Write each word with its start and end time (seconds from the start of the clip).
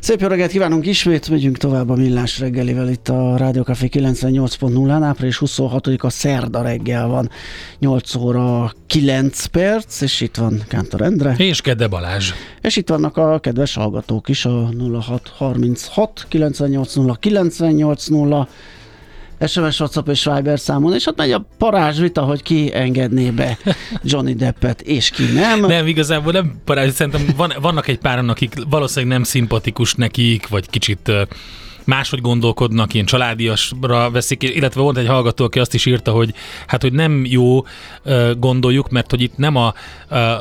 Szép 0.00 0.20
jó 0.20 0.28
reggelt 0.28 0.50
kívánunk 0.50 0.86
ismét, 0.86 1.28
megyünk 1.28 1.56
tovább 1.56 1.90
a 1.90 1.94
Millás 1.94 2.38
reggelivel 2.38 2.88
itt 2.88 3.08
a 3.08 3.36
Rádió 3.36 3.62
Café 3.62 3.88
98.0-án, 3.92 5.02
április 5.02 5.38
26-a 5.40 6.10
szerda 6.10 6.62
reggel 6.62 7.06
van, 7.06 7.30
8 7.78 8.14
óra 8.14 8.72
9 8.86 9.44
perc, 9.44 10.00
és 10.00 10.20
itt 10.20 10.36
van 10.36 10.62
Kántor 10.68 11.02
Endre. 11.02 11.34
És 11.38 11.60
Kedde 11.60 11.86
Balázs. 11.86 12.32
És 12.60 12.76
itt 12.76 12.88
vannak 12.88 13.16
a 13.16 13.38
kedves 13.38 13.74
hallgatók 13.74 14.28
is, 14.28 14.44
a 14.44 14.68
0636 14.78 16.26
980 16.28 17.16
980 17.20 18.48
SMS, 19.46 19.80
WhatsApp 19.80 20.08
és 20.08 20.24
Viber 20.34 20.60
számon, 20.60 20.94
és 20.94 21.06
ott 21.06 21.16
megy 21.16 21.32
a 21.32 21.46
parázs 21.58 21.98
vita, 21.98 22.22
hogy 22.22 22.42
ki 22.42 22.74
engedné 22.74 23.30
be 23.30 23.58
Johnny 24.02 24.34
Deppet, 24.34 24.80
és 24.80 25.10
ki 25.10 25.24
nem. 25.24 25.60
Nem, 25.60 25.86
igazából 25.86 26.32
nem 26.32 26.60
parázs, 26.64 26.92
szerintem 26.92 27.26
van, 27.36 27.52
vannak 27.60 27.88
egy 27.88 27.98
páran, 27.98 28.28
akik 28.28 28.54
valószínűleg 28.68 29.12
nem 29.12 29.22
szimpatikus 29.22 29.94
nekik, 29.94 30.48
vagy 30.48 30.70
kicsit 30.70 31.12
máshogy 31.84 32.20
gondolkodnak, 32.20 32.94
ilyen 32.94 33.06
családiasra 33.06 34.10
veszik, 34.10 34.42
illetve 34.42 34.80
volt 34.80 34.96
egy 34.96 35.06
hallgató, 35.06 35.44
aki 35.44 35.58
azt 35.58 35.74
is 35.74 35.86
írta, 35.86 36.12
hogy 36.12 36.34
hát, 36.66 36.82
hogy 36.82 36.92
nem 36.92 37.24
jó 37.26 37.64
gondoljuk, 38.38 38.90
mert 38.90 39.10
hogy 39.10 39.20
itt 39.20 39.36
nem 39.36 39.56
a 39.56 39.74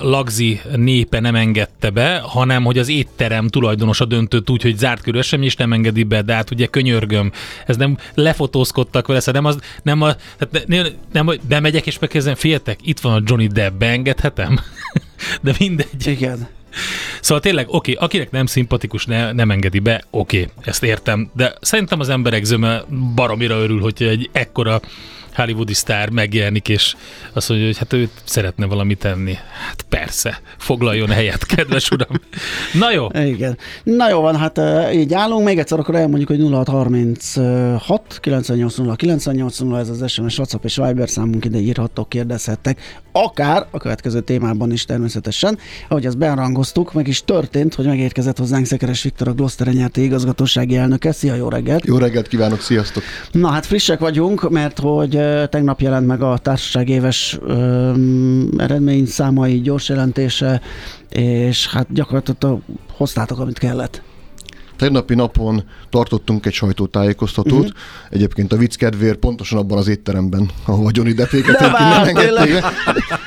lagzi 0.02 0.62
népe 0.76 1.20
nem 1.20 1.36
engedte 1.36 1.90
be, 1.90 2.20
hanem 2.20 2.64
hogy 2.64 2.78
az 2.78 2.90
étterem 2.90 3.48
tulajdonosa 3.48 4.06
döntött 4.06 4.50
úgy, 4.50 4.62
hogy 4.62 4.78
zárt 4.78 5.02
körű 5.02 5.18
esemény 5.18 5.46
is 5.46 5.56
nem 5.56 5.74
engedi 5.74 6.04
be, 6.04 6.22
de 6.22 6.34
hát 6.34 6.52
ugye 6.52 6.66
könyörgöm, 6.66 7.32
ez 7.66 7.78
nem 7.78 7.98
lefotózkodtak 8.14 9.08
vele, 9.08 9.20
szóval 9.20 9.42
nem 9.42 9.52
az, 9.52 9.60
nem 9.84 10.02
a, 10.02 10.16
tehát 10.38 10.68
nem, 10.68 10.88
nem, 11.12 11.40
bemegyek 11.48 11.86
és 11.86 12.00
megkezdem, 12.00 12.36
féltek, 12.36 12.80
itt 12.84 13.00
van 13.00 13.14
a 13.14 13.22
Johnny 13.26 13.48
Depp, 13.48 13.78
beengedhetem? 13.78 14.60
de 15.42 15.54
mindegy. 15.60 16.08
Igen. 16.08 16.48
Szóval 17.22 17.44
tényleg, 17.44 17.66
oké, 17.68 17.92
okay, 17.92 18.06
akinek 18.06 18.32
nem 18.32 18.46
szimpatikus, 18.46 19.06
ne, 19.06 19.32
nem 19.32 19.52
engedi 19.52 19.80
be, 19.80 20.04
oké, 20.10 20.50
ezt 20.62 20.84
értem, 20.84 21.32
de 21.36 21.54
szerintem 21.62 22.00
az 22.00 22.10
emberek 22.10 22.44
zöme 22.44 22.84
baromira 23.16 23.56
örül, 23.56 23.80
hogy 23.80 24.04
egy 24.04 24.30
ekkora 24.32 24.82
hollywoodi 25.36 25.74
sztár 25.74 26.10
megjelenik, 26.10 26.70
és 26.70 26.96
azt 27.34 27.50
mondja, 27.50 27.68
hogy 27.68 27.78
hát 27.78 27.94
ő 27.94 28.10
szeretne 28.24 28.66
valamit 28.66 29.00
tenni. 29.00 29.34
Hát 29.68 29.86
persze, 29.90 30.42
foglaljon 30.58 31.10
helyet, 31.10 31.46
kedves 31.46 31.90
uram. 31.90 32.20
Na 32.74 32.92
jó. 32.92 33.08
Igen. 33.14 33.58
Na 33.84 34.10
jó 34.10 34.22
van, 34.22 34.38
hát 34.38 34.62
így 34.94 35.14
állunk. 35.14 35.46
Még 35.46 35.60
egyszer 35.60 35.80
akkor 35.80 35.96
elmondjuk, 35.96 36.30
hogy 36.30 36.42
0636 36.66 38.18
980 38.20 38.96
980 38.96 39.78
ez 39.78 39.90
az 39.90 40.12
SMS, 40.12 40.38
WhatsApp 40.38 40.64
és 40.64 40.76
Viber 40.76 41.10
számunk 41.10 41.46
ide 41.46 41.58
írhattok, 41.58 42.10
kérdezhettek. 42.10 43.02
Akár 43.12 43.66
a 43.72 43.78
következő 43.78 44.20
témában 44.20 44.72
is 44.72 44.86
természetesen. 44.86 45.58
Ahogy 45.88 46.06
ezt 46.06 46.18
bearangoztuk, 46.18 46.94
meg 46.94 47.08
is 47.08 47.24
történt, 47.26 47.74
hogy 47.74 47.86
megérkezett 47.86 48.38
hozzánk 48.38 48.66
Szekeres 48.66 49.04
Viktor, 49.04 49.28
a 49.28 49.34
Gloster 49.34 49.68
nyerti 49.68 50.04
igazgatósági 50.04 50.76
elnöke. 50.76 51.12
Szia, 51.12 51.36
jó 51.36 51.50
reggelt! 51.50 51.86
Jó 51.86 51.98
reggelt 51.98 52.28
kívánok, 52.28 52.62
sziasztok! 52.62 53.04
Na 53.32 53.48
hát 53.48 53.66
frissek 53.66 54.00
vagyunk, 54.00 54.50
mert 54.50 54.80
hogy 54.80 55.16
tegnap 55.50 55.82
jelent 55.82 56.08
meg 56.08 56.22
a 56.22 56.38
társaság 56.38 56.90
éves 56.90 57.40
eredmény 58.58 59.06
számai 59.06 59.62
gyors 59.62 59.90
jelentése, 59.90 60.62
és 61.10 61.68
hát 61.68 61.94
gyakorlatilag 61.94 62.62
hoztátok, 62.92 63.40
amit 63.40 63.60
kellett. 63.60 64.02
Tegnapi 64.76 65.16
napon 65.16 65.64
tartottunk 65.90 66.46
egy 66.46 66.54
sajtótájékoztatót, 66.54 67.60
uh-huh. 67.60 67.78
egyébként 68.10 68.54
a 68.54 68.58
vicc 68.58 68.76
kedvéért 68.76 69.18
pontosan 69.18 69.58
abban 69.58 69.78
az 69.78 69.88
étteremben, 69.88 70.50
ahol 70.66 70.86
a 70.88 70.90
Johnny 70.94 71.14
Deppéket 71.14 71.60
nem 71.60 71.76
engedték 71.76 72.64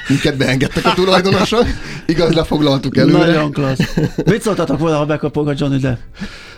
minket 0.09 0.37
beengedtek 0.37 0.85
a 0.85 0.93
tulajdonosok, 0.95 1.65
igaz, 2.07 2.35
lefoglaltuk 2.35 2.97
előre. 2.97 3.27
Nagyon 3.27 3.53
klassz. 3.53 3.95
Mit 4.25 4.43
szóltatok 4.43 4.79
volna, 4.79 4.97
ha 4.97 5.07
bekapok 5.07 5.49
a 5.49 5.53
Johnny 5.57 5.79
Depp? 5.79 5.99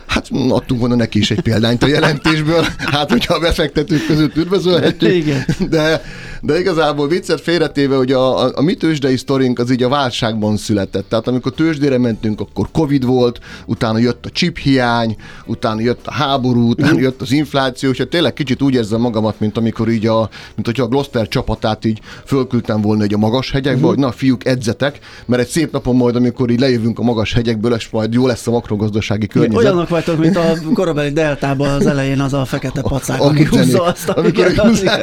Hát 0.09 0.29
adtunk 0.49 0.81
volna 0.81 0.95
neki 0.95 1.19
is 1.19 1.31
egy 1.31 1.41
példányt 1.41 1.83
a 1.83 1.87
jelentésből, 1.87 2.67
hát 2.79 3.11
hogyha 3.11 3.35
a 3.35 3.39
befektetők 3.39 4.07
között 4.07 4.37
üdvözölhetjük. 4.37 5.15
Igen. 5.15 5.45
De, 5.71 6.03
de 6.41 6.59
igazából 6.59 7.09
viccet 7.09 7.41
félretéve, 7.41 7.97
hogy 7.97 8.13
a, 8.13 8.45
a, 8.45 8.53
a 8.55 8.63
mi 8.63 8.75
tőzsdei 8.75 9.17
sztorink 9.17 9.59
az 9.59 9.71
így 9.71 9.83
a 9.83 9.89
válságban 9.89 10.57
született. 10.57 11.09
Tehát 11.09 11.29
amikor 11.29 11.53
tőzsdére 11.53 11.99
mentünk, 11.99 12.41
akkor 12.41 12.69
Covid 12.73 13.05
volt, 13.05 13.41
utána 13.67 13.99
jött 13.99 14.27
a 14.27 14.31
chip 14.31 14.59
hiány, 14.59 15.17
utána 15.47 15.81
jött 15.81 16.07
a 16.07 16.13
háború, 16.13 16.69
utána 16.69 17.01
jött 17.01 17.21
az 17.21 17.33
infláció, 17.33 17.91
és 17.91 17.99
hát 17.99 18.09
tényleg 18.09 18.33
kicsit 18.33 18.63
úgy 18.63 18.75
érzem 18.75 19.01
magamat, 19.01 19.41
mint 19.41 19.57
amikor 19.57 19.89
így 19.89 20.07
a, 20.07 20.29
mint 20.55 20.67
hogyha 20.67 20.85
a 20.85 20.89
Gloster 20.89 21.29
csapatát 21.29 21.85
így 21.85 22.01
fölküldtem 22.27 22.81
volna 22.81 23.03
egy 23.03 23.15
a 23.15 23.19
magas 23.19 23.51
hegyekbe, 23.51 23.87
mm. 23.87 23.89
hogy 23.89 23.99
na 23.99 24.13
fiúk, 24.13 24.47
edzetek, 24.47 24.99
mert 25.27 25.43
egy 25.43 25.49
szép 25.49 25.73
napon 25.73 25.97
majd, 25.97 26.17
amikor 26.17 26.51
így 26.51 26.61
lejövünk 26.61 26.99
a 26.99 27.03
magas 27.03 27.33
hegyekből, 27.33 27.75
és 27.75 27.89
majd 27.91 28.13
jó 28.13 28.27
lesz 28.27 28.47
a 28.47 28.51
makrogazdasági 28.51 29.27
környezet. 29.27 29.65
Olyanok 29.65 29.89
vagytok, 30.05 30.25
mint 30.25 30.37
a 30.37 30.73
korabeli 30.75 31.13
deltában 31.13 31.69
az 31.69 31.87
elején 31.87 32.21
az 32.21 32.33
a 32.33 32.45
fekete 32.45 32.81
pacák, 32.81 33.21
aki 33.21 33.45
húzza 33.45 33.83
azt, 33.83 34.09
amikor 34.09 34.53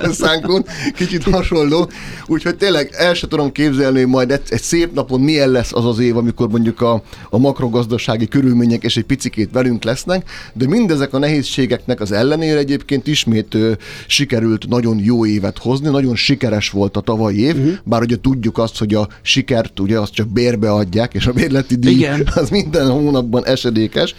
a 0.03 0.11
szánkon, 0.11 0.65
kicsit 0.95 1.23
hasonló. 1.23 1.89
Úgyhogy 2.27 2.55
tényleg 2.55 2.89
el 2.97 3.13
sem 3.13 3.29
tudom 3.29 3.51
képzelni, 3.51 3.99
hogy 3.99 4.07
majd 4.07 4.31
egy, 4.31 4.41
egy 4.47 4.61
szép 4.61 4.93
napon 4.93 5.19
milyen 5.19 5.49
lesz 5.49 5.73
az 5.73 5.85
az 5.85 5.99
év, 5.99 6.17
amikor 6.17 6.49
mondjuk 6.49 6.81
a, 6.81 7.01
a 7.29 7.37
makrogazdasági 7.37 8.27
körülmények 8.27 8.83
és 8.83 8.97
egy 8.97 9.03
picikét 9.03 9.49
velünk 9.51 9.83
lesznek, 9.83 10.29
de 10.53 10.67
mindezek 10.67 11.13
a 11.13 11.17
nehézségeknek 11.19 12.01
az 12.01 12.11
ellenére 12.11 12.57
egyébként 12.57 13.07
ismét 13.07 13.53
ö, 13.53 13.71
sikerült 14.07 14.67
nagyon 14.67 14.99
jó 15.03 15.25
évet 15.25 15.57
hozni, 15.57 15.89
nagyon 15.89 16.15
sikeres 16.15 16.69
volt 16.69 16.97
a 16.97 17.01
tavalyi 17.01 17.39
év, 17.39 17.55
uh-huh. 17.55 17.73
bár 17.83 18.01
ugye 18.01 18.15
tudjuk 18.21 18.57
azt, 18.57 18.77
hogy 18.77 18.93
a 18.93 19.07
sikert 19.21 19.79
ugye 19.79 19.99
azt 19.99 20.13
csak 20.13 20.27
bérbe 20.27 20.71
adják, 20.71 21.13
és 21.13 21.27
a 21.27 21.31
bérleti 21.31 21.75
díj 21.75 21.93
Igen. 21.93 22.27
az 22.35 22.49
minden 22.49 22.91
hónapban 22.91 23.45
esedékes. 23.45 24.15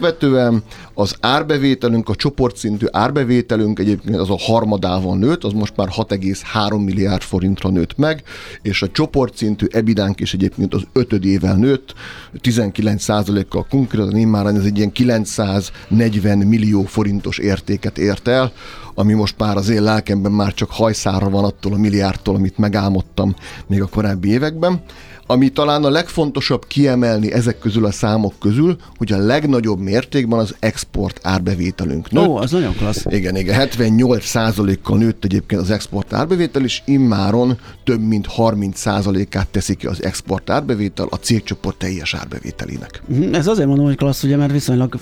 Alapvetően 0.00 0.62
az 0.94 1.14
árbevételünk, 1.20 2.08
a 2.08 2.14
csoportszintű 2.14 2.86
árbevételünk 2.90 3.78
egyébként 3.78 4.16
az 4.16 4.30
a 4.30 4.38
harmadával 4.38 5.16
nőtt, 5.16 5.44
az 5.44 5.52
most 5.52 5.76
már 5.76 5.88
6,3 5.96 6.84
milliárd 6.84 7.22
forintra 7.22 7.70
nőtt 7.70 7.96
meg, 7.96 8.22
és 8.62 8.82
a 8.82 8.90
csoportszintű 8.90 9.66
ebidánk 9.70 10.20
is 10.20 10.34
egyébként 10.34 10.74
az 10.74 10.82
ötödével 10.92 11.56
nőtt, 11.56 11.94
19% 12.42 13.44
kal 13.48 13.66
konkrétan 13.70 14.28
már 14.28 14.46
ez 14.46 14.64
egy 14.64 14.76
ilyen 14.76 14.92
940 14.92 16.38
millió 16.38 16.82
forintos 16.82 17.38
értéket 17.38 17.98
ért 17.98 18.28
el, 18.28 18.52
ami 18.94 19.12
most 19.12 19.34
már 19.38 19.56
az 19.56 19.68
én 19.68 19.82
lelkemben 19.82 20.32
már 20.32 20.54
csak 20.54 20.70
hajszára 20.70 21.30
van 21.30 21.44
attól 21.44 21.72
a 21.72 21.78
milliárdtól, 21.78 22.34
amit 22.34 22.58
megálmodtam 22.58 23.34
még 23.66 23.82
a 23.82 23.86
korábbi 23.86 24.28
években. 24.28 24.82
Ami 25.30 25.48
talán 25.48 25.84
a 25.84 25.90
legfontosabb 25.90 26.66
kiemelni 26.66 27.32
ezek 27.32 27.58
közül 27.58 27.84
a 27.84 27.90
számok 27.90 28.32
közül, 28.40 28.76
hogy 28.96 29.12
a 29.12 29.18
legnagyobb 29.18 29.78
mértékben 29.78 30.38
az 30.38 30.54
export 30.58 31.20
árbevételünk 31.22 32.10
nőtt. 32.10 32.26
Ó, 32.26 32.36
az 32.36 32.50
nagyon 32.50 32.74
klassz. 32.74 33.04
Igen, 33.08 33.36
igen, 33.36 33.54
78 33.54 34.24
százalékkal 34.24 34.98
nőtt 34.98 35.24
egyébként 35.24 35.60
az 35.60 35.70
export 35.70 36.12
árbevétel, 36.12 36.64
és 36.64 36.82
immáron 36.84 37.58
több 37.84 38.00
mint 38.00 38.26
30 38.26 38.78
százalékát 38.78 39.48
teszi 39.48 39.74
ki 39.74 39.86
az 39.86 40.02
export 40.04 40.50
árbevétel 40.50 41.06
a 41.10 41.16
cégcsoport 41.16 41.76
teljes 41.76 42.14
árbevételének. 42.14 43.02
Mhm, 43.06 43.34
ez 43.34 43.46
azért 43.46 43.68
mondom, 43.68 43.86
hogy 43.86 43.96
klassz, 43.96 44.22
ugye, 44.22 44.36
mert 44.36 44.52
viszonylag 44.52 44.98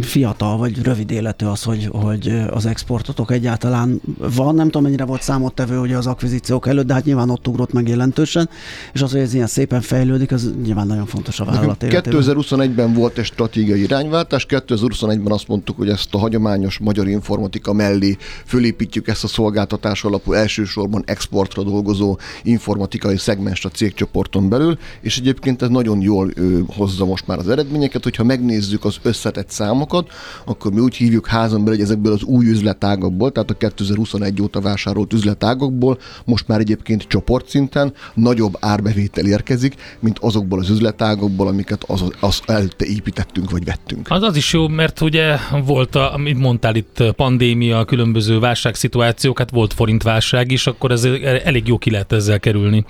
fiatal 0.00 0.56
vagy 0.56 0.82
rövid 0.82 1.10
életű 1.10 1.46
az, 1.46 1.62
hogy, 1.62 1.88
hogy 1.92 2.42
az 2.50 2.66
exportotok 2.66 3.30
egyáltalán 3.30 4.00
van. 4.34 4.54
Nem 4.54 4.66
tudom, 4.66 4.82
mennyire 4.82 5.04
volt 5.04 5.22
számottevő 5.22 5.78
ugye 5.78 5.96
az 5.96 6.06
akvizíciók 6.06 6.66
előtt, 6.66 6.86
de 6.86 6.94
hát 6.94 7.04
nyilván 7.04 7.30
ott 7.30 7.48
ugrott 7.48 7.72
meg 7.72 7.88
jelentősen, 7.88 8.48
és 8.92 9.02
az, 9.02 9.10
hogy 9.10 9.20
ez 9.20 9.34
ilyen 9.34 9.44
ilyen 9.46 9.66
szépen 9.68 9.80
fejlődik, 9.80 10.32
az 10.32 10.54
nyilván 10.62 10.86
nagyon 10.86 11.06
fontos 11.06 11.40
a 11.40 11.44
vállalat 11.44 11.84
2021-ben 11.88 12.92
volt 12.92 13.18
egy 13.18 13.24
stratégiai 13.24 13.82
irányváltás, 13.82 14.46
2021-ben 14.48 15.32
azt 15.32 15.48
mondtuk, 15.48 15.76
hogy 15.76 15.88
ezt 15.88 16.14
a 16.14 16.18
hagyományos 16.18 16.78
magyar 16.78 17.08
informatika 17.08 17.72
mellé 17.72 18.16
fölépítjük 18.44 19.08
ezt 19.08 19.24
a 19.24 19.26
szolgáltatás 19.26 20.04
alapú 20.04 20.32
elsősorban 20.32 21.02
exportra 21.06 21.62
dolgozó 21.62 22.18
informatikai 22.42 23.16
szegmens 23.16 23.64
a 23.64 23.68
cégcsoporton 23.68 24.48
belül, 24.48 24.78
és 25.00 25.18
egyébként 25.18 25.62
ez 25.62 25.68
nagyon 25.68 26.00
jól 26.00 26.30
ö, 26.34 26.58
hozza 26.66 27.04
most 27.04 27.26
már 27.26 27.38
az 27.38 27.48
eredményeket, 27.48 28.02
hogyha 28.02 28.24
megnézzük 28.24 28.84
az 28.84 28.96
összetett 29.02 29.50
számokat, 29.50 30.10
akkor 30.44 30.72
mi 30.72 30.80
úgy 30.80 30.94
hívjuk 30.94 31.26
házon 31.26 31.64
belül, 31.64 31.78
hogy 31.78 31.84
ezekből 31.84 32.12
az 32.12 32.22
új 32.22 32.46
üzletágokból, 32.46 33.32
tehát 33.32 33.50
a 33.50 33.54
2021 33.54 34.42
óta 34.42 34.60
vásárolt 34.60 35.12
üzletágokból 35.12 35.98
most 36.24 36.48
már 36.48 36.60
egyébként 36.60 37.02
csoportszinten 37.02 37.92
nagyobb 38.14 38.56
árbevétel 38.60 39.24
érkezik, 39.36 39.74
mint 40.00 40.18
azokból 40.20 40.58
az 40.58 40.70
üzletágokból, 40.70 41.48
amiket 41.48 41.84
az, 41.86 42.04
az 42.20 42.42
építettünk 42.78 43.50
vagy 43.50 43.64
vettünk. 43.64 44.06
Az 44.10 44.22
az 44.22 44.36
is 44.36 44.52
jó, 44.52 44.68
mert 44.68 45.00
ugye 45.00 45.36
volt, 45.64 45.94
a, 45.94 46.14
amit 46.14 46.38
mondtál 46.38 46.74
itt, 46.74 47.02
pandémia, 47.16 47.84
különböző 47.84 48.38
válságszituációk, 48.38 49.38
hát 49.38 49.50
volt 49.50 49.72
forintválság 49.72 50.50
is, 50.50 50.66
akkor 50.66 50.90
ez 50.90 51.04
elég 51.44 51.66
jó 51.66 51.78
ki 51.78 51.90
lehet 51.90 52.12
ezzel 52.12 52.40
kerülni. 52.40 52.84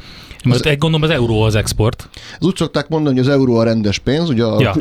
Mert 0.44 0.60
az, 0.60 0.66
egy 0.66 0.78
gondolom 0.78 1.10
az 1.10 1.14
euró 1.14 1.42
az 1.42 1.54
export. 1.54 2.08
Az 2.38 2.46
úgy 2.46 2.56
szokták 2.56 2.88
mondani, 2.88 3.16
hogy 3.16 3.26
az 3.26 3.32
euró 3.32 3.56
a 3.56 3.64
rendes 3.64 3.98
pénz, 3.98 4.28
ugye 4.28 4.44
a, 4.44 4.60
ja. 4.60 4.74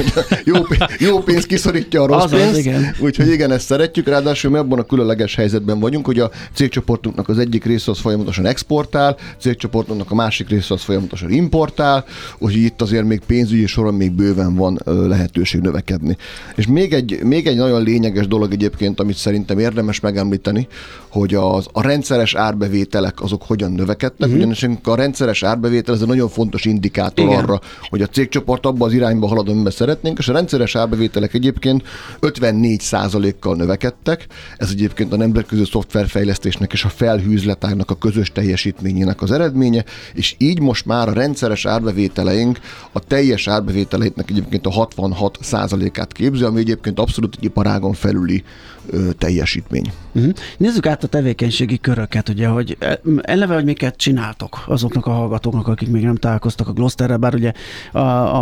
jó, 0.44 0.62
pénz, 0.62 0.80
jó 0.98 1.18
pénz 1.18 1.46
kiszorítja 1.46 2.02
a 2.02 2.06
rossz 2.06 2.24
Azaz, 2.24 2.40
pénzt, 2.40 2.58
igen. 2.58 2.94
úgyhogy 2.98 3.28
igen, 3.28 3.50
ezt 3.50 3.66
szeretjük, 3.66 4.08
ráadásul 4.08 4.50
mi 4.50 4.58
abban 4.58 4.78
a 4.78 4.82
különleges 4.82 5.34
helyzetben 5.34 5.80
vagyunk, 5.80 6.06
hogy 6.06 6.18
a 6.18 6.30
cégcsoportunknak 6.54 7.28
az 7.28 7.38
egyik 7.38 7.64
része 7.64 7.90
az 7.90 7.98
folyamatosan 7.98 8.46
exportál, 8.46 9.16
cégcsoportunknak 9.38 10.10
a 10.10 10.14
másik 10.14 10.48
része 10.48 10.74
az 10.74 10.82
folyamatosan 10.92 11.30
importál, 11.30 12.04
úgyhogy 12.38 12.62
itt 12.62 12.82
azért 12.82 13.04
még 13.04 13.20
pénzügyi 13.26 13.66
soron 13.66 13.94
még 13.94 14.12
bőven 14.12 14.54
van 14.54 14.80
lehetőség 14.84 15.60
növekedni. 15.60 16.16
És 16.54 16.66
még 16.66 16.92
egy, 16.92 17.20
még 17.22 17.46
egy 17.46 17.56
nagyon 17.56 17.82
lényeges 17.82 18.26
dolog 18.26 18.52
egyébként, 18.52 19.00
amit 19.00 19.16
szerintem 19.16 19.58
érdemes 19.58 20.00
megemlíteni, 20.00 20.66
hogy 21.08 21.34
az, 21.34 21.66
a 21.72 21.82
rendszeres 21.82 22.34
árbevételek 22.34 23.22
azok 23.22 23.42
hogyan 23.42 23.72
növekedtek, 23.72 24.28
uh-huh. 24.28 24.36
ugyanis 24.36 24.66
a 24.82 24.94
rendszeres 24.94 25.42
árbevétel 25.42 25.94
ez 25.94 26.00
egy 26.00 26.06
nagyon 26.06 26.28
fontos 26.28 26.64
indikátor 26.64 27.24
Igen. 27.24 27.38
arra, 27.38 27.60
hogy 27.88 28.02
a 28.02 28.06
cégcsoport 28.06 28.66
abba 28.66 28.86
az 28.86 28.92
irányba 28.92 29.26
halad, 29.26 29.48
amiben 29.48 29.72
szeretnénk, 29.72 30.18
és 30.18 30.28
a 30.28 30.32
rendszeres 30.32 30.74
árbevételek 30.74 31.34
egyébként 31.34 31.82
54%-kal 32.20 33.56
növekedtek. 33.56 34.26
Ez 34.56 34.70
egyébként 34.70 35.12
a 35.12 35.16
nemzetközi 35.16 35.64
szoftverfejlesztésnek 35.64 36.72
és 36.72 36.84
a 36.84 36.88
felhűzletágnak 36.88 37.90
a 37.90 37.94
közös 37.94 38.32
teljesítményének 38.32 39.22
az 39.22 39.30
eredménye, 39.30 39.84
és 40.14 40.34
így 40.38 40.60
most 40.60 40.81
már 40.84 41.08
a 41.08 41.12
rendszeres 41.12 41.66
árbevételeink 41.66 42.58
a 42.92 42.98
teljes 42.98 43.48
árbevételeinknek 43.48 44.30
egyébként 44.30 44.66
a 44.66 44.88
66%-át 44.96 46.12
képzi, 46.12 46.42
ami 46.44 46.60
egyébként 46.60 46.98
abszolút 46.98 47.34
egy 47.38 47.44
iparágon 47.44 47.92
felüli 47.92 48.44
ö, 48.86 49.12
teljesítmény. 49.18 49.92
Uh-huh. 50.14 50.32
Nézzük 50.56 50.86
át 50.86 51.04
a 51.04 51.06
tevékenységi 51.06 51.78
köröket, 51.78 52.28
ugye, 52.28 52.46
hogy 52.46 52.76
e, 52.78 53.00
eleve, 53.22 53.54
hogy 53.54 53.64
miket 53.64 53.96
csináltok 53.96 54.64
azoknak 54.66 55.06
a 55.06 55.10
hallgatóknak, 55.10 55.68
akik 55.68 55.88
még 55.88 56.04
nem 56.04 56.16
találkoztak 56.16 56.68
a 56.68 56.72
Glosterrel, 56.72 57.16
bár 57.16 57.34
ugye 57.34 57.52
a, 57.92 57.98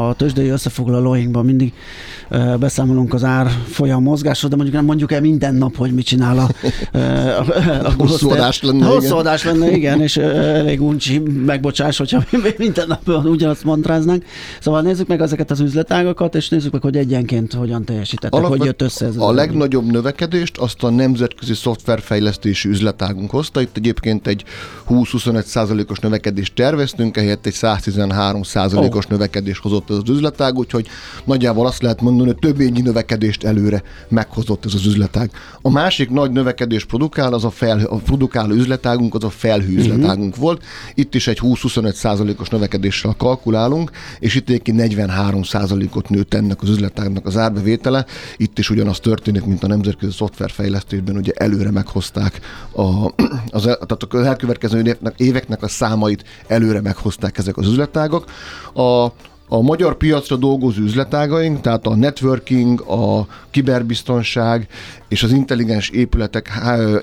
a 0.08 0.14
tőzsdei 0.14 0.48
összefoglalóinkban 0.48 1.44
mindig 1.44 1.72
e, 2.28 2.56
beszámolunk 2.56 3.14
az 3.14 3.24
ár 3.24 3.50
folyam 3.66 4.02
mozgásról, 4.02 4.50
de 4.50 4.56
mondjuk 4.56 4.76
nem 4.76 4.84
mondjuk 4.84 5.12
el 5.12 5.20
minden 5.20 5.54
nap, 5.54 5.76
hogy 5.76 5.92
mit 5.92 6.06
csinál 6.06 6.38
a, 6.38 6.48
e, 6.96 7.38
a, 7.38 7.44
a 7.84 7.92
Hosszú 7.98 8.30
adás 8.30 8.62
lenne, 8.62 8.86
Hosszú 8.86 9.16
adás 9.16 9.44
lenne, 9.44 9.70
igen, 9.70 10.00
és 10.00 10.16
elég 10.16 10.82
uncsi 10.82 11.18
megbocsás, 11.18 11.96
hogyha 11.96 12.24
minden 12.56 12.86
nap 12.86 13.08
ugyanazt 13.24 13.64
mantráznánk. 13.64 14.24
Szóval 14.60 14.82
nézzük 14.82 15.06
meg 15.06 15.20
ezeket 15.20 15.50
az 15.50 15.60
üzletágakat, 15.60 16.34
és 16.34 16.48
nézzük 16.48 16.72
meg, 16.72 16.82
hogy 16.82 16.96
egyenként 16.96 17.52
hogyan 17.52 17.84
teljesítettek, 17.84 18.44
hogy 18.44 18.64
jött 18.64 18.82
össze 18.82 19.06
ez. 19.06 19.16
A 19.16 19.32
legnagyobb 19.32 19.90
növekedést 19.90 20.58
azt 20.58 20.82
a 20.82 20.90
nemzetközi 20.90 21.54
szoftverfejlesztési 21.54 22.68
üzletágunk 22.68 23.30
hozta. 23.30 23.60
Itt 23.60 23.76
egyébként 23.76 24.26
egy 24.26 24.44
20-25 24.88 25.42
százalékos 25.42 25.98
növekedést 25.98 26.54
terveztünk, 26.54 27.16
ehelyett 27.16 27.46
egy 27.46 27.52
113 27.52 28.42
százalékos 28.42 29.04
oh. 29.04 29.10
növekedés 29.10 29.58
hozott 29.58 29.90
ez 29.90 29.96
az 29.96 30.08
üzletág, 30.08 30.58
úgyhogy 30.58 30.86
nagyjából 31.24 31.66
azt 31.66 31.82
lehet 31.82 32.00
mondani, 32.00 32.28
hogy 32.28 32.38
több 32.38 32.60
ennyi 32.60 32.80
növekedést 32.80 33.44
előre 33.44 33.82
meghozott 34.08 34.64
ez 34.64 34.74
az 34.74 34.86
üzletág. 34.86 35.30
A 35.62 35.70
másik 35.70 36.10
nagy 36.10 36.30
növekedés 36.30 36.84
produkál, 36.84 37.32
az 37.32 37.44
a, 37.44 37.50
fel, 37.50 37.80
a 37.80 37.96
produkáló 37.96 38.54
üzletágunk, 38.54 39.14
az 39.14 39.24
a 39.24 39.30
felhő 39.30 39.70
mhm. 39.70 39.78
üzletágunk 39.78 40.28
uh-huh. 40.28 40.44
volt. 40.44 40.62
Itt 40.94 41.14
is 41.14 41.26
egy 41.26 41.38
20-25 41.42 41.92
százalékos 42.20 42.48
növekedéssel 42.48 43.14
kalkulálunk, 43.18 43.90
és 44.18 44.34
itt 44.34 44.48
egy 44.48 44.74
43 44.74 45.42
százalékot 45.42 46.08
nőtt 46.08 46.34
ennek 46.34 46.62
az 46.62 46.68
üzletágnak 46.68 47.26
az 47.26 47.36
árbevétele. 47.36 48.06
Itt 48.36 48.58
is 48.58 48.70
ugyanaz 48.70 49.00
történik, 49.00 49.44
mint 49.44 49.62
a 49.62 49.66
nemzetközi 49.66 50.12
szoftverfejlesztésben, 50.12 51.16
ugye 51.16 51.32
előre 51.34 51.70
meghozták 51.70 52.40
a, 52.72 52.82
az, 53.58 53.62
tehát 53.62 54.02
a 54.08 54.16
elkövetkező 54.16 54.78
éveknek, 54.78 55.14
éveknek 55.16 55.62
a 55.62 55.68
számait 55.68 56.24
előre 56.46 56.80
meghozták 56.80 57.38
ezek 57.38 57.56
az 57.56 57.66
üzletágok. 57.66 58.24
A, 58.72 59.06
a 59.52 59.60
magyar 59.60 59.96
piacra 59.96 60.36
dolgozó 60.36 60.82
üzletágaink, 60.82 61.60
tehát 61.60 61.86
a 61.86 61.96
networking, 61.96 62.80
a 62.80 63.26
kiberbiztonság 63.50 64.66
és 65.08 65.22
az 65.22 65.32
intelligens 65.32 65.88
épületek 65.88 66.50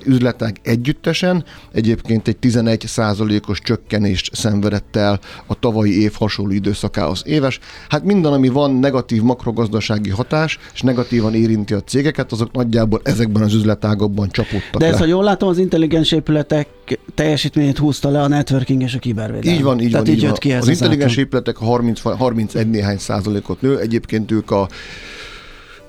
üzletek 0.06 0.60
együttesen 0.64 1.44
egyébként 1.72 2.28
egy 2.28 2.38
11% 2.42 3.48
os 3.48 3.60
csökkenést 3.60 4.36
szenvedett 4.36 4.96
el 4.96 5.20
a 5.46 5.60
tavalyi 5.60 6.02
év 6.02 6.14
hasonló 6.14 6.52
időszakához 6.52 7.24
éves. 7.26 7.60
Hát 7.90 8.04
minden, 8.04 8.34
ami 8.34 8.48
van 8.48 8.76
negatív 8.76 9.22
makrogazdasági 9.22 10.10
hatás, 10.10 10.60
és 10.74 10.82
negatívan 10.82 11.34
érinti 11.34 11.74
a 11.74 11.82
cégeket, 11.82 12.32
azok 12.32 12.52
nagyjából 12.52 13.02
ezekben 13.04 13.44
az 13.44 13.54
üzletágokban 13.54 14.30
csapódtak 14.30 14.82
De 14.82 14.86
ez, 14.86 14.92
le. 14.92 14.98
ha 14.98 15.06
jól 15.06 15.24
látom, 15.24 15.50
az 15.50 15.58
intelligens 15.58 16.12
épületek 16.12 16.68
teljesítményét 17.14 17.78
húzta 17.78 18.10
le 18.10 18.22
a 18.22 18.28
networking 18.28 18.82
és 18.82 18.96
a 18.96 19.00
kibervédelem. 19.00 19.58
Így 19.58 19.64
van, 19.64 19.80
így 19.80 19.92
Tehát 19.92 20.06
van. 20.06 20.16
Így, 20.16 20.22
így 20.22 20.22
jött 20.24 20.32
van. 20.32 20.40
ki 20.40 20.52
ez 20.52 20.62
az, 20.62 20.68
az 20.68 20.74
intelligens 20.74 21.16
épületek 21.16 21.56
30, 21.56 22.00
31 22.38 22.70
néhány 22.70 22.98
százalékot 22.98 23.62
nő, 23.62 23.80
egyébként 23.80 24.32
ők 24.32 24.52
a 24.52 24.68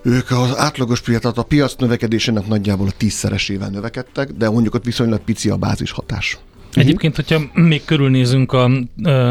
ők 0.03 0.31
az 0.31 0.57
átlagos 0.57 1.01
piac, 1.01 1.21
tehát 1.21 1.39
a 1.39 1.43
piac 1.43 1.75
növekedésének 1.75 2.47
nagyjából 2.47 2.87
a 2.87 2.93
tízszeresével 2.97 3.69
növekedtek, 3.69 4.33
de 4.33 4.51
mondjuk 4.51 4.75
ott 4.75 4.85
viszonylag 4.85 5.21
pici 5.21 5.51
a 5.51 5.57
bázis 5.57 5.91
hatás. 5.91 6.39
Uh-huh. 6.69 6.83
Egyébként, 6.83 7.17
hogyha 7.17 7.41
még 7.55 7.85
körülnézünk 7.85 8.53
a 8.53 8.71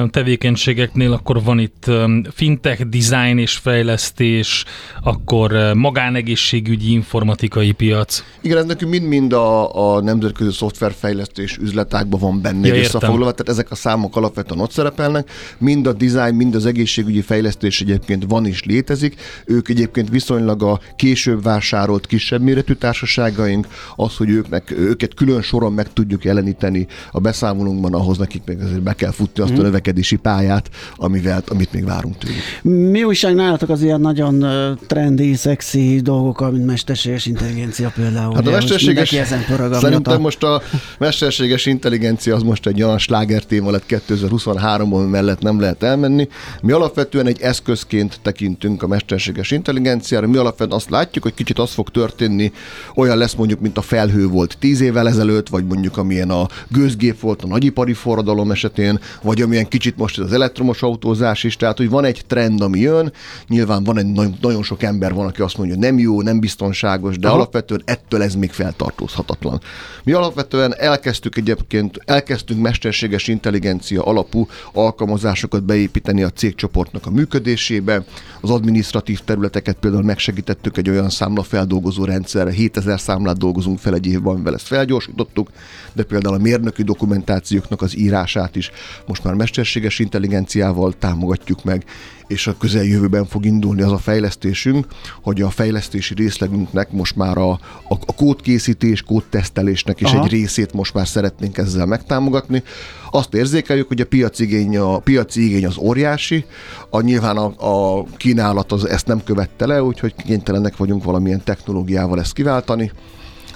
tevékenységeknél, 0.10 1.12
akkor 1.14 1.44
van 1.44 1.60
itt 1.60 1.92
fintech, 2.34 2.84
design 2.84 3.38
és 3.38 3.56
fejlesztés, 3.56 4.66
akkor 5.04 5.74
magánegészségügyi 5.74 6.92
informatikai 6.92 7.72
piac. 7.72 8.24
Igen, 8.42 8.58
ez 8.58 8.66
nekünk 8.66 8.92
mind-mind 8.92 9.34
a, 9.34 9.96
a 9.96 10.02
nemzetközi 10.02 10.52
szoftverfejlesztés 10.52 11.58
üzletágban 11.58 12.20
van 12.20 12.42
benne 12.42 12.68
ja, 12.68 12.76
összefoglalva, 12.76 13.32
tehát 13.32 13.50
ezek 13.50 13.72
a 13.72 13.76
számok 13.76 14.16
alapvetően 14.16 14.60
ott 14.60 14.72
szerepelnek. 14.72 15.32
Mind 15.58 15.88
a 15.88 15.94
design, 15.94 16.36
mind 16.36 16.56
az 16.56 16.66
egészségügyi 16.66 17.22
fejlesztés 17.22 17.82
egyébként 17.82 18.26
van 18.28 18.46
és 18.46 18.64
létezik. 18.64 19.22
Ők 19.46 19.70
egyébként 19.70 20.10
viszonylag 20.10 20.64
a 20.64 20.80
később 20.96 21.44
vásárolt 21.44 22.08
kisebb 22.08 22.42
méretű 22.42 22.74
társaságaink, 22.74 23.68
az, 23.96 24.16
hogy 24.16 24.30
őknek, 24.30 24.72
őket 24.72 25.14
külön 25.14 25.42
soron 25.42 25.74
meg 25.74 25.94
tudjuk 25.94 26.24
jeleníteni 26.24 26.88
a 27.12 27.20
beszámolunkban, 27.28 27.94
ahhoz 27.94 28.18
nekik 28.18 28.42
még 28.46 28.60
azért 28.62 28.82
be 28.82 28.94
kell 28.94 29.12
futni 29.12 29.44
azt 29.44 29.52
a 29.52 29.56
mhm. 29.56 29.64
növekedési 29.64 30.16
pályát, 30.16 30.70
amivel, 30.96 31.44
amit 31.48 31.74
még 31.74 31.86
várunk 31.86 32.18
tőlük. 32.18 32.92
Mi 32.92 33.04
újság 33.04 33.36
nálatok 33.36 33.70
az 33.70 33.82
ilyen 33.82 34.02
nagyon 34.02 34.46
trendi, 34.88 35.34
szexi 35.34 36.00
dolgok, 36.00 36.52
mint 36.52 36.66
mesterséges 36.66 37.26
intelligencia 37.26 37.92
például? 37.96 38.34
Hát 38.34 38.48
a 38.48 38.52
mesterséges, 38.52 39.12
ezen 39.12 39.44
szerintem 39.72 40.22
most 40.22 40.44
a 40.44 40.62
mesterséges 41.00 41.66
intelligencia 41.66 42.36
az 42.36 42.44
most 42.44 42.68
egy 42.68 42.84
olyan 42.84 42.98
sláger 42.98 43.44
téma 43.44 43.72
lett 43.72 43.84
2023-ban, 43.90 45.10
mellett 45.10 45.42
nem 45.42 45.60
lehet 45.60 45.84
elmenni. 45.84 46.28
Mi 46.62 46.72
alapvetően 46.72 47.28
egy 47.28 47.42
eszközként 47.42 48.20
tekintünk 48.22 48.84
a 48.84 48.88
mesterséges 48.88 49.52
intelligenciára. 49.52 50.28
Mi 50.28 50.38
alapvetően 50.38 50.78
azt 50.78 50.90
látjuk, 50.90 51.24
hogy 51.24 51.34
kicsit 51.34 51.60
az 51.60 51.72
fog 51.72 51.90
történni, 51.90 52.52
olyan 52.96 53.18
lesz 53.18 53.34
mondjuk, 53.34 53.60
mint 53.60 53.78
a 53.78 53.82
felhő 53.82 54.28
volt 54.28 54.58
tíz 54.60 54.82
évvel 54.82 55.08
ezelőtt, 55.08 55.50
vagy 55.50 55.66
mondjuk 55.66 55.98
amilyen 55.98 56.30
a 56.30 56.48
gőzgép 56.68 57.17
szép 57.18 57.26
volt 57.26 57.42
a 57.42 57.48
nagyipari 57.48 57.94
forradalom 57.94 58.52
esetén, 58.52 59.00
vagy 59.22 59.42
amilyen 59.42 59.68
kicsit 59.68 59.98
most 59.98 60.20
ez 60.20 60.26
az 60.26 60.34
elektromos 60.34 60.82
autózás 60.84 61.44
is, 61.44 61.56
tehát 61.56 61.78
hogy 61.78 61.90
van 61.90 62.06
egy 62.06 62.22
trend, 62.28 62.62
ami 62.62 62.80
jön, 62.80 63.12
nyilván 63.48 63.84
van 63.84 63.98
egy 63.98 64.06
nagyon 64.42 64.64
sok 64.64 64.84
ember 64.84 65.14
van, 65.14 65.26
aki 65.26 65.42
azt 65.42 65.58
mondja, 65.58 65.76
hogy 65.76 65.84
nem 65.84 66.00
jó, 66.00 66.22
nem 66.22 66.40
biztonságos, 66.40 67.18
de 67.18 67.28
Aha. 67.28 67.36
alapvetően 67.36 67.82
ettől 67.86 68.24
ez 68.24 68.36
még 68.36 68.52
feltartózhatatlan. 68.52 69.62
Mi 70.04 70.12
alapvetően 70.12 70.76
elkezdtük 70.78 71.38
egyébként, 71.38 72.00
elkezdtünk 72.06 72.62
mesterséges 72.62 73.28
intelligencia 73.28 74.04
alapú 74.04 74.48
alkalmazásokat 74.74 75.64
beépíteni 75.64 76.24
a 76.24 76.30
cégcsoportnak 76.30 77.06
a 77.06 77.10
működésébe, 77.10 78.04
az 78.42 78.50
administratív 78.50 79.20
területeket 79.20 79.78
például 79.80 80.04
megsegítettük 80.04 80.78
egy 80.78 80.90
olyan 80.90 81.10
számlafeldolgozó 81.10 82.06
rendszerre, 82.06 82.52
7000 82.52 83.00
számlát 83.00 83.38
dolgozunk 83.38 83.80
fel 83.80 83.94
egy 83.94 84.06
évben, 84.06 84.34
amivel 84.34 84.54
ezt 84.54 84.68
felgyorsítottuk, 84.68 85.50
de 85.94 86.04
például 86.04 86.36
a 86.36 86.38
mérnöki 86.38 86.84
dokumentáció 86.84 87.16
dokumentációknak 87.18 87.82
az 87.82 87.98
írását 87.98 88.56
is 88.56 88.72
most 89.06 89.24
már 89.24 89.34
mesterséges 89.34 90.00
intelligenciával 90.00 90.94
támogatjuk 91.00 91.64
meg, 91.64 91.86
és 92.28 92.48
a 92.48 92.58
közeljövőben 92.58 93.26
fog 93.26 93.46
indulni 93.46 93.82
az 93.82 93.92
a 93.92 93.98
fejlesztésünk, 93.98 94.86
hogy 95.22 95.42
a 95.42 95.50
fejlesztési 95.50 96.14
részlegünknek 96.14 96.92
most 96.92 97.16
már 97.16 97.38
a, 97.38 97.50
a, 97.52 97.60
a 98.06 98.16
kódkészítés, 98.16 99.02
kódtesztelésnek 99.02 100.02
is 100.02 100.12
Aha. 100.12 100.24
egy 100.24 100.32
részét 100.32 100.74
most 100.74 100.94
már 100.94 101.08
szeretnénk 101.08 101.58
ezzel 101.58 101.86
megtámogatni. 101.86 102.64
Azt 103.12 103.34
érzékeljük, 103.34 103.88
hogy 103.88 104.02
a 104.02 104.06
piaci 104.06 104.44
igény, 104.44 104.78
a 104.78 105.00
piaci 105.00 105.44
igény 105.44 105.66
az 105.66 105.78
óriási, 105.78 106.46
a, 106.90 107.02
nyilván 107.02 107.38
a, 107.38 107.54
a 108.00 108.06
kínálat 108.18 108.72
az 108.72 108.86
ezt 108.86 109.08
nem 109.08 109.24
követte 109.24 109.66
le, 109.66 109.84
úgyhogy 109.84 110.16
kénytelenek 110.16 110.78
vagyunk 110.78 111.04
valamilyen 111.04 111.44
technológiával 111.44 112.20
ezt 112.20 112.34
kiváltani 112.34 112.92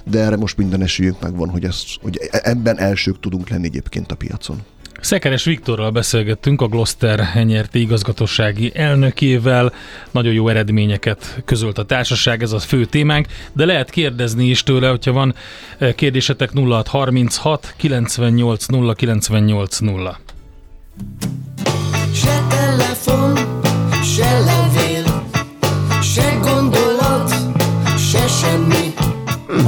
de 0.04 0.20
erre 0.20 0.36
most 0.36 0.58
minden 0.58 0.82
esélyünk 0.82 1.22
megvan, 1.22 1.50
hogy, 1.50 1.64
ezt, 1.64 1.88
hogy 2.02 2.20
ebben 2.32 2.80
elsők 2.80 3.20
tudunk 3.20 3.50
lenni 3.50 3.66
egyébként 3.66 4.12
a 4.12 4.16
piacon. 4.16 4.58
Szekeres 5.02 5.44
Viktorral 5.44 5.92
beszélgettünk, 5.92 6.62
a 6.62 6.68
Gloster 6.68 7.20
Henyerti 7.20 7.80
igazgatósági 7.80 8.72
elnökével. 8.76 9.74
Nagyon 10.12 10.34
jó 10.34 10.48
eredményeket 10.48 11.42
közölt 11.46 11.78
a 11.78 11.86
társaság, 11.86 12.44
ez 12.44 12.52
a 12.52 12.60
fő 12.60 12.86
témánk, 12.86 13.28
de 13.54 13.66
lehet 13.66 13.90
kérdezni 13.90 14.46
is 14.46 14.64
tőle, 14.64 14.90
hogyha 14.90 15.12
van 15.12 15.36
eh, 15.78 15.94
kérdésetek 15.94 16.52
0636 16.54 17.74
98 17.78 18.66
0 18.66 18.94
98 18.94 19.80
0. 19.80 20.20
Se 22.14 22.46
telefon, 22.50 23.36
se 24.04 24.40
levél, 24.40 24.61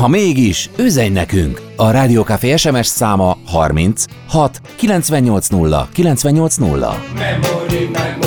ha 0.03 0.09
mégis, 0.09 0.69
üzenj 0.77 1.09
nekünk! 1.09 1.61
A 1.75 1.91
Rádiókafé 1.91 2.55
SMS 2.55 2.87
száma 2.87 3.37
30 3.45 4.05
6 4.27 4.61
980 4.77 5.89
980. 5.93 6.95
Memory, 7.15 7.89
memory, 7.93 8.22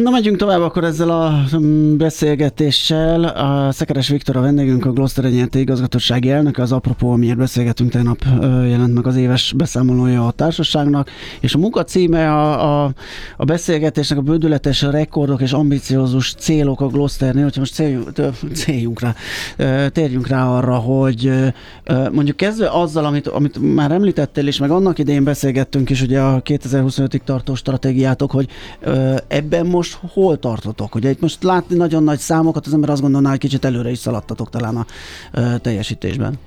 Na, 0.00 0.10
megyünk 0.10 0.36
tovább 0.36 0.60
akkor 0.60 0.84
ezzel 0.84 1.10
a 1.10 1.44
mm, 1.56 1.96
beszélgetéssel. 1.96 3.24
A 3.24 3.72
Szekeres 3.72 4.08
Viktor 4.08 4.36
a 4.36 4.40
vendégünk, 4.40 4.86
a 4.86 4.92
Gloster 4.92 5.24
nyerte 5.24 5.58
igazgatósági 5.58 6.30
elnök, 6.30 6.58
az 6.58 6.72
apropó, 6.72 7.10
amiért 7.12 7.36
beszélgetünk, 7.36 7.90
tegnap 7.90 8.24
jelent 8.42 8.94
meg 8.94 9.06
az 9.06 9.16
éves 9.16 9.52
beszámolója 9.56 10.26
a 10.26 10.30
társaságnak, 10.30 11.10
és 11.40 11.54
a 11.54 11.58
munka 11.58 11.84
címe 11.84 12.30
a, 12.30 12.84
a, 12.84 12.92
a 13.36 13.44
beszélgetésnek 13.44 14.18
a 14.18 14.22
bődületes 14.22 14.82
rekordok 14.82 15.40
és 15.40 15.52
ambiciózus 15.52 16.34
célok 16.34 16.80
a 16.80 16.86
Glosternél, 16.86 17.42
hogyha 17.42 17.60
most 17.60 17.74
céljunk, 17.74 18.10
céljunk 18.52 19.00
rá, 19.00 19.14
térjünk 19.88 20.26
rá 20.26 20.48
arra, 20.48 20.74
hogy 20.74 21.32
mondjuk 22.12 22.36
kezdve 22.36 22.70
azzal, 22.70 23.04
amit, 23.04 23.26
amit 23.26 23.74
már 23.74 23.92
említettél, 23.92 24.46
és 24.46 24.58
meg 24.58 24.70
annak 24.70 24.98
idején 24.98 25.24
beszélgettünk 25.24 25.90
is, 25.90 26.02
ugye 26.02 26.20
a 26.20 26.42
2025-ig 26.42 27.20
tartó 27.24 27.54
stratégiátok, 27.54 28.30
hogy 28.30 28.48
ebben 29.28 29.66
most 29.66 29.81
most 29.82 29.98
hol 30.12 30.38
tartotok? 30.38 30.94
Ugye 30.94 31.10
itt 31.10 31.20
most 31.20 31.42
látni 31.42 31.76
nagyon 31.76 32.02
nagy 32.02 32.18
számokat, 32.18 32.66
az 32.66 32.72
ember 32.72 32.90
azt 32.90 33.00
gondolná, 33.00 33.30
hogy 33.30 33.38
kicsit 33.38 33.64
előre 33.64 33.90
is 33.90 33.98
szaladtatok 33.98 34.50
talán 34.50 34.76
a 34.76 34.86
ö, 35.32 35.58
teljesítésben. 35.62 36.38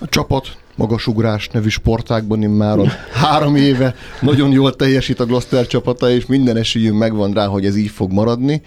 A 0.00 0.08
csapat 0.08 0.56
magasugrás 0.76 1.48
nevű 1.48 1.68
sportágban 1.68 2.38
már 2.38 2.78
három 3.22 3.56
éve 3.56 3.94
nagyon 4.20 4.50
jól 4.52 4.76
teljesít 4.76 5.20
a 5.20 5.26
Gloster 5.26 5.66
csapata, 5.66 6.10
és 6.10 6.26
minden 6.26 6.56
esélyünk 6.56 6.98
megvan 6.98 7.32
rá, 7.32 7.46
hogy 7.46 7.64
ez 7.64 7.76
így 7.76 7.90
fog 7.90 8.12
maradni 8.12 8.62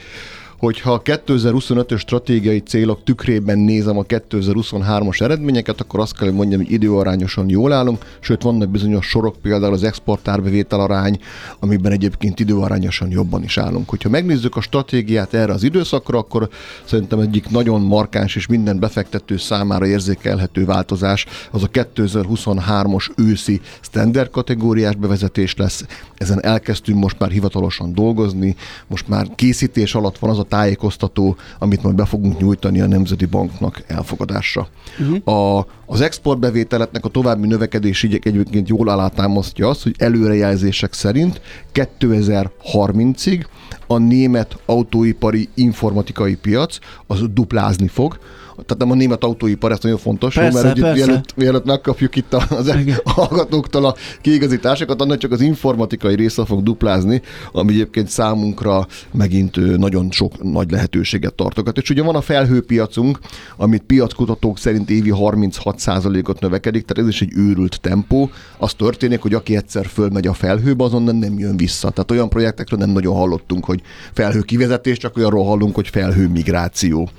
hogyha 0.61 0.91
a 0.91 1.01
2025-ös 1.01 1.99
stratégiai 1.99 2.59
célok 2.59 3.03
tükrében 3.03 3.57
nézem 3.57 3.97
a 3.97 4.03
2023-as 4.03 5.21
eredményeket, 5.21 5.81
akkor 5.81 5.99
azt 5.99 6.17
kell, 6.17 6.27
hogy 6.27 6.37
mondjam, 6.37 6.61
hogy 6.61 6.71
időarányosan 6.71 7.49
jól 7.49 7.73
állunk, 7.73 8.05
sőt 8.19 8.41
vannak 8.41 8.69
bizonyos 8.69 9.05
sorok, 9.05 9.35
például 9.41 9.73
az 9.73 9.83
exportárbevétel 9.83 10.79
arány, 10.79 11.19
amiben 11.59 11.91
egyébként 11.91 12.39
időarányosan 12.39 13.09
jobban 13.09 13.43
is 13.43 13.57
állunk. 13.57 13.89
Hogyha 13.89 14.09
megnézzük 14.09 14.55
a 14.55 14.61
stratégiát 14.61 15.33
erre 15.33 15.53
az 15.53 15.63
időszakra, 15.63 16.17
akkor 16.17 16.49
szerintem 16.85 17.19
egyik 17.19 17.49
nagyon 17.49 17.81
markáns 17.81 18.35
és 18.35 18.47
minden 18.47 18.79
befektető 18.79 19.37
számára 19.37 19.85
érzékelhető 19.85 20.65
változás 20.65 21.25
az 21.51 21.63
a 21.63 21.69
2023-os 21.69 23.09
őszi 23.15 23.61
standard 23.79 24.29
kategóriás 24.29 24.95
bevezetés 24.95 25.55
lesz. 25.55 25.85
Ezen 26.17 26.43
elkezdtünk 26.43 26.99
most 26.99 27.19
már 27.19 27.29
hivatalosan 27.29 27.93
dolgozni, 27.93 28.55
most 28.87 29.07
már 29.07 29.27
készítés 29.35 29.95
alatt 29.95 30.17
van 30.17 30.29
az 30.29 30.39
a 30.39 30.49
tájékoztató, 30.51 31.35
amit 31.59 31.83
majd 31.83 31.95
be 31.95 32.05
fogunk 32.05 32.39
nyújtani 32.39 32.81
a 32.81 32.87
Nemzeti 32.87 33.25
Banknak 33.25 33.83
elfogadásra. 33.87 34.67
Uh-huh. 34.99 35.35
A, 35.35 35.67
az 35.85 36.01
exportbevételetnek 36.01 37.05
a 37.05 37.09
további 37.09 37.47
növekedés 37.47 38.03
így 38.03 38.19
egyébként 38.23 38.67
jól 38.67 38.89
alátámasztja 38.89 39.69
azt, 39.69 39.83
hogy 39.83 39.95
előrejelzések 39.97 40.93
szerint 40.93 41.41
2030-ig 41.73 43.45
a 43.87 43.97
német 43.97 44.57
autóipari 44.65 45.49
informatikai 45.53 46.35
piac 46.35 46.77
az 47.07 47.19
duplázni 47.33 47.87
fog, 47.87 48.19
tehát 48.65 48.77
nem 48.77 48.91
a 48.91 48.95
német 48.95 49.23
autóipar, 49.23 49.71
ez 49.71 49.79
nagyon 49.81 49.97
fontos, 49.97 50.35
persze, 50.35 50.63
mert 50.63 50.79
hogy 50.79 50.93
mielőtt, 50.93 51.35
mielőtt 51.35 51.65
megkapjuk 51.65 52.15
itt 52.15 52.33
az 52.33 52.67
a 52.67 53.09
hallgatóktól 53.09 53.85
a 53.85 53.95
kiigazításokat, 54.21 55.01
annak 55.01 55.17
csak 55.17 55.31
az 55.31 55.41
informatikai 55.41 56.15
része 56.15 56.45
fog 56.45 56.63
duplázni, 56.63 57.21
ami 57.51 57.71
egyébként 57.71 58.07
számunkra 58.07 58.87
megint 59.11 59.77
nagyon 59.77 60.11
sok 60.11 60.43
nagy 60.51 60.71
lehetőséget 60.71 61.33
tartogat. 61.33 61.77
És 61.77 61.89
ugye 61.89 62.03
van 62.03 62.15
a 62.15 62.21
felhőpiacunk, 62.21 63.19
amit 63.57 63.83
piackutatók 63.83 64.57
szerint 64.57 64.89
évi 64.89 65.11
36%-ot 65.15 66.39
növekedik, 66.39 66.85
tehát 66.85 67.03
ez 67.03 67.09
is 67.13 67.21
egy 67.21 67.31
őrült 67.35 67.81
tempó. 67.81 68.29
Az 68.57 68.73
történik, 68.73 69.21
hogy 69.21 69.33
aki 69.33 69.55
egyszer 69.55 69.85
fölmegy 69.85 70.27
a 70.27 70.33
felhőbe, 70.33 70.83
azonnal 70.83 71.13
nem 71.13 71.39
jön 71.39 71.57
vissza. 71.57 71.89
Tehát 71.89 72.11
olyan 72.11 72.29
projektekről 72.29 72.79
nem 72.79 72.89
nagyon 72.89 73.15
hallottunk, 73.15 73.65
hogy 73.65 73.81
felhő 74.13 74.41
kivezetés, 74.41 74.97
csak 74.97 75.17
olyanról 75.17 75.45
hallunk, 75.45 75.75
hogy 75.75 75.87
felhő 75.87 76.27
migráció 76.27 77.09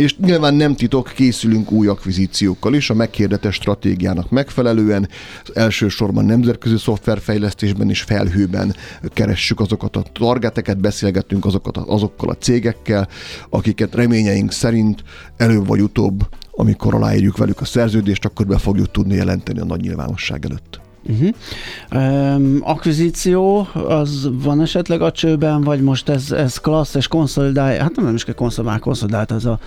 és 0.00 0.16
nyilván 0.16 0.54
nem 0.54 0.74
titok, 0.74 1.12
készülünk 1.14 1.72
új 1.72 1.86
akvizíciókkal 1.86 2.74
is, 2.74 2.90
a 2.90 2.94
meghirdetett 2.94 3.52
stratégiának 3.52 4.30
megfelelően, 4.30 5.08
elsősorban 5.54 6.24
nemzetközi 6.24 6.76
szoftverfejlesztésben 6.78 7.90
és 7.90 8.02
felhőben 8.02 8.76
keressük 9.02 9.60
azokat 9.60 9.96
a 9.96 10.04
targeteket, 10.12 10.78
beszélgetünk 10.78 11.44
azokat, 11.44 11.76
azokkal 11.76 12.28
a 12.28 12.36
cégekkel, 12.36 13.08
akiket 13.50 13.94
reményeink 13.94 14.52
szerint 14.52 15.02
előbb 15.36 15.66
vagy 15.66 15.80
utóbb, 15.80 16.28
amikor 16.50 16.94
aláírjuk 16.94 17.36
velük 17.36 17.60
a 17.60 17.64
szerződést, 17.64 18.24
akkor 18.24 18.46
be 18.46 18.58
fogjuk 18.58 18.90
tudni 18.90 19.14
jelenteni 19.14 19.60
a 19.60 19.64
nagy 19.64 19.80
nyilvánosság 19.80 20.44
előtt. 20.44 20.89
Uh-huh. 21.02 22.34
Um, 22.34 22.58
akvizíció, 22.62 23.68
az 23.88 24.28
van 24.32 24.60
esetleg 24.60 25.00
a 25.02 25.12
csőben, 25.12 25.60
vagy 25.60 25.80
most 25.80 26.08
ez, 26.08 26.30
ez 26.30 26.56
klassz 26.56 26.94
és 26.94 27.08
konszolidálja, 27.08 27.82
hát 27.82 27.96
nem 27.96 28.14
is 28.14 28.24
kell 28.24 28.34
konszolidálni, 28.34 28.80
konszolidált 28.80 29.30
ez 29.30 29.44
a 29.44 29.58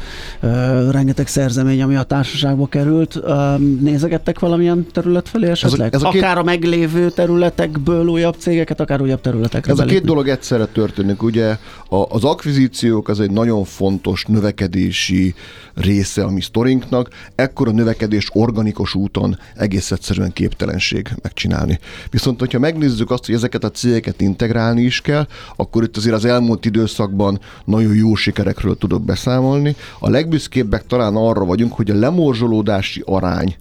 uh, 0.42 0.92
rengeteg 0.92 1.28
szerzemény, 1.28 1.82
ami 1.82 1.96
a 1.96 2.04
társaságba 2.04 2.68
került. 2.68 3.16
Um, 3.16 3.80
nézegettek 3.82 4.40
valamilyen 4.40 4.88
terület 4.92 5.30
felé 5.30 5.50
esetleg? 5.50 5.94
Ez 5.94 6.02
a, 6.02 6.08
ez 6.08 6.14
a 6.14 6.18
akár 6.18 6.34
két... 6.34 6.42
a 6.42 6.44
meglévő 6.44 7.10
területekből 7.10 8.08
újabb 8.08 8.36
cégeket, 8.38 8.80
akár 8.80 9.02
újabb 9.02 9.22
területekre 9.22 9.72
Ez 9.72 9.78
belépni. 9.78 9.98
a 9.98 10.00
két 10.00 10.10
dolog 10.10 10.28
egyszerre 10.28 10.66
történik. 10.66 11.24
Ugye 11.24 11.58
a, 11.90 11.96
az 12.10 12.24
akvizíciók 12.24 13.08
az 13.08 13.20
egy 13.20 13.32
nagyon 13.32 13.64
fontos 13.64 14.26
növekedési 14.28 15.34
része 15.74 16.24
a 16.24 16.32
mi 16.32 16.42
sztorinknak. 16.42 17.10
Ekkor 17.36 17.68
a 17.68 17.72
növekedés 17.72 18.30
organikus 18.34 18.96
úton 18.96 19.38
egész 19.56 19.92
egyszerűen 19.92 20.34
képtelenség 20.34 21.10
megcsinálni. 21.24 21.80
Viszont, 22.10 22.40
hogyha 22.40 22.60
megnézzük 22.60 23.12
azt, 23.12 23.26
hogy 23.26 23.36
ezeket 23.36 23.64
a 23.64 23.72
cégeket 23.72 24.22
integrálni 24.22 24.82
is 24.82 25.02
kell, 25.02 25.28
akkor 25.56 25.84
itt 25.84 25.98
azért 25.98 26.16
az 26.16 26.26
elmúlt 26.26 26.66
időszakban 26.66 27.40
nagyon 27.66 27.96
jó 27.96 28.16
sikerekről 28.16 28.78
tudok 28.78 29.04
beszámolni. 29.04 29.76
A 30.00 30.10
legbüszkébbek 30.10 30.88
talán 30.88 31.16
arra 31.16 31.46
vagyunk, 31.46 31.74
hogy 31.74 31.90
a 31.90 31.96
lemorzsolódási 31.96 33.04
arány, 33.06 33.56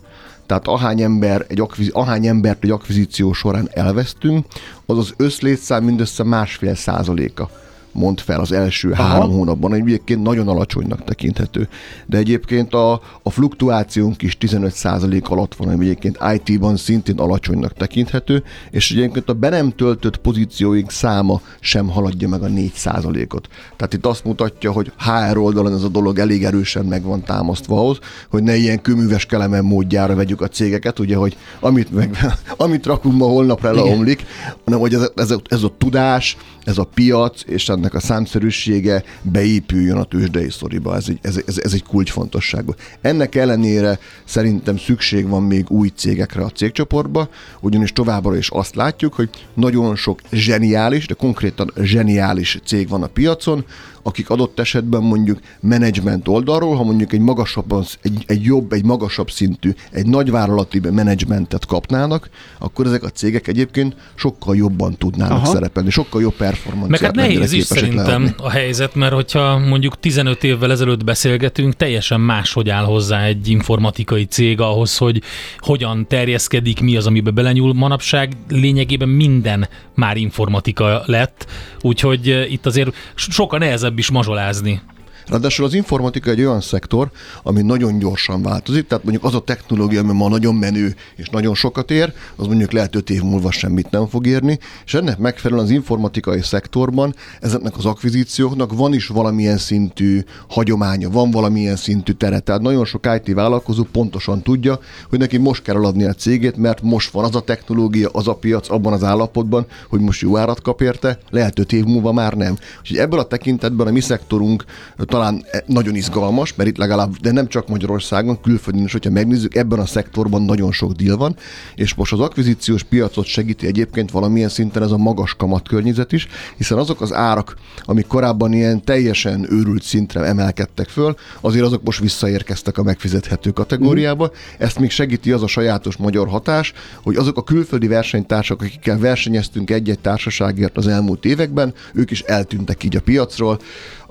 tehát 0.46 0.66
ahány, 0.68 1.02
ember 1.02 1.44
egy 1.48 1.60
akviz, 1.60 1.90
ahány 1.92 2.26
embert 2.26 2.64
egy 2.64 2.70
akvizíció 2.70 3.32
során 3.32 3.68
elvesztünk, 3.72 4.46
az 4.86 4.98
az 4.98 5.14
összlétszám 5.16 5.84
mindössze 5.84 6.24
másfél 6.24 6.74
százaléka 6.74 7.50
mond 7.92 8.20
fel 8.20 8.40
az 8.40 8.52
első 8.52 8.90
Aha. 8.90 9.02
három 9.02 9.30
hónapban, 9.30 9.74
egy 9.74 9.80
egyébként 9.80 10.22
nagyon 10.22 10.48
alacsonynak 10.48 11.04
tekinthető. 11.04 11.68
De 12.06 12.18
egyébként 12.18 12.74
a, 12.74 12.92
a 13.22 13.30
fluktuációnk 13.30 14.22
is 14.22 14.36
15% 14.40 15.22
alatt 15.22 15.54
van, 15.54 15.68
ami 15.68 15.84
egyébként 15.84 16.18
IT-ban 16.34 16.76
szintén 16.76 17.18
alacsonynak 17.18 17.72
tekinthető, 17.72 18.42
és 18.70 18.90
egyébként 18.90 19.28
a 19.28 19.32
be 19.32 19.48
nem 19.48 19.70
töltött 19.70 20.16
pozícióink 20.16 20.90
száma 20.90 21.40
sem 21.60 21.88
haladja 21.88 22.28
meg 22.28 22.42
a 22.42 22.46
4%-ot. 22.46 23.48
Tehát 23.76 23.94
itt 23.94 24.06
azt 24.06 24.24
mutatja, 24.24 24.72
hogy 24.72 24.92
HR 24.98 25.36
oldalon 25.36 25.74
ez 25.74 25.82
a 25.82 25.88
dolog 25.88 26.18
elég 26.18 26.44
erősen 26.44 26.84
meg 26.84 27.02
van 27.02 27.22
támasztva 27.22 27.78
ahhoz, 27.78 27.98
hogy 28.30 28.42
ne 28.42 28.56
ilyen 28.56 28.82
kőműves 28.82 29.26
kelemen 29.26 29.64
módjára 29.64 30.14
vegyük 30.14 30.40
a 30.40 30.48
cégeket, 30.48 30.98
ugye, 30.98 31.16
hogy 31.16 31.36
amit, 31.60 31.92
meg, 31.92 32.16
amit 32.56 32.86
rakunk 32.86 33.16
ma 33.16 33.26
holnapra 33.26 33.72
leomlik, 33.72 34.24
hanem 34.64 34.80
hogy 34.80 34.94
ez, 34.94 35.10
ez, 35.14 35.34
ez 35.48 35.62
a 35.62 35.74
tudás, 35.78 36.36
ez 36.64 36.78
a 36.78 36.84
piac, 36.84 37.42
és 37.46 37.68
ennek 37.82 37.94
a 37.94 38.00
számszerűsége 38.00 39.02
beépüljön 39.22 39.96
a 39.96 40.04
tőzsdei 40.04 40.50
szoriba. 40.50 40.96
Ez 40.96 41.04
egy, 41.08 41.18
ez, 41.22 41.40
ez, 41.46 41.58
ez 41.58 41.72
egy 41.72 41.82
kulcsfontosságú. 41.82 42.74
Ennek 43.00 43.34
ellenére 43.34 43.98
szerintem 44.24 44.76
szükség 44.76 45.28
van 45.28 45.42
még 45.42 45.70
új 45.70 45.88
cégekre 45.88 46.42
a 46.42 46.50
cégcsoportba, 46.50 47.28
ugyanis 47.60 47.92
továbbra 47.92 48.36
is 48.36 48.50
azt 48.50 48.74
látjuk, 48.74 49.14
hogy 49.14 49.30
nagyon 49.54 49.96
sok 49.96 50.20
zseniális, 50.32 51.06
de 51.06 51.14
konkrétan 51.14 51.72
zseniális 51.80 52.58
cég 52.64 52.88
van 52.88 53.02
a 53.02 53.06
piacon, 53.06 53.64
akik 54.02 54.30
adott 54.30 54.58
esetben 54.58 55.02
mondjuk 55.02 55.38
menedzsment 55.60 56.28
oldalról, 56.28 56.76
ha 56.76 56.82
mondjuk 56.82 57.12
egy 57.12 57.20
magasabb, 57.20 57.86
egy, 58.02 58.24
egy 58.26 58.42
jobb, 58.42 58.72
egy 58.72 58.84
magasabb 58.84 59.30
szintű, 59.30 59.74
egy 59.90 60.06
nagyvállalati 60.06 60.80
menedzsmentet 60.90 61.66
kapnának, 61.66 62.28
akkor 62.58 62.86
ezek 62.86 63.02
a 63.02 63.08
cégek 63.08 63.48
egyébként 63.48 63.96
sokkal 64.14 64.56
jobban 64.56 64.96
tudnának 64.96 65.36
Aha. 65.36 65.46
szerepelni, 65.46 65.90
sokkal 65.90 66.20
jobb 66.20 66.34
performance 66.34 66.88
Meg 66.90 67.00
hát 67.00 67.14
nehéz 67.14 67.52
is 67.52 67.64
szerintem 67.64 68.22
leadni. 68.22 68.44
a 68.44 68.50
helyzet, 68.50 68.94
mert 68.94 69.12
hogyha 69.12 69.58
mondjuk 69.58 70.00
15 70.00 70.44
évvel 70.44 70.70
ezelőtt 70.70 71.04
beszélgetünk, 71.04 71.76
teljesen 71.76 72.20
máshogy 72.20 72.68
áll 72.68 72.84
hozzá 72.84 73.24
egy 73.24 73.48
informatikai 73.48 74.24
cég 74.24 74.60
ahhoz, 74.60 74.96
hogy 74.96 75.22
hogyan 75.58 76.06
terjeszkedik, 76.08 76.80
mi 76.80 76.96
az, 76.96 77.06
amiben 77.06 77.34
belenyúl. 77.34 77.72
Manapság 77.72 78.32
lényegében 78.48 79.08
minden 79.08 79.68
már 79.94 80.16
informatika 80.16 81.02
lett, 81.06 81.46
úgyhogy 81.80 82.28
eh, 82.28 82.52
itt 82.52 82.66
azért 82.66 82.94
sokkal 83.14 83.58
nehezebb 83.58 83.91
nehezebb 83.91 83.91
is 83.98 84.10
mazsolázni. 84.10 84.80
Ráadásul 85.26 85.64
az 85.64 85.74
informatika 85.74 86.30
egy 86.30 86.40
olyan 86.40 86.60
szektor, 86.60 87.10
ami 87.42 87.62
nagyon 87.62 87.98
gyorsan 87.98 88.42
változik, 88.42 88.86
tehát 88.86 89.04
mondjuk 89.04 89.24
az 89.24 89.34
a 89.34 89.40
technológia, 89.40 90.00
ami 90.00 90.12
ma 90.12 90.28
nagyon 90.28 90.54
menő 90.54 90.94
és 91.16 91.28
nagyon 91.28 91.54
sokat 91.54 91.90
ér, 91.90 92.12
az 92.36 92.46
mondjuk 92.46 92.72
lehet 92.72 92.94
öt 92.94 93.10
év 93.10 93.22
múlva 93.22 93.50
semmit 93.50 93.90
nem 93.90 94.06
fog 94.06 94.26
érni, 94.26 94.58
és 94.84 94.94
ennek 94.94 95.18
megfelelően 95.18 95.66
az 95.66 95.72
informatikai 95.72 96.42
szektorban 96.42 97.14
ezeknek 97.40 97.76
az 97.76 97.84
akvizícióknak 97.84 98.74
van 98.74 98.94
is 98.94 99.06
valamilyen 99.06 99.58
szintű 99.58 100.20
hagyománya, 100.48 101.10
van 101.10 101.30
valamilyen 101.30 101.76
szintű 101.76 102.12
tere. 102.12 102.38
Tehát 102.38 102.60
nagyon 102.60 102.84
sok 102.84 103.06
IT 103.16 103.34
vállalkozó 103.34 103.82
pontosan 103.92 104.42
tudja, 104.42 104.78
hogy 105.08 105.18
neki 105.18 105.36
most 105.36 105.62
kell 105.62 105.76
eladni 105.76 106.04
a 106.04 106.12
cégét, 106.12 106.56
mert 106.56 106.82
most 106.82 107.10
van 107.10 107.24
az 107.24 107.34
a 107.34 107.40
technológia, 107.40 108.08
az 108.12 108.28
a 108.28 108.34
piac 108.34 108.70
abban 108.70 108.92
az 108.92 109.04
állapotban, 109.04 109.66
hogy 109.88 110.00
most 110.00 110.20
jó 110.20 110.36
árat 110.36 110.62
kap 110.62 110.80
érte, 110.80 111.18
lehet 111.30 111.58
öt 111.58 111.72
év 111.72 111.84
múlva 111.84 112.12
már 112.12 112.34
nem. 112.34 112.56
Úgyhogy 112.80 112.96
ebből 112.96 113.18
a 113.18 113.26
tekintetben 113.26 113.86
a 113.86 113.90
mi 113.90 114.00
szektorunk 114.00 114.64
talán 115.12 115.21
e, 115.28 115.62
nagyon 115.66 115.94
izgalmas, 115.94 116.54
mert 116.54 116.68
itt 116.68 116.76
legalább, 116.76 117.16
de 117.16 117.32
nem 117.32 117.48
csak 117.48 117.68
Magyarországon, 117.68 118.40
külföldön 118.40 118.84
is, 118.84 118.92
hogyha 118.92 119.10
megnézzük, 119.10 119.54
ebben 119.54 119.78
a 119.78 119.86
szektorban 119.86 120.42
nagyon 120.42 120.72
sok 120.72 120.92
deal 120.92 121.16
van, 121.16 121.36
és 121.74 121.94
most 121.94 122.12
az 122.12 122.20
akvizíciós 122.20 122.82
piacot 122.82 123.24
segíti 123.24 123.66
egyébként 123.66 124.10
valamilyen 124.10 124.48
szinten 124.48 124.82
ez 124.82 124.90
a 124.90 124.96
magas 124.96 125.34
kamat 125.34 125.68
környezet 125.68 126.12
is, 126.12 126.26
hiszen 126.56 126.78
azok 126.78 127.00
az 127.00 127.12
árak, 127.12 127.56
amik 127.84 128.06
korábban 128.06 128.52
ilyen 128.52 128.84
teljesen 128.84 129.46
őrült 129.50 129.82
szintre 129.82 130.20
emelkedtek 130.20 130.88
föl, 130.88 131.14
azért 131.40 131.64
azok 131.64 131.82
most 131.82 132.00
visszaérkeztek 132.00 132.78
a 132.78 132.82
megfizethető 132.82 133.50
kategóriába. 133.50 134.30
Ezt 134.58 134.78
még 134.78 134.90
segíti 134.90 135.32
az 135.32 135.42
a 135.42 135.46
sajátos 135.46 135.96
magyar 135.96 136.28
hatás, 136.28 136.72
hogy 137.02 137.16
azok 137.16 137.36
a 137.36 137.42
külföldi 137.42 137.86
versenytársak, 137.86 138.60
akikkel 138.62 138.98
versenyeztünk 138.98 139.70
egy-egy 139.70 139.98
társaságért 139.98 140.76
az 140.76 140.86
elmúlt 140.86 141.24
években, 141.24 141.74
ők 141.94 142.10
is 142.10 142.20
eltűntek 142.20 142.84
így 142.84 142.96
a 142.96 143.00
piacról 143.00 143.58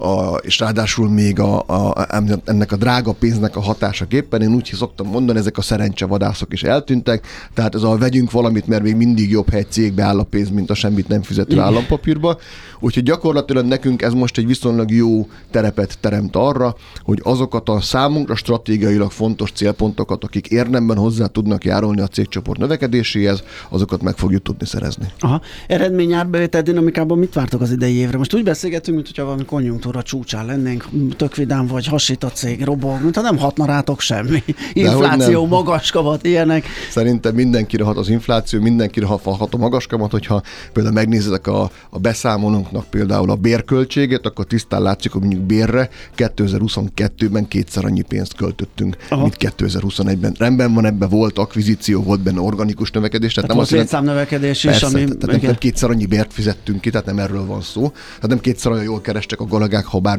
a, 0.01 0.35
és 0.35 0.59
ráadásul 0.59 0.90
még 0.97 1.39
a, 1.39 1.63
a, 1.67 2.07
ennek 2.45 2.71
a 2.71 2.75
drága 2.75 3.13
pénznek 3.13 3.55
a 3.55 3.61
hatásaképpen, 3.61 4.41
én 4.41 4.53
úgy 4.53 4.71
szoktam 4.73 5.07
mondani, 5.07 5.39
ezek 5.39 5.57
a 5.57 5.61
szerencsevadászok 5.61 6.53
is 6.53 6.63
eltűntek, 6.63 7.27
tehát 7.53 7.75
ez 7.75 7.83
a 7.83 7.97
vegyünk 7.97 8.31
valamit, 8.31 8.67
mert 8.67 8.83
még 8.83 8.95
mindig 8.95 9.29
jobb, 9.29 9.49
ha 9.49 9.57
egy 9.57 9.71
cégbe 9.71 10.03
áll 10.03 10.19
a 10.19 10.23
pénz, 10.23 10.49
mint 10.49 10.69
a 10.69 10.73
semmit 10.73 11.07
nem 11.07 11.21
fizető 11.21 11.51
Igen. 11.51 11.63
állampapírba. 11.63 12.37
Úgyhogy 12.79 13.03
gyakorlatilag 13.03 13.65
nekünk 13.65 14.01
ez 14.01 14.13
most 14.13 14.37
egy 14.37 14.47
viszonylag 14.47 14.91
jó 14.91 15.27
terepet 15.51 15.97
teremt 15.99 16.35
arra, 16.35 16.75
hogy 17.03 17.19
azokat 17.23 17.69
a 17.69 17.81
számunkra 17.81 18.35
stratégiailag 18.35 19.11
fontos 19.11 19.51
célpontokat, 19.51 20.23
akik 20.23 20.47
érdemben 20.47 20.97
hozzá 20.97 21.25
tudnak 21.25 21.63
járulni 21.63 22.01
a 22.01 22.07
cégcsoport 22.07 22.59
növekedéséhez, 22.59 23.43
azokat 23.69 24.01
meg 24.01 24.17
fogjuk 24.17 24.41
tudni 24.41 24.65
szerezni. 24.65 25.05
Aha. 25.19 25.41
Eredmény 25.67 26.13
árbevétel 26.13 26.61
dinamikában 26.61 27.17
mit 27.17 27.33
vártok 27.33 27.61
az 27.61 27.71
idei 27.71 27.95
évre? 27.95 28.17
Most 28.17 28.33
úgy 28.33 28.43
beszélgetünk, 28.43 28.97
mintha 28.97 29.23
valami 29.23 29.45
konjunktúra 29.45 30.01
csúcsán 30.01 30.45
lennénk, 30.45 30.80
tök 31.17 31.35
vidám 31.35 31.67
vagy 31.67 31.87
hasít 31.87 32.23
a 32.23 32.29
cég, 32.29 32.63
robog, 32.63 33.01
mintha 33.03 33.21
nem 33.21 33.37
hatna 33.37 33.65
rátok 33.65 33.99
semmi. 33.99 34.43
Infláció, 34.73 35.45
magas 35.45 35.91
kamat, 35.91 36.25
ilyenek. 36.25 36.65
Szerintem 36.89 37.35
mindenkire 37.35 37.83
hat 37.83 37.97
az 37.97 38.09
infláció, 38.09 38.61
mindenkire 38.61 39.05
hat 39.05 39.53
a 39.53 39.57
magas 39.57 39.87
kamat, 39.87 40.11
hogyha 40.11 40.41
például 40.73 40.95
megnézek 40.95 41.47
a, 41.47 41.71
a 41.89 41.99
beszámolónknak 41.99 42.85
például 42.85 43.29
a 43.29 43.35
bérköltségét, 43.35 44.25
akkor 44.25 44.45
tisztán 44.45 44.81
látszik, 44.81 45.11
hogy 45.11 45.21
mondjuk 45.21 45.41
bérre 45.41 45.89
2022-ben 46.17 47.47
kétszer 47.47 47.85
annyi 47.85 48.01
pénzt 48.01 48.35
költöttünk, 48.35 48.97
Aha. 49.09 49.21
mint 49.21 49.37
2021-ben. 49.39 50.35
Rendben 50.37 50.73
van, 50.73 50.85
ebben 50.85 51.09
volt 51.09 51.37
akvizíció, 51.37 52.03
volt 52.03 52.21
benne 52.21 52.39
organikus 52.39 52.91
növekedés. 52.91 53.33
Tehát, 53.33 53.49
tehát 53.49 53.69
nem 53.69 53.87
volt 53.87 54.03
növekedés 54.03 54.63
is, 54.63 54.81
ami... 54.81 55.05
Tehát 55.19 55.41
nem 55.41 55.55
kétszer 55.55 55.89
annyi 55.89 56.05
bért 56.05 56.33
fizettünk 56.33 56.81
ki, 56.81 56.89
tehát 56.89 57.05
nem 57.05 57.19
erről 57.19 57.45
van 57.45 57.61
szó. 57.61 57.89
Tehát 57.89 58.27
nem 58.27 58.39
kétszer 58.39 58.71
olyan 58.71 58.83
jól 58.83 59.01
kerestek 59.01 59.39
a 59.39 59.47
kollégák, 59.47 59.85
ha 59.85 59.99
bár 59.99 60.17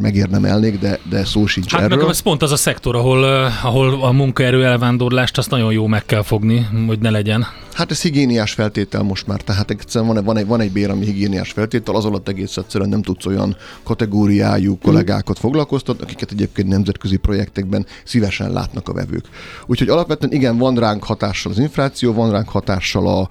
megérdemelnék, 0.61 0.79
de, 0.79 1.17
de 1.19 1.25
szó 1.25 1.47
sincs 1.47 1.73
hát 1.73 1.81
erről. 1.83 1.97
nekem 1.97 2.11
ez 2.11 2.21
pont 2.21 2.43
az 2.43 2.53
a 2.53 2.57
szektor, 2.57 2.97
ahol, 2.97 3.25
ahol 3.63 4.03
a 4.03 4.13
munkaerő 4.13 4.65
elvándorlást 4.65 5.39
azt 5.39 5.51
nagyon 5.51 5.73
jó 5.73 5.87
meg 5.87 6.05
kell 6.05 6.23
fogni, 6.23 6.69
hogy 6.87 6.99
ne 6.99 7.11
legyen. 7.11 7.47
Hát 7.73 7.91
ez 7.91 8.03
higiéniás 8.03 8.53
feltétel 8.53 9.03
most 9.03 9.27
már, 9.27 9.41
tehát 9.41 9.71
egyszerűen 9.71 10.15
van, 10.15 10.25
van, 10.25 10.37
egy, 10.37 10.47
van 10.47 10.61
egy 10.61 10.73
bér, 10.73 10.91
ami 10.91 11.05
higiéniás 11.05 11.53
feltétel, 11.53 11.95
az 11.95 12.05
alatt 12.05 12.29
egész 12.29 12.57
egyszerűen 12.57 12.91
nem 12.91 13.03
tudsz 13.03 13.27
olyan 13.27 13.57
kategóriájú 13.83 14.79
kollégákat 14.79 15.39
foglalkoztatni, 15.39 16.05
akiket 16.05 16.31
egyébként 16.31 16.69
nemzetközi 16.69 17.17
projektekben 17.17 17.87
szívesen 18.05 18.53
látnak 18.53 18.89
a 18.89 18.93
vevők. 18.93 19.25
Úgyhogy 19.67 19.89
alapvetően 19.89 20.33
igen, 20.33 20.59
van 20.59 20.75
ránk 20.75 21.05
hatással 21.05 21.53
az 21.53 21.59
infláció, 21.59 22.13
van 22.13 22.31
ránk 22.31 22.49
hatással 22.49 23.07
a, 23.07 23.29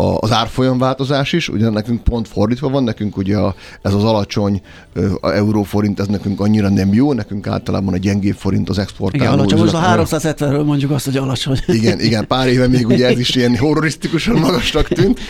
a, 0.00 0.18
az 0.20 0.32
árfolyamváltozás 0.32 1.32
is, 1.32 1.48
ugye 1.48 1.68
nekünk 1.68 2.04
pont 2.04 2.28
fordítva 2.28 2.68
van, 2.68 2.84
nekünk 2.84 3.16
ugye 3.16 3.36
a, 3.36 3.54
ez 3.82 3.94
az 3.94 4.04
alacsony 4.04 4.62
a 5.20 5.28
euróforint, 5.28 6.00
ez 6.00 6.06
nekünk 6.06 6.40
annyira 6.40 6.68
nem 6.68 6.94
jó, 6.94 7.12
nekünk 7.12 7.46
általában 7.46 7.94
a 7.94 7.96
gyengébb 7.96 8.36
forint 8.36 8.68
az 8.68 8.78
exportáló. 8.78 9.24
Igen, 9.24 9.38
alacsony, 9.38 9.58
most 9.58 9.74
a 9.74 10.06
370-ről 10.06 10.64
mondjuk 10.64 10.90
azt, 10.90 11.04
hogy 11.04 11.16
alacsony. 11.16 11.58
Igen, 11.66 12.00
igen, 12.00 12.26
pár 12.26 12.48
éve 12.48 12.68
még 12.68 12.86
ugye 12.86 13.06
ez 13.06 13.18
is 13.18 13.34
ilyen 13.34 13.56
horror 13.62 13.81
horrorisztikusan 13.82 14.38
magasnak 14.38 14.88
tűnt. 14.88 15.20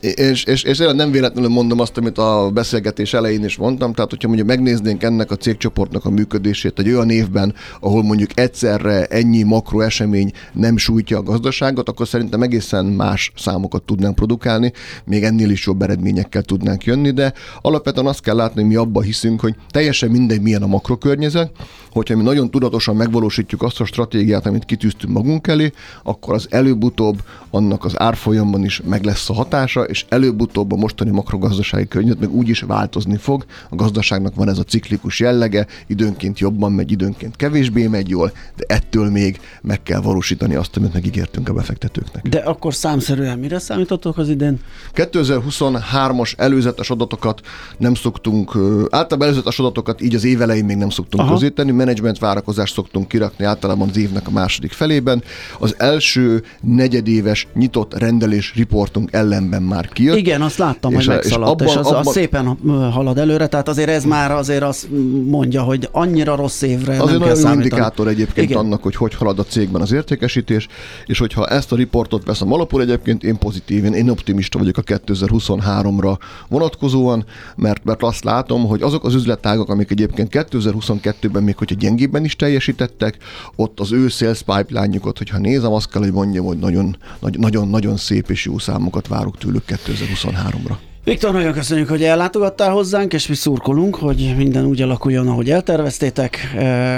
és, 0.00 0.44
és, 0.44 0.62
és 0.62 0.78
nem 0.78 1.10
véletlenül 1.10 1.50
mondom 1.50 1.80
azt, 1.80 1.96
amit 1.96 2.18
a 2.18 2.50
beszélgetés 2.54 3.14
elején 3.14 3.44
is 3.44 3.56
mondtam, 3.56 3.92
tehát 3.92 4.10
hogyha 4.10 4.28
mondjuk 4.28 4.48
megnéznénk 4.48 5.02
ennek 5.02 5.30
a 5.30 5.36
cégcsoportnak 5.36 6.04
a 6.04 6.10
működését 6.10 6.78
egy 6.78 6.88
olyan 6.88 7.10
évben, 7.10 7.54
ahol 7.80 8.02
mondjuk 8.02 8.30
egyszerre 8.34 9.04
ennyi 9.04 9.42
makro 9.42 9.80
esemény 9.80 10.32
nem 10.52 10.76
sújtja 10.76 11.18
a 11.18 11.22
gazdaságot, 11.22 11.88
akkor 11.88 12.08
szerintem 12.08 12.42
egészen 12.42 12.84
más 12.84 13.32
számokat 13.36 13.82
tudnánk 13.82 14.14
produkálni, 14.14 14.72
még 15.04 15.22
ennél 15.22 15.50
is 15.50 15.66
jobb 15.66 15.82
eredményekkel 15.82 16.42
tudnánk 16.42 16.84
jönni, 16.84 17.10
de 17.10 17.32
alapvetően 17.62 18.06
azt 18.06 18.22
kell 18.22 18.36
látni, 18.36 18.60
hogy 18.60 18.70
mi 18.70 18.76
abba 18.76 19.00
hiszünk, 19.00 19.40
hogy 19.40 19.54
teljesen 19.70 20.10
mindegy, 20.10 20.40
milyen 20.40 20.62
a 20.62 20.66
makrokörnyezet, 20.66 21.50
hogyha 21.92 22.16
mi 22.16 22.22
nagyon 22.22 22.50
tudatosan 22.50 22.96
megvalósítjuk 22.96 23.62
azt 23.62 23.80
a 23.80 23.84
stratégiát, 23.84 24.46
amit 24.46 24.64
kitűztünk 24.64 25.12
magunk 25.12 25.46
elé, 25.46 25.72
akkor 26.02 26.34
az 26.34 26.46
előbb-utóbb 26.52 27.22
annak 27.50 27.84
az 27.84 28.00
árfolyamban 28.00 28.64
is 28.64 28.80
meg 28.84 29.04
lesz 29.04 29.30
a 29.30 29.32
hatása, 29.32 29.82
és 29.82 30.04
előbb-utóbb 30.08 30.72
a 30.72 30.76
mostani 30.76 31.10
makrogazdasági 31.10 31.88
környezet 31.88 32.20
meg 32.20 32.34
úgy 32.34 32.48
is 32.48 32.60
változni 32.60 33.16
fog. 33.16 33.44
A 33.70 33.74
gazdaságnak 33.74 34.34
van 34.34 34.48
ez 34.48 34.58
a 34.58 34.62
ciklikus 34.62 35.20
jellege, 35.20 35.66
időnként 35.86 36.38
jobban 36.38 36.72
megy, 36.72 36.90
időnként 36.90 37.36
kevésbé 37.36 37.86
megy 37.86 38.08
jól, 38.08 38.32
de 38.56 38.64
ettől 38.66 39.10
még 39.10 39.40
meg 39.62 39.82
kell 39.82 40.00
valósítani 40.00 40.54
azt, 40.54 40.76
amit 40.76 40.92
megígértünk 40.92 41.48
a 41.48 41.52
befektetőknek. 41.52 42.28
De 42.28 42.38
akkor 42.38 42.74
számszerűen 42.74 43.38
mire 43.38 43.58
számítottok 43.58 44.18
az 44.18 44.28
idén? 44.28 44.60
2023-as 44.94 46.32
előzetes 46.36 46.90
adatokat 46.90 47.40
nem 47.78 47.94
szoktunk, 47.94 48.56
általában 48.90 49.22
előzetes 49.22 49.58
adatokat 49.58 50.00
így 50.00 50.14
az 50.14 50.24
év 50.24 50.42
elején 50.42 50.64
még 50.64 50.76
nem 50.76 50.90
szoktunk 50.90 51.22
Aha. 51.22 51.32
közéteni, 51.32 51.70
menedzsment 51.70 52.18
várakozást 52.18 52.74
szoktunk 52.74 53.08
kirakni 53.08 53.44
általában 53.44 53.88
az 53.88 53.96
évnek 53.96 54.26
a 54.26 54.30
második 54.30 54.72
felében. 54.72 55.22
Az 55.58 55.74
első 55.78 56.41
negyedéves 56.60 57.46
nyitott 57.54 57.98
rendelés 57.98 58.54
riportunk 58.54 59.12
ellenben 59.12 59.62
már 59.62 59.88
kijött. 59.88 60.16
Igen, 60.16 60.42
azt 60.42 60.58
láttam, 60.58 60.92
és 60.92 61.06
hogy 61.06 61.14
megszaladt, 61.14 61.60
és, 61.60 61.66
abban, 61.66 61.74
és 61.74 61.76
az, 61.76 61.86
abban, 61.86 62.06
az 62.06 62.12
szépen 62.12 62.58
halad 62.92 63.18
előre, 63.18 63.46
tehát 63.46 63.68
azért 63.68 63.88
ez 63.88 64.04
már 64.04 64.30
azért 64.32 64.62
azt 64.62 64.88
mondja, 65.24 65.62
hogy 65.62 65.88
annyira 65.92 66.36
rossz 66.36 66.62
évre 66.62 67.02
azért 67.02 67.18
nem 67.18 67.28
kell 67.28 67.36
számítani. 67.36 67.64
indikátor 67.64 68.08
egyébként 68.08 68.50
Igen. 68.50 68.64
annak, 68.64 68.82
hogy 68.82 68.96
hogy 68.96 69.14
halad 69.14 69.38
a 69.38 69.44
cégben 69.44 69.80
az 69.80 69.92
értékesítés, 69.92 70.68
és 71.06 71.18
hogyha 71.18 71.46
ezt 71.46 71.72
a 71.72 71.76
riportot 71.76 72.24
veszem 72.24 72.52
alapul, 72.52 72.80
egyébként 72.80 73.22
én 73.22 73.38
pozitív, 73.38 73.84
én 73.84 74.08
optimista 74.08 74.58
vagyok 74.58 74.76
a 74.76 74.82
2023-ra 74.82 76.18
vonatkozóan, 76.48 77.24
mert, 77.56 77.84
mert 77.84 78.02
azt 78.02 78.24
látom, 78.24 78.66
hogy 78.66 78.82
azok 78.82 79.04
az 79.04 79.14
üzletágak, 79.14 79.68
amik 79.68 79.90
egyébként 79.90 80.28
2022-ben 80.32 81.42
még 81.42 81.56
hogyha 81.56 81.76
gyengébben 81.78 82.24
is 82.24 82.36
teljesítettek, 82.36 83.16
ott 83.56 83.80
az 83.80 83.92
ő 83.92 84.08
sales 84.08 84.42
pipeline-jukat, 84.42 85.18
hogyha 85.18 85.38
nézem, 85.38 85.72
azt 85.72 85.90
kell, 85.90 86.02
hogy 86.02 86.12
mondjam, 86.12 86.31
hogy 86.38 86.58
nagyon, 86.58 86.96
nagyon, 87.20 87.68
nagyon 87.68 87.96
szép 87.96 88.30
és 88.30 88.44
jó 88.44 88.58
számokat 88.58 89.08
várok 89.08 89.38
tőlük 89.38 89.62
2023-ra. 89.66 90.74
Viktor, 91.04 91.32
nagyon 91.32 91.52
köszönjük, 91.52 91.88
hogy 91.88 92.02
ellátogattál 92.02 92.70
hozzánk, 92.70 93.12
és 93.12 93.26
mi 93.26 93.34
szurkolunk, 93.34 93.96
hogy 93.96 94.34
minden 94.36 94.64
úgy 94.64 94.82
alakuljon, 94.82 95.28
ahogy 95.28 95.50
elterveztétek. 95.50 96.54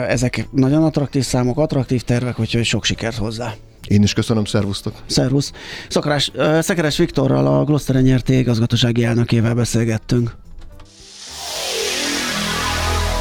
Ezek 0.08 0.48
nagyon 0.50 0.84
attraktív 0.84 1.24
számok, 1.24 1.58
attraktív 1.58 2.02
tervek, 2.02 2.40
úgyhogy 2.40 2.64
sok 2.64 2.84
sikert 2.84 3.16
hozzá. 3.16 3.54
Én 3.88 4.02
is 4.02 4.12
köszönöm, 4.12 4.44
szervusztok. 4.44 4.94
Szervusz. 5.06 5.52
Szakarás, 5.88 6.32
Szekeres 6.60 6.96
Viktorral, 6.96 7.46
a 7.46 7.64
Gloster 7.64 8.02
NRT 8.02 8.28
igazgatósági 8.28 9.04
elnökével 9.04 9.54
beszélgettünk. 9.54 10.36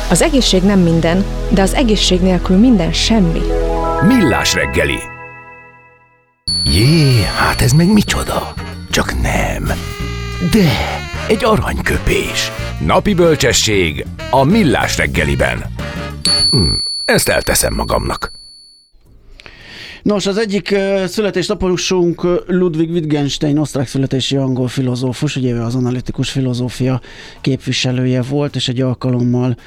Az 0.09 0.21
egészség 0.21 0.63
nem 0.63 0.79
minden, 0.79 1.23
de 1.49 1.61
az 1.61 1.73
egészség 1.73 2.21
nélkül 2.21 2.57
minden 2.57 2.93
semmi. 2.93 3.41
Millás 4.07 4.53
reggeli. 4.53 5.12
Jé, 6.75 7.21
hát 7.21 7.61
ez 7.61 7.71
meg 7.71 7.93
micsoda? 7.93 8.53
Csak 8.89 9.21
nem. 9.21 9.63
De, 10.51 10.71
egy 11.27 11.43
aranyköpés. 11.43 12.51
Napi 12.85 13.13
bölcsesség 13.13 14.05
a 14.31 14.43
Millás 14.43 14.97
reggeliben. 14.97 15.63
Hm, 16.51 16.73
ezt 17.05 17.29
elteszem 17.29 17.73
magamnak. 17.73 18.31
Nos, 20.03 20.25
az 20.25 20.37
egyik 20.37 20.75
születésnaposunk 21.05 22.43
Ludwig 22.47 22.91
Wittgenstein, 22.91 23.57
osztrák 23.57 23.87
születési 23.87 24.35
angol 24.35 24.67
filozófus, 24.67 25.35
ugye 25.35 25.55
az 25.55 25.75
analitikus 25.75 26.29
filozófia 26.29 27.01
képviselője 27.41 28.21
volt, 28.21 28.55
és 28.55 28.67
egy 28.67 28.81
alkalommal 28.81 29.57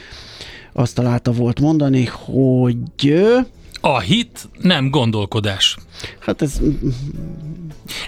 azt 0.73 0.95
találta 0.95 1.33
volt 1.33 1.61
mondani, 1.61 2.05
hogy 2.05 2.77
a 3.87 4.01
hit 4.01 4.49
nem 4.61 4.91
gondolkodás. 4.91 5.77
Hát 6.19 6.43
ez... 6.43 6.61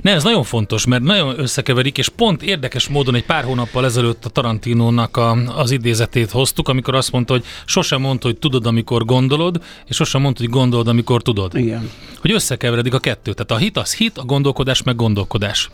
Ne, 0.01 0.13
ez 0.13 0.23
nagyon 0.23 0.43
fontos, 0.43 0.87
mert 0.87 1.03
nagyon 1.03 1.41
összekeverik, 1.41 1.99
és 1.99 2.09
pont 2.09 2.43
érdekes 2.43 2.89
módon 2.89 3.15
egy 3.15 3.25
pár 3.25 3.45
hónappal 3.45 3.85
ezelőtt 3.85 4.25
a 4.25 4.29
Tarantinónak 4.29 5.17
a, 5.17 5.31
az 5.57 5.71
idézetét 5.71 6.31
hoztuk, 6.31 6.69
amikor 6.69 6.95
azt 6.95 7.13
mondta, 7.13 7.33
hogy 7.33 7.45
sosem 7.65 8.01
mondta, 8.01 8.27
hogy 8.27 8.39
tudod, 8.39 8.67
amikor 8.67 9.05
gondolod, 9.05 9.63
és 9.87 9.97
sosem 9.97 10.21
mondta, 10.21 10.43
hogy 10.43 10.51
gondolod, 10.51 10.89
amikor 10.89 11.23
tudod. 11.23 11.57
Igen. 11.57 11.91
Hogy 12.21 12.33
összekeveredik 12.33 12.95
a 12.95 12.99
kettő. 12.99 13.33
Tehát 13.33 13.51
a 13.51 13.57
hit 13.57 13.77
az 13.77 13.95
hit, 13.95 14.19
a 14.19 14.25
gondolkodás 14.25 14.83
meg 14.83 14.97
gondolkodás. 14.97 15.71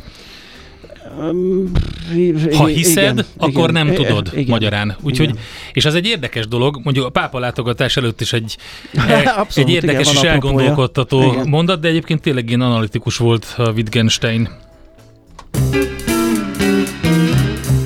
Ha 2.56 2.66
hiszed, 2.66 3.02
igen, 3.02 3.24
akkor 3.36 3.70
igen, 3.70 3.86
nem 3.86 3.94
tudod 3.94 4.30
igen, 4.32 4.46
magyarán. 4.48 4.96
Úgyhogy, 5.02 5.28
igen. 5.28 5.42
és 5.72 5.84
ez 5.84 5.94
egy 5.94 6.06
érdekes 6.06 6.48
dolog, 6.48 6.80
mondjuk 6.82 7.06
a 7.06 7.08
pápa 7.08 7.38
látogatás 7.38 7.96
előtt 7.96 8.20
is 8.20 8.32
egy, 8.32 8.56
Abszolút, 9.36 9.68
egy 9.68 9.74
érdekes 9.74 10.10
igen, 10.10 10.22
és 10.22 10.28
elgondolkodtató 10.28 11.32
igen. 11.32 11.48
mondat, 11.48 11.80
de 11.80 11.88
egyébként 11.88 12.20
tényleg 12.20 12.48
ilyen 12.48 12.60
analitikus 12.60 13.16
volt 13.16 13.54
a 13.56 13.70
Wittgenstein. 13.70 14.48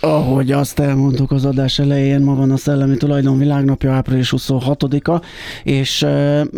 Ahogy 0.00 0.52
azt 0.52 0.78
elmondtuk 0.78 1.30
az 1.30 1.44
adás 1.44 1.78
elején, 1.78 2.20
ma 2.20 2.34
van 2.34 2.50
a 2.50 2.56
Szellemi 2.56 2.96
Tulajdon 2.96 3.38
Világnapja, 3.38 3.92
április 3.92 4.32
26-a, 4.36 5.22
és 5.64 6.02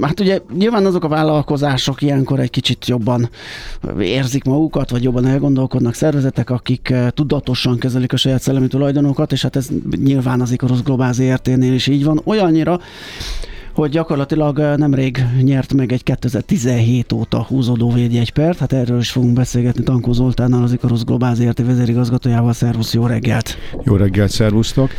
hát 0.01 0.21
ugye 0.21 0.41
nyilván 0.59 0.87
azok 0.87 1.05
a 1.05 1.09
vállalkozások 1.09 2.03
ilyenkor 2.03 2.41
egy 2.41 2.51
kicsit 2.51 2.87
jobban 2.87 3.31
érzik 4.01 4.45
magukat, 4.45 4.91
vagy 4.91 5.03
jobban 5.03 5.27
elgondolkodnak 5.27 5.95
szervezetek, 5.95 6.51
akik 6.51 6.95
tudatosan 7.09 7.79
kezelik 7.79 8.13
a 8.13 8.17
saját 8.17 8.43
szellemi 8.43 8.67
tulajdonokat, 8.67 9.33
és 9.33 9.43
hát 9.43 9.57
ez 9.57 9.69
nyilván 10.05 10.41
az 10.41 10.53
Icarus 10.53 10.83
Globál 10.83 11.13
ZRT-nél 11.13 11.73
is 11.73 11.87
így 11.87 12.05
van. 12.05 12.21
Olyannyira, 12.25 12.81
hogy 13.81 13.91
gyakorlatilag 13.91 14.59
nemrég 14.59 15.25
nyert 15.43 15.75
meg 15.75 15.93
egy 15.93 16.03
2017 16.03 17.13
óta 17.13 17.43
húzódó 17.43 17.91
védjegypert, 17.91 18.59
hát 18.59 18.73
erről 18.73 18.99
is 18.99 19.11
fogunk 19.11 19.33
beszélgetni 19.33 19.85
Tankó 19.85 20.13
Zoltánnal, 20.13 20.63
az 20.63 20.73
Ikarus 20.73 21.05
Globál 21.05 21.35
ZRT 21.35 21.67
vezérigazgatójával. 21.67 22.53
Szervusz, 22.53 22.95
jó 22.95 23.07
reggelt! 23.07 23.57
Jó 23.85 23.97
reggelt, 23.97 24.31
szervusztok! 24.31 24.91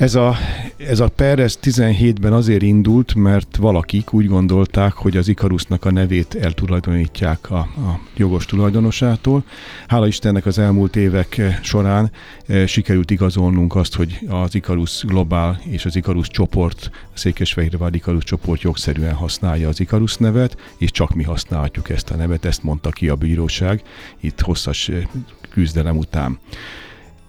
Ez 0.00 0.14
a, 0.14 0.36
ez 0.76 1.00
a 1.00 1.08
per 1.08 1.38
ez 1.38 1.58
17-ben 1.62 2.32
azért 2.32 2.62
indult, 2.62 3.14
mert 3.14 3.56
valakik 3.56 4.12
úgy 4.12 4.26
gondolták, 4.26 4.92
hogy 4.92 5.16
az 5.16 5.28
Ikarusznak 5.28 5.84
a 5.84 5.90
nevét 5.90 6.34
eltulajdonítják 6.34 7.50
a, 7.50 7.58
a 7.58 8.00
jogos 8.16 8.46
tulajdonosától. 8.46 9.44
Hála 9.86 10.06
Istennek 10.06 10.46
az 10.46 10.58
elmúlt 10.58 10.96
évek 10.96 11.40
során 11.62 12.10
e, 12.46 12.66
sikerült 12.66 13.10
igazolnunk 13.10 13.76
azt, 13.76 13.94
hogy 13.94 14.18
az 14.28 14.54
Ikarusz 14.54 15.04
Globál 15.04 15.60
és 15.64 15.84
az 15.84 15.96
Ikarusz 15.96 16.28
csoport, 16.28 16.90
a 16.92 17.18
Székesfehérvár 17.18 17.94
Ikarusz 17.94 18.24
csoport 18.24 18.60
jogszerűen 18.60 19.14
használja 19.14 19.68
az 19.68 19.80
Ikarusz 19.80 20.16
nevet, 20.16 20.56
és 20.76 20.90
csak 20.90 21.14
mi 21.14 21.22
használhatjuk 21.22 21.88
ezt 21.88 22.10
a 22.10 22.16
nevet, 22.16 22.44
ezt 22.44 22.62
mondta 22.62 22.90
ki 22.90 23.08
a 23.08 23.14
bíróság 23.14 23.82
itt 24.20 24.40
hosszas 24.40 24.88
e, 24.88 25.08
küzdelem 25.50 25.96
után. 25.96 26.38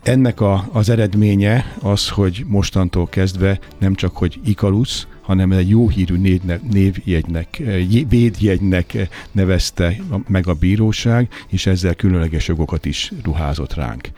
Ennek 0.04 0.42
a, 0.42 0.70
az 0.72 0.90
eredménye 0.90 1.76
az, 1.82 2.10
hogy 2.10 2.44
mostantól 2.48 3.08
kezdve 3.08 3.60
nem 3.78 3.96
csak, 3.96 4.18
hogy 4.18 4.40
Ikarus, 4.46 5.08
hanem 5.22 5.52
egy 5.52 5.70
jó 5.70 5.90
hírű 5.90 6.40
névjegynek, 6.72 7.62
védjegynek 8.10 9.10
nevezte 9.32 9.96
meg 10.28 10.48
a 10.48 10.54
bíróság, 10.54 11.30
és 11.48 11.66
ezzel 11.66 11.96
különleges 11.96 12.48
jogokat 12.48 12.86
is 12.86 13.12
ruházott 13.24 13.74
ránk 13.74 14.10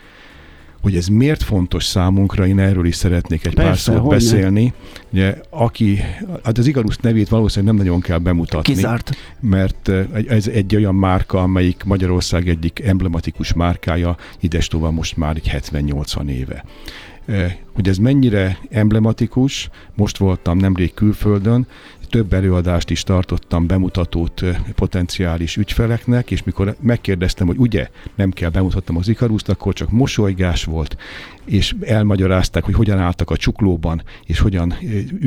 hogy 0.84 0.96
ez 0.96 1.08
miért 1.08 1.44
fontos 1.44 1.86
számunkra, 1.86 2.48
én 2.48 2.60
erről 2.60 2.86
is 2.86 2.96
szeretnék 2.96 3.46
egy 3.46 3.54
Persze, 3.54 3.92
pár 3.92 4.00
szót 4.02 4.10
beszélni. 4.10 4.74
Ugye, 5.12 5.38
aki, 5.50 6.00
hát 6.44 6.58
az 6.58 6.68
Igarus 6.68 6.98
nevét 6.98 7.30
valószínűleg 7.30 7.76
nem 7.76 7.86
nagyon 7.86 8.02
kell 8.02 8.18
bemutatni. 8.18 8.74
Kizárt. 8.74 9.16
Mert 9.40 9.90
eh, 9.90 10.06
ez 10.28 10.48
egy 10.48 10.76
olyan 10.76 10.96
márka, 10.96 11.42
amelyik 11.42 11.84
Magyarország 11.84 12.50
egyik 12.50 12.80
emblematikus 12.80 13.54
márkája, 13.54 14.18
idestova 14.40 14.92
most 14.92 15.18
már 15.18 15.36
egy 15.36 15.52
70-80 15.72 16.28
éve 16.28 16.66
eh, 17.26 17.56
hogy 17.74 17.88
ez 17.88 17.98
mennyire 17.98 18.58
emblematikus, 18.70 19.70
most 19.96 20.18
voltam 20.18 20.58
nemrég 20.58 20.94
külföldön, 20.94 21.68
több 22.14 22.34
előadást 22.34 22.90
is 22.90 23.04
tartottam, 23.04 23.68
bemutatót 23.68 24.42
potenciális 24.76 25.58
ügyfeleknek, 25.58 26.32
és 26.32 26.44
mikor 26.44 26.76
megkérdeztem, 26.80 27.48
hogy 27.48 27.58
ugye 27.58 27.90
nem 28.16 28.32
kell 28.32 28.50
bemutatnom 28.50 28.98
az 28.98 29.08
Ikaruszt, 29.08 29.50
akkor 29.50 29.74
csak 29.74 29.90
mosolygás 29.90 30.64
volt, 30.64 30.98
és 31.46 31.76
elmagyarázták, 31.82 32.64
hogy 32.64 32.74
hogyan 32.74 33.00
álltak 33.00 33.30
a 33.30 33.38
csuklóban, 33.38 34.04
és 34.26 34.40
hogyan 34.40 34.74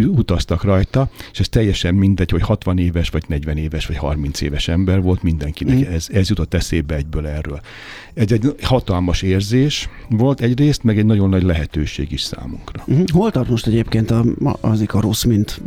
utaztak 0.07 0.63
rajta, 0.63 1.11
és 1.33 1.41
ez 1.41 1.49
teljesen 1.49 1.95
mindegy, 1.95 2.31
hogy 2.31 2.43
60 2.43 2.79
éves, 2.79 3.09
vagy 3.09 3.25
40 3.27 3.57
éves, 3.57 3.87
vagy 3.87 3.97
30 3.97 4.41
éves 4.41 4.69
ember 4.69 5.03
volt, 5.03 5.23
mindenkinek 5.23 5.77
mm. 5.77 5.93
ez, 5.93 6.07
ez 6.13 6.29
jutott 6.29 6.55
eszébe 6.55 6.95
egyből 6.95 7.27
erről. 7.27 7.61
Ez 8.15 8.33
egy 8.33 8.55
hatalmas 8.63 9.23
érzés 9.23 9.89
volt 10.09 10.41
egyrészt, 10.41 10.83
meg 10.83 10.99
egy 10.99 11.07
nagyon 11.07 11.29
nagy 11.29 11.43
lehetőség 11.43 12.13
is 12.13 12.21
számunkra. 12.21 12.85
Mm. 12.93 13.03
Hol 13.13 13.31
tart 13.31 13.49
most 13.49 13.67
egyébként 13.67 14.15
az 14.61 14.81
Ikarus, 14.81 15.25
mint 15.25 15.61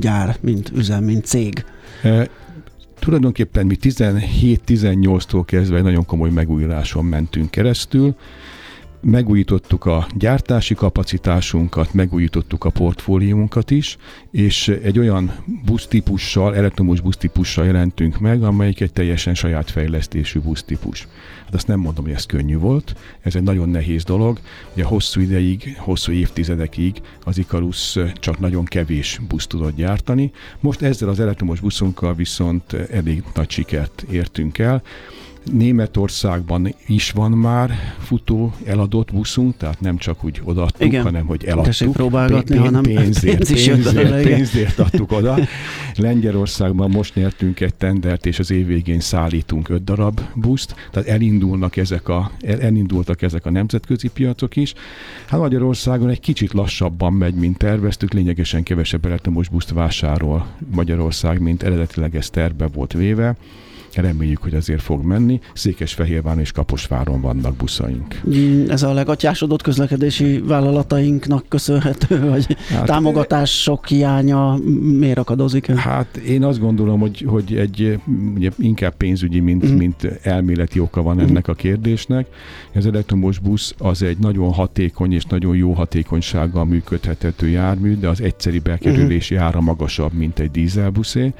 gyár, 0.00 0.36
mint 0.40 0.70
üzem, 0.74 1.04
mint 1.04 1.24
cég? 1.24 1.64
E, 2.02 2.28
tulajdonképpen 2.98 3.66
mi 3.66 3.76
17-18-tól 3.82 5.42
kezdve 5.44 5.76
egy 5.76 5.82
nagyon 5.82 6.04
komoly 6.04 6.30
megújuláson 6.30 7.04
mentünk 7.04 7.50
keresztül 7.50 8.14
megújítottuk 9.10 9.84
a 9.84 10.06
gyártási 10.14 10.74
kapacitásunkat, 10.74 11.94
megújítottuk 11.94 12.64
a 12.64 12.70
portfóliónkat 12.70 13.70
is, 13.70 13.96
és 14.30 14.68
egy 14.68 14.98
olyan 14.98 15.32
busztípussal, 15.64 16.56
elektromos 16.56 17.00
busztípussal 17.00 17.64
jelentünk 17.64 18.18
meg, 18.18 18.42
amelyik 18.42 18.80
egy 18.80 18.92
teljesen 18.92 19.34
saját 19.34 19.70
fejlesztésű 19.70 20.40
busztípus. 20.40 21.08
Hát 21.44 21.54
azt 21.54 21.66
nem 21.66 21.80
mondom, 21.80 22.04
hogy 22.04 22.12
ez 22.12 22.26
könnyű 22.26 22.58
volt, 22.58 22.94
ez 23.20 23.34
egy 23.34 23.42
nagyon 23.42 23.68
nehéz 23.68 24.04
dolog. 24.04 24.38
Ugye 24.72 24.84
hosszú 24.84 25.20
ideig, 25.20 25.76
hosszú 25.78 26.12
évtizedekig 26.12 27.00
az 27.24 27.38
Icarus 27.38 27.98
csak 28.14 28.38
nagyon 28.38 28.64
kevés 28.64 29.20
busz 29.28 29.46
tudott 29.46 29.76
gyártani. 29.76 30.32
Most 30.60 30.82
ezzel 30.82 31.08
az 31.08 31.20
elektromos 31.20 31.60
buszunkkal 31.60 32.14
viszont 32.14 32.72
elég 32.72 33.22
nagy 33.34 33.50
sikert 33.50 34.04
értünk 34.10 34.58
el 34.58 34.82
Németországban 35.52 36.74
is 36.86 37.10
van 37.10 37.30
már 37.30 37.70
futó 37.98 38.52
eladott 38.64 39.12
buszunk, 39.12 39.56
tehát 39.56 39.80
nem 39.80 39.96
csak 39.96 40.24
úgy 40.24 40.40
odaadtuk, 40.44 40.86
Igen. 40.86 41.02
hanem 41.02 41.26
hogy 41.26 41.38
Tessék 41.38 41.52
eladtuk. 41.52 41.92
próbálgatni, 41.92 42.56
hanem 42.56 42.82
pénzért, 42.82 43.36
pénz 43.36 43.50
is 43.50 43.66
jött 43.66 43.82
pénzért, 43.82 44.22
pénzért 44.22 44.78
adtuk 44.78 45.12
oda. 45.12 45.38
Lengyelországban 45.96 46.90
most 46.90 47.14
nyertünk 47.14 47.60
egy 47.60 47.74
tendert, 47.74 48.26
és 48.26 48.38
az 48.38 48.50
év 48.50 48.66
végén 48.66 49.00
szállítunk 49.00 49.68
öt 49.68 49.84
darab 49.84 50.20
buszt, 50.34 50.74
tehát 50.90 51.08
elindulnak 51.08 51.76
ezek 51.76 52.08
a, 52.08 52.30
el- 52.40 52.60
elindultak 52.60 53.22
ezek 53.22 53.46
a 53.46 53.50
nemzetközi 53.50 54.08
piacok 54.08 54.56
is. 54.56 54.74
Hát 55.26 55.40
Magyarországon 55.40 56.08
egy 56.08 56.20
kicsit 56.20 56.52
lassabban 56.52 57.12
megy, 57.12 57.34
mint 57.34 57.58
terveztük, 57.58 58.12
lényegesen 58.12 58.62
kevesebb 58.62 59.04
elektromos 59.04 59.48
buszt 59.48 59.70
vásárol 59.70 60.46
Magyarország, 60.74 61.40
mint 61.40 61.62
eredetileg 61.62 62.16
ez 62.16 62.30
terve 62.30 62.66
volt 62.66 62.92
véve. 62.92 63.36
Reméljük, 63.96 64.42
hogy 64.42 64.54
azért 64.54 64.82
fog 64.82 65.04
menni. 65.04 65.40
Székesfehérváron 65.54 66.40
és 66.40 66.52
Kaposváron 66.52 67.20
vannak 67.20 67.54
buszaink. 67.56 68.20
Mm, 68.28 68.64
Ez 68.70 68.82
a 68.82 68.92
legatyásodott 68.92 69.62
közlekedési 69.62 70.38
vállalatainknak 70.46 71.44
köszönhető, 71.48 72.18
hogy 72.30 72.56
Hát, 72.68 72.84
támogatások 72.84 73.86
hiánya 73.86 74.58
miért 74.98 75.18
akadozik? 75.18 75.66
Hát 75.66 76.16
én 76.16 76.44
azt 76.44 76.60
gondolom, 76.60 77.00
hogy, 77.00 77.24
hogy 77.28 77.56
egy 77.56 77.98
ugye 78.34 78.50
inkább 78.58 78.94
pénzügyi, 78.96 79.40
mint, 79.40 79.70
mm. 79.70 79.76
mint 79.76 80.04
elméleti 80.22 80.80
oka 80.80 81.02
van 81.02 81.20
ennek 81.20 81.48
a 81.48 81.54
kérdésnek. 81.54 82.26
Az 82.74 82.86
elektromos 82.86 83.38
busz 83.38 83.74
az 83.78 84.02
egy 84.02 84.18
nagyon 84.18 84.52
hatékony 84.52 85.12
és 85.12 85.24
nagyon 85.24 85.56
jó 85.56 85.72
hatékonysággal 85.72 86.64
működhető 86.64 87.48
jármű, 87.48 87.96
de 87.98 88.08
az 88.08 88.20
egyszeri 88.20 88.58
bekerülési 88.58 89.34
Mhm. 89.34 89.42
ára 89.42 89.60
magasabb, 89.60 90.12
mint 90.12 90.38
egy 90.38 90.50
dízelbuszé 90.50 91.32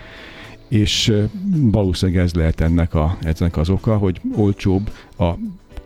és 0.69 1.13
valószínűleg 1.51 2.23
ez 2.25 2.35
lehet 2.35 2.61
ennek, 2.61 2.95
a, 2.95 3.19
ennek 3.23 3.57
az 3.57 3.69
oka, 3.69 3.97
hogy 3.97 4.21
olcsóbb 4.37 4.91
a 5.19 5.31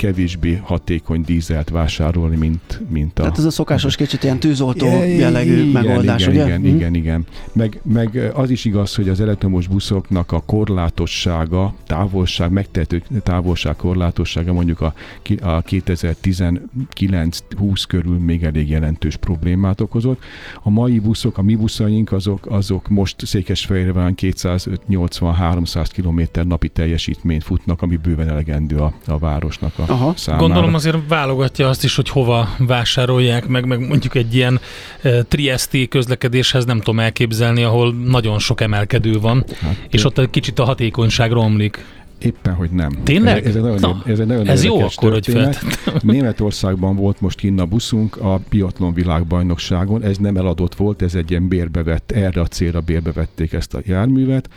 kevésbé 0.01 0.61
hatékony 0.63 1.23
dízelt 1.23 1.69
vásárolni, 1.69 2.37
mint, 2.37 2.81
mint 2.89 3.19
a... 3.19 3.23
Tehát 3.23 3.39
ez 3.39 3.45
a 3.45 3.51
szokásos 3.51 3.97
kicsit 3.97 4.23
ilyen 4.23 4.39
tűzoltó 4.39 4.87
jellegű 5.05 5.53
igen, 5.53 5.67
megoldás, 5.67 6.27
igen, 6.27 6.33
ugye? 6.33 6.45
Igen, 6.45 6.61
Hm? 6.61 6.67
igen, 6.67 6.95
igen. 6.95 7.27
Meg, 7.53 7.81
meg 7.83 8.31
az 8.35 8.51
is 8.51 8.65
igaz, 8.65 8.95
hogy 8.95 9.09
az 9.09 9.21
elektromos 9.21 9.67
buszoknak 9.67 10.33
a 10.33 10.41
korlátossága, 10.41 11.75
távolság, 11.87 12.51
megtehető 12.51 13.03
távolság 13.23 13.77
korlátossága 13.77 14.53
mondjuk 14.53 14.81
a, 14.81 14.95
a 15.41 15.63
2019-20 15.63 17.83
körül 17.89 18.19
még 18.19 18.43
elég 18.43 18.69
jelentős 18.69 19.17
problémát 19.17 19.81
okozott. 19.81 20.23
A 20.63 20.71
mai 20.71 20.99
buszok, 20.99 21.39
a 21.39 21.43
mi 21.43 21.55
buszaink, 21.55 22.13
azok, 22.13 22.47
azok 22.47 22.89
most 22.89 23.27
Székesfehérváron 23.27 24.15
280-300 24.17 25.87
km 25.95 26.21
napi 26.49 26.69
teljesítményt 26.69 27.45
futnak, 27.45 27.83
ami 27.83 27.97
bőven 27.97 28.29
elegendő 28.29 28.77
a, 28.77 28.93
a 29.07 29.19
városnak 29.19 29.79
a 29.79 29.90
Aha. 29.91 30.13
számára. 30.17 30.45
Gondolom 30.47 30.75
azért 30.75 30.97
válogatja 31.09 31.69
azt 31.69 31.85
is, 31.85 31.97
hogy 31.97 32.09
hova 32.09 32.49
vásárolják 32.59 33.47
meg, 33.47 33.65
meg 33.67 33.89
mondjuk 33.89 34.15
egy 34.15 34.35
ilyen 34.35 34.61
e, 35.03 35.23
Triesti 35.23 35.89
közlekedéshez 35.89 36.65
nem 36.65 36.79
tudom 36.79 37.01
elképzelni, 37.01 37.63
ahol 37.63 37.95
nagyon 37.95 38.39
sok 38.39 38.61
emelkedő 38.61 39.19
van, 39.21 39.45
Hát, 39.61 39.77
és 39.91 40.05
ott 40.05 40.19
egy 40.19 40.31
kicsit 40.31 40.59
a 40.59 40.65
hatékonyság 40.65 41.33
romlik. 41.33 41.85
Éppen, 42.21 42.55
hogy 42.55 42.71
nem. 42.71 42.91
Tényleg? 43.05 43.39
Ez, 43.39 43.47
ez 43.47 43.55
egy 43.55 43.63
nagyon, 43.63 43.81
Na, 43.81 44.03
ez 44.07 44.19
egy 44.19 44.27
nagyon 44.27 44.47
Ez 44.49 44.65
jó 44.65 44.81
akkor, 44.81 45.13
hogy 45.13 45.23
történet. 45.23 45.55
feltettem. 45.55 45.95
Németországban 46.13 46.97
volt 46.97 47.21
most 47.21 47.39
kinn 47.39 47.61
a 47.61 47.67
buszunk 47.67 48.17
a 48.17 48.41
biatlon 48.49 48.95
világbajnokságon, 48.95 50.03
ez 50.03 50.17
nem 50.17 50.37
eladott 50.37 50.75
volt, 50.75 51.03
ez 51.03 51.15
egy 51.15 51.31
ilyen 51.31 51.49
bérbevett, 51.49 52.11
erre 52.11 52.41
a 52.41 52.47
célra 52.47 52.81
bérbevették 52.81 53.53
ezt 53.53 53.75
a 53.75 53.81
járművet, 53.85 54.49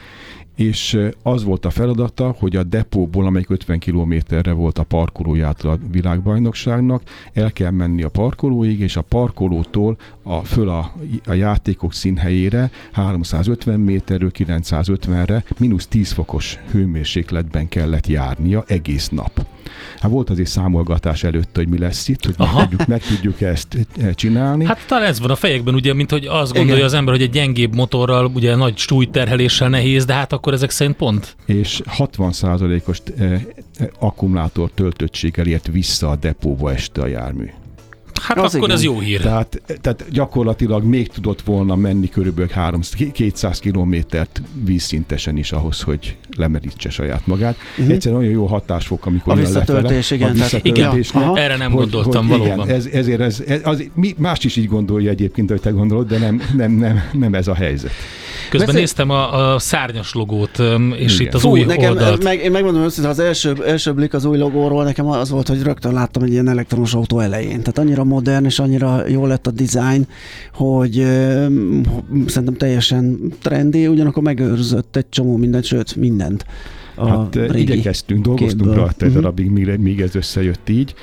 és 0.56 1.00
az 1.24 1.44
volt 1.44 1.66
a 1.66 1.70
feladata, 1.70 2.36
hogy 2.40 2.56
a 2.56 2.64
depóból, 2.64 3.26
amelyik 3.26 3.50
50 3.50 3.80
kilométerre 3.80 4.52
volt 4.52 4.78
a 4.78 4.84
parkolójától 4.84 5.72
a 5.72 5.80
világbajnokságnak, 5.92 7.02
el 7.34 7.52
kell 7.52 7.72
menni 7.72 8.04
a 8.04 8.10
parkolóig, 8.10 8.80
és 8.80 8.96
a 8.96 9.02
parkolótól 9.02 9.98
a, 10.24 10.44
föl 10.44 10.70
a, 10.70 10.94
a 11.26 11.34
játékok 11.34 11.94
színhelyére 11.94 12.72
350 12.92 13.80
méterről 13.80 14.32
950-re 14.38 15.44
mínusz 15.58 15.88
10 15.88 16.12
fokos 16.12 16.60
hőmérsékletben 16.72 17.70
kellett 17.70 18.08
járnia 18.08 18.64
egész 18.68 19.10
nap. 19.10 19.46
Hát 20.00 20.12
volt 20.12 20.30
azért 20.30 20.50
számolgatás 20.50 21.24
előtt, 21.24 21.56
hogy 21.56 21.68
mi 21.68 21.78
lesz 21.78 22.08
itt, 22.08 22.26
hogy 22.26 22.36
meg 22.38 22.50
tudjuk, 22.54 22.86
meg 22.86 23.02
tudjuk 23.02 23.42
ezt 23.42 23.78
eh, 23.98 24.14
csinálni. 24.14 24.66
Hát 24.66 24.86
talán 24.88 25.04
ez 25.04 25.20
van 25.20 25.30
a 25.30 25.36
fejekben, 25.36 25.74
ugye, 25.74 25.94
mint 25.94 26.12
hogy 26.12 26.26
azt 26.26 26.52
gondolja 26.52 26.74
Igen. 26.74 26.86
az 26.86 26.94
ember, 26.94 27.14
hogy 27.14 27.24
egy 27.24 27.30
gyengébb 27.30 27.76
motorral, 27.76 28.32
ugye 28.34 28.56
nagy 28.56 28.78
súlyterheléssel 28.78 29.70
nehéz, 29.70 30.06
de 30.06 30.14
hát 30.14 30.34
akkor 30.34 30.54
ezek 30.54 30.70
szerint 30.70 30.96
pont. 30.96 31.36
és 31.46 31.82
60%-os 31.98 33.02
eh, 33.18 33.32
eh, 33.32 33.42
akkumulátor 34.00 34.72
töltöttséggel 34.74 35.48
ért 35.48 35.68
vissza 35.68 36.10
a 36.10 36.16
depóba 36.16 36.72
este 36.72 37.02
a 37.02 37.08
jármű. 37.08 37.50
Hát 38.24 38.38
Az 38.38 38.56
akkor 38.56 38.68
igen. 38.68 38.78
ez 38.78 38.84
jó 38.84 39.00
hír. 39.00 39.22
Tehát, 39.22 39.62
tehát 39.82 40.06
gyakorlatilag 40.12 40.84
még 40.84 41.08
tudott 41.08 41.42
volna 41.42 41.76
menni 41.76 42.10
körülbelül 42.10 42.50
300, 42.52 43.12
200 43.12 43.60
kilométert 43.60 44.42
vízszintesen 44.64 45.38
is 45.38 45.52
ahhoz, 45.52 45.82
hogy 45.82 46.18
lemerítse 46.38 46.90
saját 46.90 47.28
magát. 47.28 47.56
Uh-huh. 47.78 47.94
Egyszerűen 47.94 48.22
olyan 48.22 48.34
jó 48.34 48.46
hatásfok, 48.46 49.06
amikor 49.06 49.34
A 49.34 49.36
visszatöltés, 49.36 50.10
lefele, 50.10 50.30
igen, 50.30 50.30
A 50.30 50.34
visszatöltésnek, 50.34 51.24
Ja, 51.24 51.30
aha. 51.30 51.40
Erre 51.40 51.58
nem 51.58 51.72
gondoltam 51.72 52.28
valóban. 52.28 52.68
Igen, 52.68 52.76
ez, 52.76 52.86
ezért 52.86 53.20
ez, 53.20 53.44
ez 53.48 53.60
az, 53.64 53.84
mi, 53.94 54.16
más 54.18 54.44
is 54.44 54.56
így 54.56 54.68
gondolja 54.68 55.10
egyébként, 55.10 55.50
hogy 55.50 55.62
te 55.62 55.70
gondolod, 55.70 56.08
de 56.08 56.18
nem, 56.18 56.42
nem, 56.56 56.72
nem, 56.72 57.04
nem 57.12 57.34
ez 57.34 57.48
a 57.48 57.54
helyzet. 57.54 57.92
Közben 58.50 58.66
Beszél- 58.68 58.82
néztem 58.82 59.10
a, 59.10 59.54
a 59.54 59.60
szárnyas 59.60 60.14
logót, 60.14 60.60
és 60.96 61.14
Igen. 61.14 61.28
itt 61.28 61.34
az 61.34 61.42
Fú, 61.42 61.50
új 61.50 61.64
nekem, 61.64 61.90
oldalt. 61.92 62.24
meg, 62.24 62.40
én 62.44 62.52
megmondom 62.52 62.82
őszintén, 62.84 63.12
az 63.12 63.20
első, 63.20 63.56
első 63.66 63.94
blik 63.94 64.14
az 64.14 64.26
új 64.26 64.38
logóról 64.38 64.84
nekem 64.84 65.08
az 65.08 65.30
volt, 65.30 65.48
hogy 65.48 65.62
rögtön 65.62 65.94
láttam 65.94 66.24
egy 66.24 66.32
ilyen 66.32 66.48
elektromos 66.50 66.94
autó 66.94 67.20
elején. 67.20 67.50
Tehát 67.60 67.78
annyira 67.78 68.04
modern 68.04 68.46
és 68.46 68.60
annyira 68.60 69.08
jó 69.08 69.26
lett 69.26 69.48
a 69.48 69.52
design, 69.52 70.08
hogy 70.54 71.00
ö, 71.00 71.46
szerintem 72.28 72.54
teljesen 72.58 73.34
trendi, 73.42 73.88
ugyanakkor 73.88 74.24
megőrzött 74.24 74.96
egy 74.96 75.10
csomó 75.10 75.38
mindent, 75.38 75.64
sőt 75.64 75.96
mindent. 75.96 76.46
A 76.96 77.08
Hát 77.08 77.36
igyekeztünk, 77.54 78.24
dolgoztunk 78.26 78.62
képből. 78.62 78.76
rajta 78.76 79.06
egy 79.06 79.12
Mhm. 79.12 79.20
darabig, 79.20 79.50
míg, 79.50 79.78
míg 79.80 80.02
ez 80.02 80.16
összejött 80.16 80.70
így. 80.70 80.94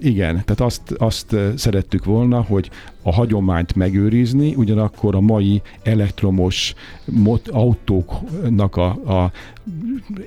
Igen, 0.00 0.42
tehát 0.44 0.60
azt, 0.60 0.82
azt 0.98 1.36
szerettük 1.56 2.04
volna, 2.04 2.40
hogy 2.40 2.70
a 3.02 3.12
hagyományt 3.12 3.74
megőrizni, 3.74 4.54
ugyanakkor 4.54 5.14
a 5.14 5.20
mai 5.20 5.62
elektromos 5.82 6.74
mot- 7.04 7.48
autóknak 7.48 8.76
a, 8.76 8.86
a 8.86 9.32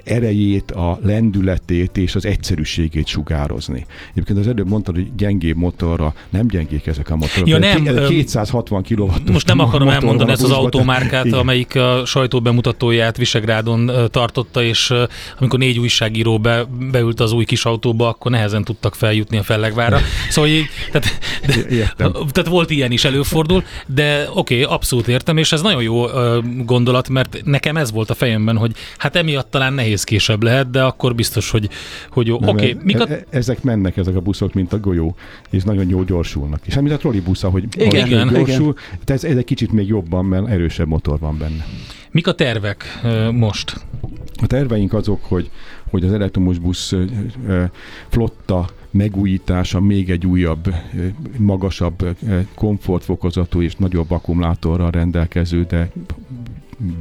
erejét, 0.04 0.72
a 0.72 1.00
lendületét 1.04 1.98
és 1.98 2.16
az 2.16 2.26
egyszerűségét 2.26 3.08
sugározni. 3.08 3.86
Egyébként 4.12 4.40
az 4.40 4.48
előbb 4.48 4.68
mondtad, 4.68 4.96
hogy 4.96 5.16
gyengébb 5.16 5.58
motorra, 5.58 6.14
nem 6.30 6.48
gyengék 6.48 6.88
ezek 6.88 7.10
a 7.10 7.16
motorok. 7.16 7.48
Ja, 7.48 7.56
Ez 7.56 7.62
nem, 7.62 7.88
egy 7.88 7.96
öm, 7.96 8.08
260 8.08 8.84
kW. 8.84 9.08
Most 9.32 9.48
nem 9.48 9.60
akarom 9.60 9.88
elmondani 9.88 10.32
ezt 10.32 10.44
az 10.44 10.52
automárkát, 10.52 11.26
Igen. 11.26 11.40
amelyik 11.40 11.76
a 11.76 12.06
sajtó 12.06 12.42
bemutatóját 12.42 13.18
Visegrádon 13.18 13.92
tartotta, 14.12 14.64
és 14.64 14.94
amikor 15.40 15.60
négy 15.60 15.80
újságíró 15.80 16.40
be, 16.40 16.66
beült 16.92 17.20
az 17.20 17.32
új 17.32 17.46
kis 17.46 17.66
autóba, 17.66 18.08
akkor 18.08 18.32
nehezen 18.32 18.64
tudtak 18.64 18.96
feljutni 18.96 19.25
a 19.30 19.44
Fellegvára. 19.44 20.00
Szóval 20.30 20.50
így, 20.50 20.66
tehát, 20.92 21.20
de, 21.46 21.76
Értem. 21.76 22.12
tehát 22.12 22.50
volt 22.50 22.70
ilyen 22.70 22.92
is 22.92 23.06
előfordul, 23.06 23.64
de 23.88 24.28
oké, 24.34 24.62
okay, 24.62 24.76
abszolút 24.76 25.08
értem, 25.08 25.38
és 25.38 25.52
ez 25.52 25.62
nagyon 25.62 25.82
jó 25.82 26.10
ö, 26.10 26.40
gondolat, 26.66 27.10
mert 27.10 27.42
nekem 27.44 27.78
ez 27.78 27.92
volt 27.92 28.10
a 28.10 28.14
fejemben, 28.14 28.58
hogy 28.58 28.72
hát 28.98 29.16
emiatt 29.16 29.52
talán 29.52 29.74
nehézkésebb 29.74 30.44
lehet, 30.44 30.70
de 30.70 30.84
akkor 30.84 31.16
biztos, 31.16 31.50
hogy, 31.50 31.70
hogy 32.10 32.28
jó. 32.28 32.36
Oké, 32.36 32.78
okay, 32.78 32.94
e- 32.94 33.14
e- 33.14 33.26
ezek 33.30 33.64
mennek, 33.64 33.98
ezek 33.98 34.16
a 34.16 34.22
buszok, 34.22 34.54
mint 34.54 34.74
a 34.74 34.80
golyó, 34.80 35.16
és 35.50 35.64
nagyon 35.64 35.90
jól 35.90 36.04
gyorsulnak. 36.04 36.60
És 36.66 36.76
mint 36.76 36.92
a 36.92 36.98
trollibusz, 36.98 37.44
ahogy 37.44 37.64
Igen, 37.78 37.96
ahogy 37.96 38.12
igen. 38.12 38.28
gyorsul, 38.34 38.76
de 39.06 39.14
ez, 39.14 39.24
ez 39.24 39.38
egy 39.38 39.46
kicsit 39.46 39.72
még 39.72 39.88
jobban, 39.88 40.26
mert 40.26 40.48
erősebb 40.48 40.88
motor 40.88 41.20
van 41.20 41.38
benne. 41.38 41.66
Mik 42.12 42.28
a 42.28 42.34
tervek 42.34 43.00
ö, 43.04 43.32
most? 43.32 43.86
A 44.42 44.48
terveink 44.48 44.94
azok, 44.94 45.24
hogy, 45.24 45.50
hogy 45.90 46.04
az 46.04 46.14
elektromos 46.14 46.58
busz 46.58 46.94
flotta 48.10 48.70
megújítása 48.96 49.80
még 49.80 50.10
egy 50.10 50.26
újabb, 50.26 50.68
ö, 50.68 51.08
magasabb 51.38 52.02
ö, 52.02 52.40
komfortfokozatú 52.56 53.62
és 53.62 53.76
nagyobb 53.76 54.12
akkumulátorral 54.12 54.92
rendelkező, 54.92 55.64
de 55.64 55.90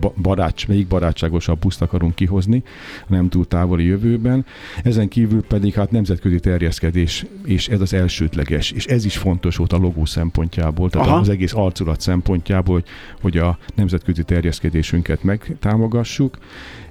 ba- 0.01 0.15
barát, 0.23 0.67
még 0.69 0.87
barátságosabb 0.87 1.59
buszt 1.59 1.83
akarunk 1.83 2.15
kihozni 2.15 2.63
a 3.01 3.05
nem 3.07 3.29
túl 3.29 3.47
távoli 3.47 3.85
jövőben. 3.85 4.47
Ezen 4.83 5.09
kívül 5.09 5.43
pedig 5.43 5.75
hát 5.75 5.91
nemzetközi 5.91 6.41
terjeszkedés, 6.41 7.27
és 7.45 7.69
ez 7.69 7.81
az 7.81 7.93
elsődleges, 7.93 8.71
és 8.71 8.87
ez 8.87 9.05
is 9.05 9.17
fontos 9.17 9.57
volt 9.57 9.73
a 9.73 9.77
logó 9.77 10.05
szempontjából, 10.05 10.91
tehát 10.91 11.09
Aha. 11.09 11.19
az 11.19 11.29
egész 11.29 11.55
arculat 11.55 12.01
szempontjából, 12.01 12.75
hogy, 12.75 12.85
hogy 13.21 13.39
a 13.39 13.59
nemzetközi 13.75 14.23
terjeszkedésünket 14.23 15.23
megtámogassuk. 15.23 16.39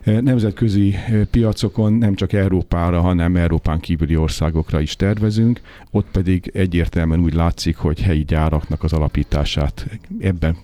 Nemzetközi 0.03 0.95
piacokon 1.31 1.93
nem 1.93 2.15
csak 2.15 2.33
Európára, 2.33 3.01
hanem 3.01 3.35
Európán 3.35 3.79
kívüli 3.79 4.15
országokra 4.15 4.79
is 4.79 4.95
tervezünk, 4.95 5.61
ott 5.91 6.07
pedig 6.11 6.51
egyértelműen 6.53 7.19
úgy 7.19 7.33
látszik, 7.33 7.75
hogy 7.75 8.01
helyi 8.01 8.23
gyáraknak 8.23 8.83
az 8.83 8.93
alapítását 8.93 9.87
ebben 10.19 10.57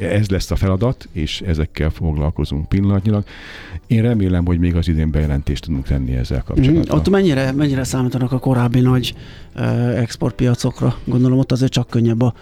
ez 0.00 0.28
lesz 0.28 0.50
a 0.50 0.56
feladat, 0.56 1.08
és 1.12 1.40
ezekkel 1.40 1.90
foglalkozunk 1.90 2.68
pillanatnyilag. 2.68 3.24
Én 3.86 4.02
remélem, 4.02 4.46
hogy 4.46 4.58
még 4.58 4.76
az 4.76 4.88
idén 4.88 5.10
bejelentést 5.10 5.64
tudunk 5.64 5.86
tenni 5.86 6.12
ezzel 6.12 6.38
mhm. 6.38 6.46
kapcsolatban. 6.46 6.96
Mm, 6.96 6.98
ott 6.98 7.08
mennyire, 7.08 7.52
mennyire 7.52 7.84
számítanak 7.84 8.32
a 8.32 8.38
korábbi 8.38 8.80
nagy 8.80 9.14
exportpiacokra? 9.94 10.98
Gondolom 11.04 11.38
ott 11.38 11.52
azért 11.52 11.72
csak 11.72 11.88
könnyebb 11.88 12.22
a 12.22 12.34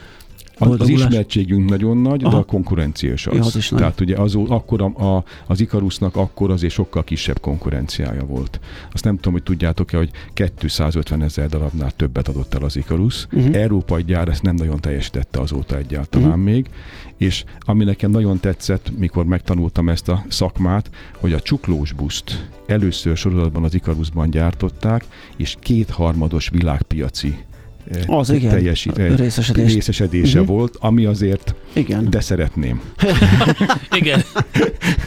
az, 0.70 0.80
az 0.80 0.88
ismertségünk 0.88 1.68
nagyon 1.68 1.96
nagy, 1.96 2.24
Aha. 2.24 2.32
de 2.32 2.40
a 2.40 2.44
konkurencia 2.44 3.12
is 3.12 3.26
az. 3.26 3.34
Ja, 3.34 3.40
az 3.44 3.56
is 3.56 3.68
Tehát 3.68 3.98
nagy. 3.98 4.08
ugye 4.08 4.20
az, 4.20 4.34
akkor 4.34 4.82
a, 4.82 5.16
a, 5.16 5.24
az 5.46 5.60
Ikarusnak 5.60 6.16
akkor 6.16 6.50
azért 6.50 6.72
sokkal 6.72 7.04
kisebb 7.04 7.40
konkurenciája 7.40 8.24
volt. 8.24 8.60
Azt 8.92 9.04
nem 9.04 9.16
tudom, 9.16 9.32
hogy 9.32 9.42
tudjátok-e, 9.42 9.96
hogy 9.96 10.10
250 10.54 11.22
ezer 11.22 11.48
darabnál 11.48 11.90
többet 11.90 12.28
adott 12.28 12.54
el 12.54 12.62
az 12.62 12.76
Ikarus. 12.76 13.26
Uh-huh. 13.32 13.56
Európai 13.56 14.02
gyár 14.02 14.28
ezt 14.28 14.42
nem 14.42 14.54
nagyon 14.54 14.80
teljesítette 14.80 15.40
azóta 15.40 15.76
egyáltalán 15.76 16.28
uh-huh. 16.28 16.44
még, 16.44 16.68
és 17.16 17.44
ami 17.60 17.84
nekem 17.84 18.10
nagyon 18.10 18.40
tetszett, 18.40 18.92
mikor 18.98 19.24
megtanultam 19.24 19.88
ezt 19.88 20.08
a 20.08 20.24
szakmát, 20.28 20.90
hogy 21.20 21.32
a 21.32 21.40
csuklós 21.40 21.92
buszt 21.92 22.50
először 22.66 23.16
sorozatban 23.16 23.64
az 23.64 23.74
Ikarusban 23.74 24.30
gyártották, 24.30 25.04
és 25.36 25.56
kétharmados 25.60 26.48
világpiaci 26.48 27.36
az, 28.06 28.30
igen. 28.30 28.50
teljesít, 28.50 28.96
részesedés. 28.96 29.72
részesedése 29.72 30.40
uh-huh. 30.40 30.56
volt, 30.56 30.76
ami 30.80 31.04
azért 31.04 31.54
igen. 31.72 32.10
de 32.10 32.20
szeretném. 32.20 32.80
igen. 34.00 34.22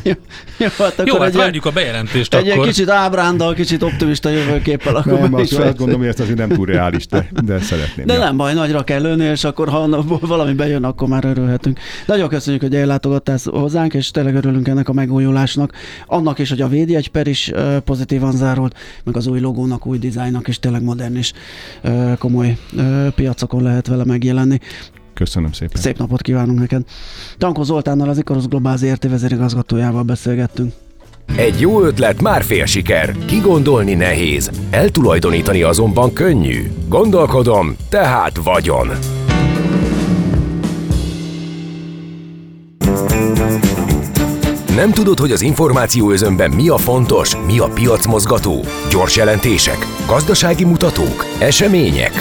jó, 0.03 0.11
jó, 0.57 0.67
hát, 0.77 0.91
akkor 0.91 1.07
jó, 1.07 1.17
hát 1.17 1.27
egy 1.27 1.35
várjuk 1.35 1.65
a 1.65 1.71
bejelentést 1.71 2.33
egy 2.33 2.49
akkor. 2.49 2.65
Egy 2.65 2.73
kicsit 2.73 2.89
ábrándal, 2.89 3.53
kicsit 3.53 3.83
optimista 3.83 4.29
jövőképpel. 4.29 4.95
Akkor 4.95 5.19
nem, 5.19 5.33
azt, 5.33 5.53
azt 5.53 5.77
gondolom, 5.77 6.01
hogy 6.01 6.09
ez 6.09 6.19
azért 6.19 6.37
nem 6.37 6.49
túl 6.49 6.65
reális, 6.65 7.07
de, 7.07 7.29
de 7.45 7.59
szeretném. 7.59 8.05
De 8.05 8.13
ja. 8.13 8.19
nem 8.19 8.37
baj, 8.37 8.53
nagyra 8.53 8.83
kell 8.83 9.01
lőni, 9.01 9.23
és 9.23 9.43
akkor 9.43 9.69
ha 9.69 10.03
valami 10.21 10.53
bejön, 10.53 10.83
akkor 10.83 11.07
már 11.07 11.25
örülhetünk. 11.25 11.79
Nagyon 12.05 12.29
köszönjük, 12.29 12.61
hogy 12.61 12.75
ellátogattál 12.75 13.37
hozzánk, 13.43 13.93
és 13.93 14.11
tényleg 14.11 14.35
örülünk 14.35 14.67
ennek 14.67 14.89
a 14.89 14.93
megújulásnak. 14.93 15.73
Annak 16.05 16.39
is, 16.39 16.49
hogy 16.49 16.61
a 16.61 16.67
védjegy 16.67 17.09
per 17.09 17.27
is 17.27 17.51
pozitívan 17.83 18.31
zárult, 18.31 18.77
meg 19.03 19.17
az 19.17 19.27
új 19.27 19.39
logónak, 19.39 19.85
új 19.85 19.97
dizájnnak 19.97 20.47
is 20.47 20.59
tényleg 20.59 20.83
modern 20.83 21.15
és 21.15 21.33
komoly 22.17 22.57
piacokon 23.15 23.63
lehet 23.63 23.87
vele 23.87 24.05
megjelenni. 24.05 24.59
Köszönöm 25.15 25.51
szépen. 25.51 25.81
Szép 25.81 25.97
napot 25.97 26.21
kívánunk 26.21 26.59
neked. 26.59 26.81
Tankó 27.37 27.63
Zoltánnal, 27.63 28.09
az 28.09 28.17
Ikarus 28.17 28.47
Globál 28.47 28.77
ZRT 28.77 29.09
vezérigazgatójával 29.09 30.03
beszélgettünk. 30.03 30.73
Egy 31.35 31.59
jó 31.59 31.81
ötlet 31.83 32.21
már 32.21 32.43
fél 32.43 32.65
siker. 32.65 33.15
Kigondolni 33.25 33.93
nehéz, 33.93 34.51
eltulajdonítani 34.69 35.61
azonban 35.61 36.13
könnyű. 36.13 36.71
Gondolkodom, 36.87 37.75
tehát 37.89 38.37
vagyon. 38.43 38.87
Nem 44.75 44.91
tudod, 44.91 45.19
hogy 45.19 45.31
az 45.31 45.41
információ 45.41 46.11
özönben 46.11 46.51
mi 46.51 46.69
a 46.69 46.77
fontos, 46.77 47.35
mi 47.45 47.59
a 47.59 47.67
piacmozgató? 47.67 48.65
Gyors 48.89 49.15
jelentések, 49.15 49.77
gazdasági 50.07 50.65
mutatók, 50.65 51.25
események? 51.39 52.11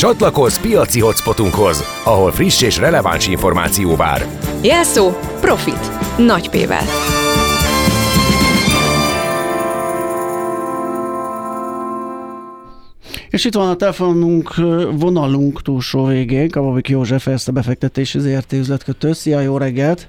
Csatlakozz 0.00 0.58
piaci 0.58 1.00
hotspotunkhoz, 1.00 2.02
ahol 2.04 2.32
friss 2.32 2.62
és 2.62 2.76
releváns 2.78 3.28
információ 3.28 3.96
vár. 3.96 4.26
Jelszó 4.62 5.10
Profit. 5.40 6.16
Nagy 6.18 6.48
P-vel. 6.48 6.84
És 13.30 13.44
itt 13.44 13.54
van 13.54 13.68
a 13.68 13.76
telefonunk, 13.76 14.54
vonalunk 14.92 15.62
túlsó 15.62 16.06
végén, 16.06 16.48
Kababik 16.48 16.88
József, 16.88 17.26
ezt 17.26 17.48
a 17.48 17.52
befektetési 17.52 18.18
ZRT 18.18 18.52
üzletkötő. 18.52 19.12
Szia, 19.12 19.40
jó 19.40 19.58
reggelt! 19.58 20.08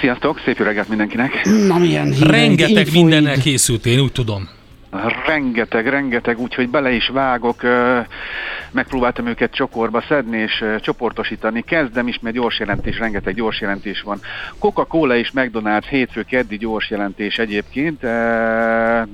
Sziasztok, 0.00 0.40
szép 0.44 0.56
jó 0.58 0.64
reggelt 0.64 0.88
mindenkinek! 0.88 1.44
Na 1.66 1.78
milyen 1.78 2.12
híreid, 2.12 2.30
Rengeteg 2.30 2.92
mindennel 2.92 3.38
készült, 3.38 3.86
én 3.86 4.00
úgy 4.00 4.12
tudom. 4.12 4.48
Rengeteg, 5.26 5.88
rengeteg, 5.88 6.38
úgyhogy 6.38 6.68
bele 6.68 6.90
is 6.90 7.08
vágok, 7.08 7.62
megpróbáltam 8.76 9.26
őket 9.26 9.54
csokorba 9.54 10.04
szedni 10.08 10.38
és 10.38 10.64
csoportosítani. 10.80 11.62
Kezdem 11.62 12.08
is, 12.08 12.18
mert 12.18 12.34
gyors 12.34 12.58
jelentés, 12.58 12.98
rengeteg 12.98 13.34
gyors 13.34 13.60
jelentés 13.60 14.02
van. 14.02 14.20
Coca-Cola 14.58 15.16
és 15.16 15.32
McDonald's 15.34 15.86
hétfő 15.88 16.22
keddi 16.22 16.56
gyors 16.56 16.90
jelentés 16.90 17.38
egyébként. 17.38 18.02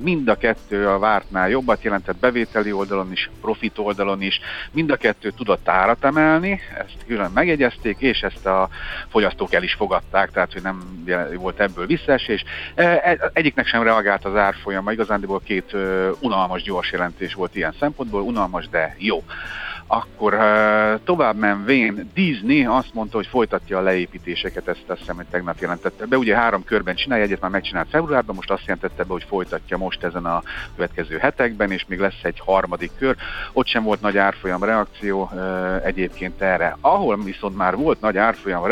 Mind 0.02 0.28
a 0.28 0.34
kettő 0.34 0.88
a 0.88 0.98
vártnál 0.98 1.48
jobbat 1.48 1.82
jelentett 1.82 2.16
bevételi 2.16 2.72
oldalon 2.72 3.12
is, 3.12 3.30
profit 3.40 3.78
oldalon 3.78 4.22
is. 4.22 4.40
Mind 4.72 4.90
a 4.90 4.96
kettő 4.96 5.30
tudott 5.30 5.68
árat 5.68 6.04
emelni, 6.04 6.60
ezt 6.78 6.96
külön 7.06 7.30
megjegyezték, 7.34 7.96
és 7.98 8.20
ezt 8.20 8.46
a 8.46 8.68
fogyasztók 9.08 9.52
el 9.52 9.62
is 9.62 9.74
fogadták, 9.74 10.30
tehát 10.30 10.52
hogy 10.52 10.62
nem 10.62 11.04
volt 11.36 11.60
ebből 11.60 11.86
visszaesés. 11.86 12.44
E, 12.74 13.30
egyiknek 13.32 13.66
sem 13.66 13.82
reagált 13.82 14.24
az 14.24 14.36
árfolyama, 14.36 14.92
igazándiból 14.92 15.40
két 15.44 15.76
unalmas 16.20 16.62
gyors 16.62 16.92
jelentés 16.92 17.34
volt 17.34 17.56
ilyen 17.56 17.74
szempontból, 17.78 18.22
unalmas, 18.22 18.68
de 18.68 18.96
jó. 18.98 19.22
Akkor 19.94 20.36
tovább 21.04 21.36
menvén 21.36 22.10
Disney 22.14 22.64
azt 22.64 22.94
mondta, 22.94 23.16
hogy 23.16 23.26
folytatja 23.26 23.78
a 23.78 23.80
leépítéseket, 23.80 24.68
ezt 24.68 24.84
azt 24.86 24.98
hiszem, 24.98 25.16
hogy 25.16 25.26
tegnap 25.30 25.58
jelentette 25.58 26.06
be. 26.06 26.16
Ugye 26.18 26.36
három 26.36 26.64
körben 26.64 26.94
csinálja, 26.94 27.24
egyet 27.24 27.40
már 27.40 27.50
megcsinált 27.50 27.88
februárban, 27.90 28.34
most 28.34 28.50
azt 28.50 28.64
jelentette 28.66 29.02
be, 29.02 29.12
hogy 29.12 29.24
folytatja 29.28 29.76
most 29.76 30.02
ezen 30.02 30.26
a 30.26 30.42
következő 30.74 31.18
hetekben, 31.18 31.70
és 31.70 31.84
még 31.88 31.98
lesz 31.98 32.22
egy 32.22 32.40
harmadik 32.44 32.90
kör. 32.98 33.16
Ott 33.52 33.66
sem 33.66 33.82
volt 33.82 34.00
nagy 34.00 34.18
árfolyam 34.18 34.64
reakció 34.64 35.30
egyébként 35.84 36.40
erre. 36.40 36.76
Ahol 36.80 37.22
viszont 37.22 37.56
már 37.56 37.76
volt 37.76 38.00
nagy 38.00 38.16
árfolyam 38.16 38.64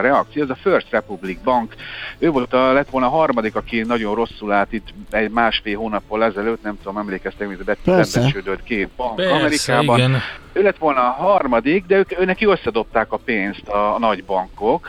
reakció, 0.00 0.42
az 0.42 0.50
a 0.50 0.56
First 0.62 0.90
Republic 0.90 1.38
Bank. 1.42 1.74
Ő 2.18 2.30
volt 2.30 2.52
a, 2.52 2.72
lett 2.72 2.90
volna 2.90 3.06
a 3.06 3.10
harmadik, 3.10 3.56
aki 3.56 3.80
nagyon 3.80 4.14
rosszul 4.14 4.52
állt 4.52 4.72
itt 4.72 4.88
egy 5.10 5.30
másfél 5.30 5.76
hónappal 5.76 6.24
ezelőtt, 6.24 6.62
nem 6.62 6.78
tudom, 6.82 6.98
emlékeztek, 6.98 7.46
hogy 7.46 7.64
betűzendesődött 7.64 8.62
két 8.62 8.88
bank 8.96 9.16
Persze, 9.16 9.34
Amerikában. 9.34 9.98
Igen 9.98 10.22
ő 10.52 10.62
lett 10.62 10.78
volna 10.78 11.00
a 11.00 11.10
harmadik, 11.10 11.86
de 11.86 11.96
ők, 11.96 12.20
őnek 12.20 12.38
összedobták 12.40 13.12
a 13.12 13.16
pénzt 13.16 13.68
a, 13.68 13.94
a 13.94 13.98
nagy 13.98 14.24
bankok, 14.24 14.88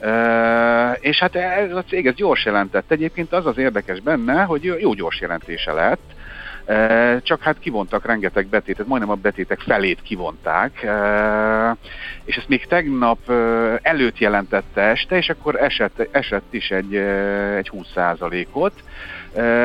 Uh, 0.00 0.96
és 1.00 1.18
hát 1.18 1.34
ez 1.34 1.76
a 1.76 1.84
cég 1.88 2.06
ez 2.06 2.14
gyors 2.14 2.44
jelentett. 2.44 2.90
Egyébként 2.90 3.32
az 3.32 3.46
az 3.46 3.58
érdekes 3.58 4.00
benne, 4.00 4.42
hogy 4.42 4.64
jó 4.80 4.92
gyors 4.92 5.20
jelentése 5.20 5.72
lett, 5.72 6.10
uh, 6.66 7.22
csak 7.22 7.42
hát 7.42 7.58
kivontak 7.58 8.06
rengeteg 8.06 8.46
betétet, 8.46 8.86
majdnem 8.86 9.10
a 9.10 9.14
betétek 9.14 9.60
felét 9.60 10.02
kivonták, 10.02 10.80
uh, 10.82 11.76
és 12.24 12.36
ezt 12.36 12.48
még 12.48 12.66
tegnap 12.66 13.30
előtt 13.82 14.18
jelentette 14.18 14.82
este, 14.82 15.16
és 15.16 15.28
akkor 15.28 15.62
esett, 15.62 16.08
esett 16.10 16.54
is 16.54 16.70
egy, 16.70 16.94
egy 17.56 17.70
20%-ot. 17.74 18.72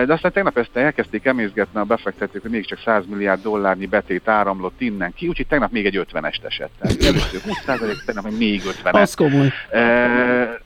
De 0.05 0.13
aztán 0.13 0.31
tegnap 0.31 0.57
ezt 0.57 0.75
elkezdték 0.75 1.25
emészgetni 1.25 1.79
a 1.79 1.83
befektetők, 1.83 2.41
hogy 2.41 2.51
mégiscsak 2.51 2.79
100 2.85 3.03
milliárd 3.09 3.41
dollárnyi 3.41 3.85
betét 3.85 4.27
áramlott 4.27 4.81
innen 4.81 5.13
ki, 5.13 5.27
úgyhogy 5.27 5.47
tegnap 5.47 5.71
még 5.71 5.85
egy 5.85 6.05
50-est 6.13 6.43
esett. 6.43 6.71
Először 6.81 7.41
20 7.41 7.63
tegnap 8.05 8.31
még 8.37 8.61
50 8.65 8.93
Az 8.93 9.13
komoly. 9.13 9.51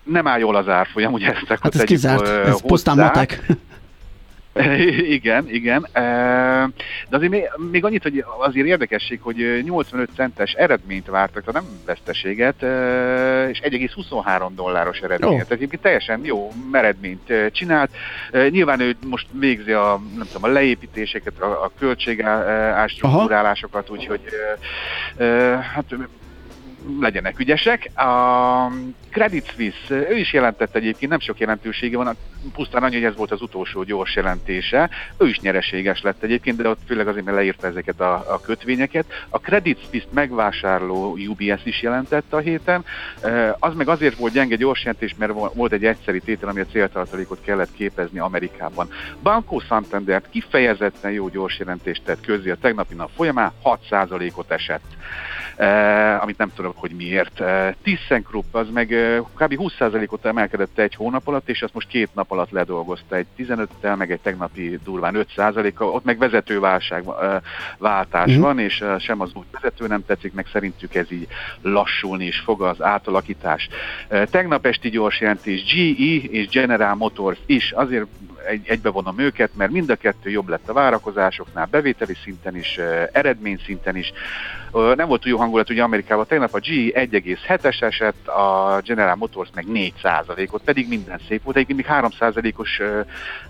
Nem 0.03 0.27
áll 0.27 0.39
jól 0.39 0.55
az 0.55 0.67
árfolyam, 0.67 1.13
ugye 1.13 1.33
ezt 1.33 1.61
hát 1.61 1.75
ez 1.75 1.83
kizárt, 1.83 2.27
ez 2.27 2.61
pusztán 2.61 2.97
matek. 2.97 3.45
igen, 5.17 5.49
igen. 5.49 5.87
De 7.09 7.15
azért 7.15 7.31
még, 7.31 7.43
még 7.71 7.85
annyit, 7.85 8.03
hogy 8.03 8.25
azért 8.39 8.67
érdekesség, 8.67 9.21
hogy 9.21 9.61
85 9.63 10.09
centes 10.15 10.53
eredményt 10.53 11.07
vártak, 11.07 11.43
tehát 11.43 11.61
nem 11.61 11.71
veszteséget, 11.85 12.61
és 13.49 13.59
1,23 13.63 14.49
dolláros 14.55 14.99
eredményt. 14.99 15.31
Oh. 15.31 15.37
Tehát 15.37 15.51
egyébként 15.51 15.81
teljesen 15.81 16.19
jó 16.23 16.51
eredményt 16.71 17.33
csinált. 17.51 17.91
Nyilván 18.49 18.79
ő 18.79 18.95
most 19.07 19.27
végzi 19.31 19.71
a, 19.71 20.01
nem 20.17 20.27
tudom, 20.31 20.49
a 20.49 20.53
leépítéseket, 20.53 21.39
a, 21.39 21.63
a 21.63 21.71
költségástruktúrálásokat, 21.79 23.89
úgyhogy 23.89 24.21
hát 25.73 25.95
legyenek 26.99 27.39
ügyesek. 27.39 27.99
A 27.99 28.71
Credit 29.09 29.51
Suisse, 29.55 30.09
ő 30.09 30.17
is 30.17 30.33
jelentett 30.33 30.75
egyébként, 30.75 31.11
nem 31.11 31.19
sok 31.19 31.39
jelentősége 31.39 31.97
van, 31.97 32.15
pusztán 32.53 32.83
annyi, 32.83 32.95
hogy 32.95 33.03
ez 33.03 33.15
volt 33.15 33.31
az 33.31 33.41
utolsó 33.41 33.83
gyors 33.83 34.15
jelentése. 34.15 34.89
Ő 35.17 35.27
is 35.27 35.39
nyereséges 35.39 36.01
lett 36.01 36.23
egyébként, 36.23 36.57
de 36.57 36.69
ott 36.69 36.79
főleg 36.87 37.07
azért, 37.07 37.25
mert 37.25 37.37
leírta 37.37 37.67
ezeket 37.67 37.99
a, 37.99 38.13
a 38.13 38.41
kötvényeket. 38.41 39.05
A 39.29 39.39
Credit 39.39 39.79
Suisse 39.89 40.07
megvásárló 40.13 41.17
UBS 41.27 41.61
is 41.63 41.81
jelentett 41.81 42.33
a 42.33 42.37
héten. 42.37 42.85
Az 43.59 43.73
meg 43.75 43.87
azért 43.87 44.17
volt 44.17 44.33
gyenge 44.33 44.55
gyors 44.55 44.83
jelentés, 44.83 45.15
mert 45.17 45.33
volt 45.53 45.71
egy 45.71 45.85
egyszeri 45.85 46.19
tétel, 46.19 46.49
ami 46.49 46.59
a 46.59 46.65
céltartalékot 46.65 47.41
kellett 47.43 47.71
képezni 47.71 48.19
Amerikában. 48.19 48.89
Banco 49.21 49.59
Santander 49.59 50.21
kifejezetten 50.29 51.11
jó 51.11 51.29
gyors 51.29 51.59
jelentést 51.59 52.03
tett 52.03 52.25
közé 52.25 52.49
a 52.49 52.57
tegnapi 52.61 52.95
nap 52.95 53.09
folyamán, 53.15 53.51
6%-ot 53.63 54.51
esett. 54.51 54.85
Eh, 55.55 56.23
amit 56.23 56.37
nem 56.37 56.51
tudom, 56.55 56.71
hogy 56.75 56.91
miért. 56.91 57.39
Eh, 57.41 57.73
ThyssenKrupp 57.83 58.55
az 58.55 58.67
meg 58.73 58.93
eh, 58.93 59.19
kb. 59.35 59.53
20%-ot 59.57 60.25
emelkedett 60.25 60.77
egy 60.79 60.95
hónap 60.95 61.27
alatt, 61.27 61.49
és 61.49 61.61
azt 61.61 61.73
most 61.73 61.87
két 61.87 62.09
nap 62.13 62.31
alatt 62.31 62.49
ledolgozta 62.51 63.15
egy 63.15 63.25
15-tel, 63.37 63.95
meg 63.97 64.11
egy 64.11 64.19
tegnapi 64.19 64.79
durván 64.83 65.25
5%-kal, 65.35 65.87
ott 65.87 66.03
meg 66.03 66.17
vezetőválság, 66.17 67.03
eh, 67.21 67.35
váltás 67.77 68.31
Mhm. 68.31 68.41
van, 68.41 68.59
és 68.59 68.81
eh, 68.81 68.99
sem 68.99 69.21
az 69.21 69.31
új 69.33 69.43
vezető 69.51 69.87
nem 69.87 70.05
tetszik, 70.05 70.33
meg 70.33 70.47
szerintük 70.51 70.95
ez 70.95 71.11
így 71.11 71.27
lassulni 71.61 72.25
is 72.25 72.39
fog 72.39 72.61
az 72.61 72.81
átalakítás. 72.81 73.67
Eh, 74.07 74.25
Tegnap 74.25 74.65
esti 74.65 74.89
gyors 74.89 75.19
jelentés 75.19 75.63
GE 75.63 76.27
és 76.29 76.47
General 76.47 76.95
Motors 76.95 77.39
is, 77.45 77.71
azért 77.71 78.05
egy, 78.47 78.61
egybevonom 78.67 79.19
őket, 79.19 79.49
mert 79.55 79.71
mind 79.71 79.89
a 79.89 79.95
kettő 79.95 80.29
jobb 80.29 80.49
lett 80.49 80.69
a 80.69 80.73
várakozásoknál, 80.73 81.67
bevételi 81.71 82.13
szinten 82.23 82.55
is, 82.57 82.77
eh, 82.77 83.07
eredmény 83.11 83.59
szinten 83.65 83.95
is. 83.95 84.11
Nem 84.75 85.07
volt 85.07 85.25
jó 85.25 85.37
hangulat, 85.37 85.69
ugye 85.69 85.83
Amerikában 85.83 86.25
tegnap 86.27 86.53
a 86.53 86.59
GE 86.59 87.05
1,7-es 87.05 87.81
esett, 87.81 88.27
a 88.27 88.79
General 88.83 89.15
Motors 89.15 89.49
meg 89.53 89.65
4%-ot, 89.73 90.61
pedig 90.63 90.87
minden 90.87 91.19
szép 91.27 91.43
volt, 91.43 91.55
egyébként 91.55 91.87
még 91.87 92.11
3%-os 92.11 92.79
ö, 92.79 92.99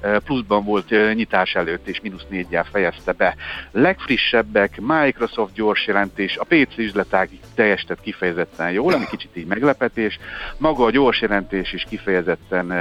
ö, 0.02 0.20
pluszban 0.20 0.64
volt 0.64 0.90
nyitás 1.14 1.56
előtt, 1.56 1.88
és 1.88 2.02
mínusz 2.02 2.26
4 2.30 2.60
fejezte 2.72 3.12
be. 3.12 3.36
Legfrissebbek, 3.72 4.80
Microsoft 4.82 5.54
gyors 5.54 5.88
jelentés, 5.88 6.38
a 6.38 6.44
PC 6.44 6.78
üzletág 6.78 7.30
teljesített 7.56 8.02
kifejezetten 8.02 8.72
jól, 8.72 8.94
ami 8.94 9.06
kicsit 9.10 9.38
így 9.38 9.48
meglepetés, 9.48 10.20
maga 10.58 10.86
a 10.86 10.92
gyors 10.92 11.22
jelentés 11.22 11.74
is 11.74 11.86
kifejezetten 11.90 12.74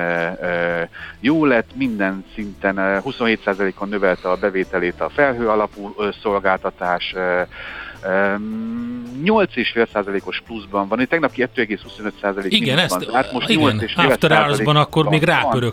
jó 1.21 1.45
lett, 1.45 1.71
minden 1.75 2.25
szinten 2.35 2.77
ö, 2.77 2.99
27%-on 3.05 3.89
növelte 3.89 4.31
a 4.31 4.37
bevételét 4.37 5.01
a 5.01 5.09
felhő 5.09 5.49
alapú 5.49 5.95
szolgáltatás, 6.23 7.15
8,5%-os 9.25 10.43
pluszban 10.47 10.89
van, 10.89 10.99
tegnap 11.09 11.33
2,25% 11.37 12.45
Igen, 12.49 12.79
ezt, 12.79 13.11
zárt, 13.11 13.33
most 13.33 13.49
igen, 13.49 13.79
8,5% 13.79 13.97
After 13.97 14.31
Hours-ban 14.31 14.77
akkor 14.77 15.09
még 15.09 15.25
van. 15.27 15.71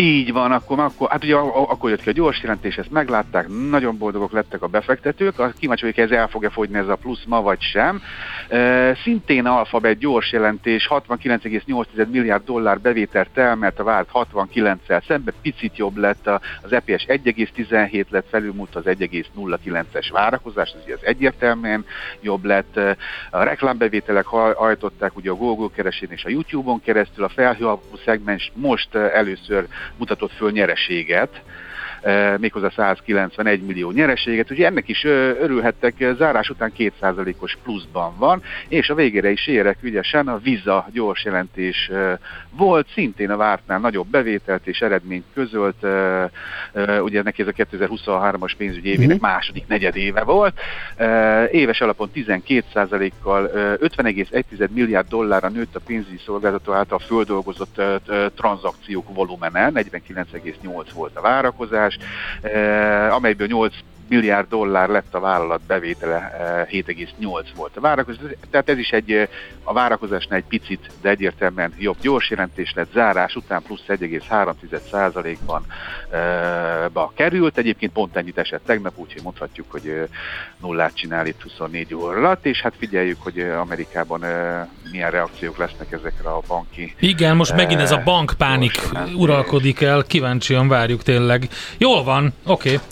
Így 0.00 0.32
van, 0.32 0.52
akkor, 0.52 0.78
akkor 0.78 1.10
hát 1.10 1.24
ugye 1.24 1.34
akkor 1.34 1.90
jött 1.90 2.00
ki 2.00 2.08
a 2.08 2.12
gyors 2.12 2.42
jelentés, 2.42 2.76
ezt 2.76 2.90
meglátták, 2.90 3.48
nagyon 3.70 3.98
boldogok 3.98 4.32
lettek 4.32 4.62
a 4.62 4.66
befektetők, 4.66 5.38
a 5.38 5.52
kíváncsi 5.58 5.82
vagyok, 5.82 5.98
ez 5.98 6.10
el 6.10 6.28
fogja 6.28 6.50
fogyni 6.50 6.78
ez 6.78 6.88
a 6.88 6.96
plusz 6.96 7.24
ma 7.26 7.42
vagy 7.42 7.60
sem. 7.60 8.02
E, 8.48 8.94
szintén 8.94 9.46
Alphabet 9.46 9.98
gyors 9.98 10.32
jelentés, 10.32 10.88
69,8 10.90 12.08
milliárd 12.10 12.44
dollár 12.44 12.80
bevételt 12.80 13.28
termelt 13.34 13.78
a 13.78 13.84
várt 13.84 14.08
69-szel 14.12 15.06
szemben, 15.06 15.34
picit 15.42 15.76
jobb 15.76 15.96
lett, 15.96 16.30
az 16.62 16.72
EPS 16.72 17.04
1,17 17.06 18.04
lett, 18.08 18.28
felülmúlt 18.30 18.74
az 18.74 18.84
1,09-es 18.86 20.08
várakozás, 20.12 20.70
ez, 20.70 20.92
ez 20.92 21.00
egyértelműen 21.02 21.84
jobb 22.20 22.44
lett. 22.44 22.80
A 23.30 23.42
reklámbevételek 23.42 24.26
haj- 24.26 24.54
hajtották 24.54 25.16
ugye 25.16 25.30
a 25.30 25.34
Google 25.34 25.68
keresén 25.74 26.08
és 26.10 26.24
a 26.24 26.28
YouTube-on 26.28 26.80
keresztül, 26.80 27.24
a 27.24 27.28
felhő 27.28 27.66
szegmens 28.04 28.52
most 28.54 28.94
először 28.94 29.66
mutatott 29.96 30.32
föl 30.32 30.50
nyereséget, 30.50 31.42
méghozzá 32.38 32.70
191 32.70 33.62
millió 33.62 33.90
nyereséget, 33.90 34.50
ugye 34.50 34.66
ennek 34.66 34.88
is 34.88 35.04
örülhettek, 35.04 36.00
e, 36.00 36.14
zárás 36.14 36.50
után 36.50 36.72
2%-os 36.78 37.56
pluszban 37.62 38.16
van, 38.16 38.42
és 38.68 38.88
a 38.88 38.94
végére 38.94 39.30
is 39.30 39.46
érek 39.46 39.78
ügyesen, 39.80 40.28
a 40.28 40.38
Visa 40.38 40.86
gyors 40.92 41.24
jelentés 41.24 41.88
e, 41.88 42.18
volt, 42.50 42.86
szintén 42.94 43.30
a 43.30 43.36
vártnál 43.36 43.78
nagyobb 43.78 44.06
bevételt 44.06 44.66
és 44.66 44.80
eredményt 44.80 45.24
közölt, 45.34 45.84
e, 45.84 45.88
e, 46.72 47.02
ugye 47.02 47.22
neki 47.22 47.42
ez 47.42 47.48
a 47.48 47.52
2023-as 47.52 48.52
pénzügyi 48.56 48.88
évének 48.88 49.20
második 49.20 49.66
negyedéve 49.66 50.22
volt, 50.22 50.60
E, 50.98 51.48
éves 51.50 51.80
alapon 51.80 52.10
12%-kal 52.14 53.48
e, 53.48 53.76
50,1 53.76 54.68
milliárd 54.70 55.08
dollárra 55.08 55.48
nőtt 55.48 55.76
a 55.76 55.80
pénzügyi 55.86 56.20
szolgáltató 56.24 56.72
által 56.72 56.98
földolgozott 56.98 57.78
e, 57.78 57.82
e, 57.82 58.28
tranzakciók 58.28 59.14
volumene, 59.14 59.70
49,8 59.74 60.86
volt 60.94 61.16
a 61.16 61.20
várakozás, 61.20 61.87
e, 62.42 62.58
amelyből 63.10 63.46
8 63.46 63.74
milliárd 64.08 64.48
dollár 64.48 64.88
lett 64.88 65.14
a 65.14 65.20
vállalat 65.20 65.60
bevétele, 65.66 66.16
e, 66.16 66.66
7,8 66.70 67.46
volt 67.56 67.76
a 67.76 67.80
várakozás. 67.80 68.30
Tehát 68.50 68.68
ez 68.68 68.78
is 68.78 68.90
egy 68.90 69.10
e, 69.10 69.28
a 69.62 69.72
várakozásnál 69.72 70.38
egy 70.38 70.44
picit, 70.48 70.90
de 71.00 71.08
egyértelműen 71.08 71.72
jobb 71.78 71.96
gyors 72.00 72.30
jelentés 72.30 72.72
lett 72.74 72.92
zárás 72.92 73.34
után 73.34 73.62
plusz 73.62 73.84
1,3%-ban 73.88 75.66
e, 76.10 76.88
ba 76.88 77.12
került. 77.16 77.58
Egyébként 77.58 77.92
pont 77.92 78.16
ennyit 78.16 78.38
esett 78.38 78.64
tegnap, 78.64 78.98
úgyhogy 78.98 79.22
mondhatjuk, 79.22 79.70
hogy 79.70 80.08
nullát 80.60 80.94
csinál 80.94 81.26
itt 81.26 81.42
24 81.42 81.94
óra 81.94 82.16
alatt, 82.16 82.46
és 82.46 82.60
hát 82.60 82.74
figyeljük, 82.78 83.22
hogy 83.22 83.40
Amerikában 83.40 84.24
milyen 84.90 85.10
reakciók 85.10 85.56
lesznek 85.56 85.92
ezekre 85.92 86.28
a 86.28 86.40
banki 86.46 86.94
Igen, 86.98 87.36
most 87.36 87.54
megint 87.54 87.80
ez 87.80 87.90
a 87.90 87.98
Eh, 87.98 88.04
bankpánik 88.04 88.80
uralkodik 89.16 89.80
el, 89.80 90.02
kíváncsian 90.02 90.68
várjuk 90.68 91.02
tényleg. 91.02 91.48
Jól 91.78 92.04
van, 92.04 92.32
oké. 92.44 92.74
Okay. 92.74 92.86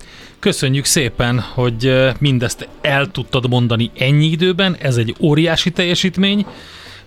Köszönjük 0.46 0.84
szépen, 0.84 1.40
hogy 1.40 1.92
mindezt 2.18 2.68
el 2.80 3.06
tudtad 3.06 3.48
mondani 3.48 3.90
ennyi 3.98 4.26
időben, 4.26 4.76
ez 4.80 4.96
egy 4.96 5.14
óriási 5.20 5.70
teljesítmény. 5.70 6.46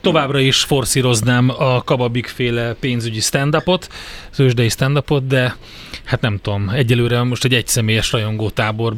Továbbra 0.01 0.39
is 0.39 0.57
forszíroznám 0.61 1.49
a 1.57 1.83
Kababik 1.83 2.27
féle 2.27 2.73
pénzügyi 2.79 3.19
stand-upot, 3.19 3.87
szősdei 4.29 4.69
stand-upot, 4.69 5.27
de 5.27 5.55
hát 6.03 6.21
nem 6.21 6.39
tudom, 6.41 6.69
egyelőre 6.69 7.23
most 7.23 7.43
egy 7.45 7.53
egyszemélyes 7.53 8.11
rajongótábor 8.11 8.93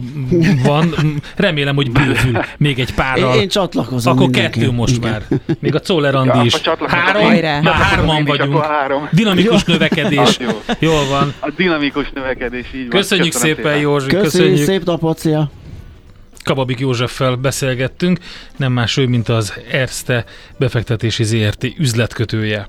van. 0.64 0.94
Remélem, 1.36 1.76
hogy 1.76 1.92
bővül 1.92 2.40
még 2.58 2.80
egy 2.80 2.90
Én, 2.90 2.96
párral. 2.96 3.36
én 3.36 3.48
csatlakozom 3.48 4.14
Akkor 4.14 4.26
mindenki. 4.28 4.60
kettő 4.60 4.72
most 4.72 4.96
Igen. 4.96 5.10
már. 5.12 5.40
Még 5.60 5.76
a 5.76 5.80
Czoller 5.80 6.16
Andi 6.16 6.38
Ja, 6.38 6.44
is. 6.44 6.58
Három? 6.88 7.24
Már 7.64 7.74
hárman 7.74 8.18
Én 8.18 8.26
vagyunk. 8.26 8.64
három. 8.66 9.08
Dinamikus 9.12 9.64
növekedés. 9.64 10.20
Az 10.20 10.38
jó. 10.40 10.62
Jól 10.80 11.06
van. 11.10 11.34
A 11.40 11.50
dinamikus 11.58 12.12
növekedés, 12.14 12.66
így 12.76 12.80
van. 12.90 12.90
Köszönjük 13.00 13.32
Köszönöm 13.34 13.56
szépen, 13.56 13.78
Józsi, 13.78 14.06
Köszönjük, 14.08 14.32
köszönjük. 14.32 14.66
szép 14.66 14.84
napot, 14.84 15.18
szia! 15.18 15.52
Kababik 16.44 16.80
Józseffel 16.80 17.36
beszélgettünk, 17.36 18.20
nem 18.58 18.72
más 18.72 18.98
ő, 18.98 19.08
mint 19.08 19.30
az 19.30 19.54
Erste 19.72 20.26
befektetési 20.58 21.24
ZRT 21.24 21.64
üzletkötője. 21.78 22.68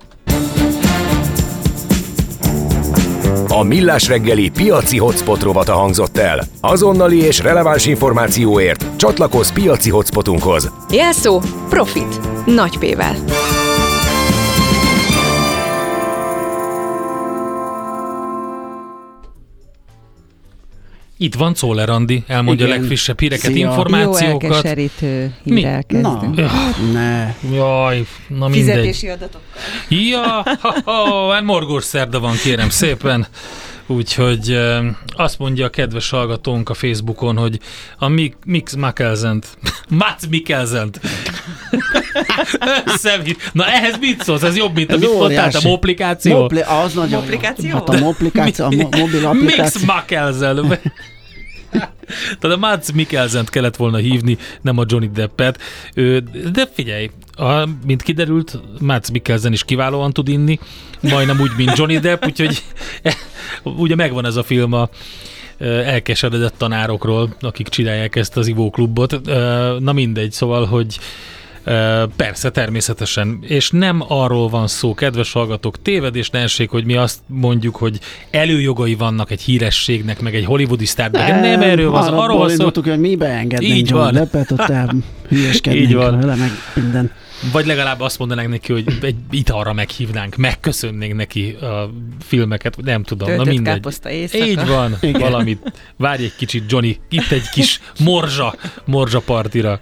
A 3.48 3.62
Millás 3.62 4.08
reggeli 4.08 4.50
piaci 4.50 4.98
hotspot 4.98 5.42
rovata 5.42 5.72
hangzott 5.72 6.18
el. 6.18 6.44
Azonnali 6.60 7.18
és 7.18 7.38
releváns 7.38 7.86
információért 7.86 8.96
csatlakozz 8.96 9.50
piaci 9.50 9.90
hotspotunkhoz. 9.90 10.70
Jelszó 10.90 11.40
Profit. 11.68 12.20
Nagy 12.46 12.78
P-vel. 12.78 13.16
Itt 21.22 21.34
van 21.34 21.54
Czoller 21.54 21.88
Andi, 21.88 22.22
elmondja 22.26 22.64
Igen. 22.66 22.76
a 22.76 22.80
legfrissebb 22.80 23.20
híreket, 23.20 23.52
Szia. 23.52 23.64
Jó 23.64 23.68
információkat. 23.70 24.42
elkeserítő 24.54 25.34
Mi? 25.42 25.54
hírrel 25.54 25.84
kezdünk. 25.84 26.38
Ja, 26.38 26.50
Ne. 26.92 27.34
jaj, 27.54 28.06
na 28.28 28.48
mindegy. 28.48 28.74
Fizetési 28.74 29.08
adatokkal. 29.08 29.40
Ja, 29.88 30.42
ha, 30.60 30.74
ha, 30.84 31.32
hát 31.32 31.42
morgós 31.42 31.84
szerda 31.84 32.20
van, 32.20 32.36
kérem 32.36 32.68
szépen. 32.70 33.26
Úgyhogy 33.86 34.58
azt 35.06 35.38
mondja 35.38 35.66
a 35.66 35.68
kedves 35.68 36.10
hallgatónk 36.10 36.68
a 36.68 36.74
Facebookon, 36.74 37.36
hogy 37.36 37.58
a 37.98 38.08
Mik- 38.08 38.36
Mix 38.44 38.74
Mikkelzent, 38.74 39.46
Mats 39.88 40.28
Mikkelzent. 40.30 41.00
Összevitt. 42.94 43.50
Na 43.52 43.66
ehhez 43.66 43.98
mit 44.00 44.22
szólsz? 44.22 44.42
Ez 44.42 44.56
jobb, 44.56 44.74
mint 44.74 44.90
Ez 44.90 44.96
amit 45.02 45.18
mondtál, 45.18 45.50
a 45.52 45.68
moplikáció? 45.68 46.38
Mopli, 46.38 46.60
az 46.60 46.92
nagyon 46.92 47.10
jó. 47.10 47.18
Moplikáció? 47.18 47.70
Hát 47.70 47.88
a 47.88 47.98
moplikáció, 47.98 48.64
a 48.64 48.70
mo- 48.70 48.96
mobil 48.96 49.20
Mix 49.20 49.24
applikáció. 49.24 49.94
Mikkelzen. 49.94 50.78
Tehát 52.40 52.56
a 52.56 52.60
Mads 52.60 52.92
Mikkelsent 52.92 53.50
kellett 53.50 53.76
volna 53.76 53.96
hívni, 53.96 54.36
nem 54.60 54.78
a 54.78 54.84
Johnny 54.86 55.10
Deppet. 55.14 55.60
De 56.52 56.68
figyelj, 56.72 57.10
a, 57.36 57.68
mint 57.86 58.02
kiderült, 58.02 58.58
Mads 58.80 59.10
Mikkelsen 59.10 59.52
is 59.52 59.64
kiválóan 59.64 60.12
tud 60.12 60.28
inni, 60.28 60.58
majdnem 61.00 61.40
úgy, 61.40 61.50
mint 61.56 61.76
Johnny 61.76 61.98
Depp, 61.98 62.24
úgyhogy 62.24 62.62
ugye 63.62 63.94
megvan 63.94 64.24
ez 64.26 64.36
a 64.36 64.42
film 64.42 64.72
a 64.72 64.88
elkeseredett 65.84 66.54
tanárokról, 66.56 67.36
akik 67.40 67.68
csinálják 67.68 68.16
ezt 68.16 68.36
az 68.36 68.46
ivóklubot. 68.46 69.20
Na 69.78 69.92
mindegy, 69.92 70.32
szóval, 70.32 70.66
hogy 70.66 70.98
Persze, 72.16 72.50
természetesen. 72.50 73.38
És 73.40 73.70
nem 73.70 74.04
arról 74.08 74.48
van 74.48 74.66
szó, 74.66 74.94
kedves 74.94 75.32
hallgatók, 75.32 75.82
tévedés 75.82 76.30
ne 76.30 76.38
essék, 76.38 76.70
hogy 76.70 76.84
mi 76.84 76.96
azt 76.96 77.18
mondjuk, 77.26 77.76
hogy 77.76 78.00
előjogai 78.30 78.94
vannak 78.94 79.30
egy 79.30 79.42
hírességnek, 79.42 80.20
meg 80.20 80.34
egy 80.34 80.44
hollywoodi 80.44 80.86
sztárnak. 80.86 81.26
Nem, 81.26 81.62
erről 81.62 81.90
van 81.90 82.02
szó, 82.02 82.18
arról 82.18 82.38
van 82.38 82.48
szó, 82.48 82.70
hogy 82.74 82.98
mi 83.00 83.16
beengednénk 83.16 83.74
Így 83.74 83.90
van. 83.90 84.12
Deppet, 84.12 84.50
ott 84.50 84.72
hülyeskednénk 85.28 85.88
Így 85.88 85.94
van. 85.94 86.18
vele, 86.20 86.34
meg 86.34 86.50
minden. 86.74 87.10
Vagy 87.52 87.66
legalább 87.66 88.00
azt 88.00 88.18
mondanánk 88.18 88.48
neki, 88.48 88.72
hogy 88.72 88.98
egy 89.02 89.16
italra 89.30 89.72
meghívnánk, 89.72 90.36
megköszönnénk 90.36 91.14
neki 91.14 91.50
a 91.50 91.90
filmeket, 92.20 92.76
nem 92.82 93.02
tudom, 93.02 93.28
Töltött 93.28 93.46
na 93.46 93.52
mindegy. 93.52 93.74
káposzta 93.74 94.10
éjszaka. 94.10 94.44
Így 94.46 94.66
van, 94.66 94.96
Igen. 95.00 95.20
valamit. 95.20 95.72
Várj 95.96 96.24
egy 96.24 96.36
kicsit, 96.36 96.64
Johnny, 96.70 96.98
itt 97.08 97.30
egy 97.30 97.48
kis 97.48 97.80
morzsa, 97.98 98.54
morzsa 98.84 99.20
partira. 99.20 99.80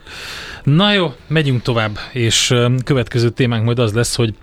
Na 0.65 0.93
jó, 0.93 1.15
megyünk 1.27 1.63
tovább, 1.63 1.99
és 2.13 2.55
következő 2.85 3.31
témánk 3.31 3.65
majd 3.65 3.79
az 3.79 3.93
lesz, 3.93 4.15
hogy 4.17 4.35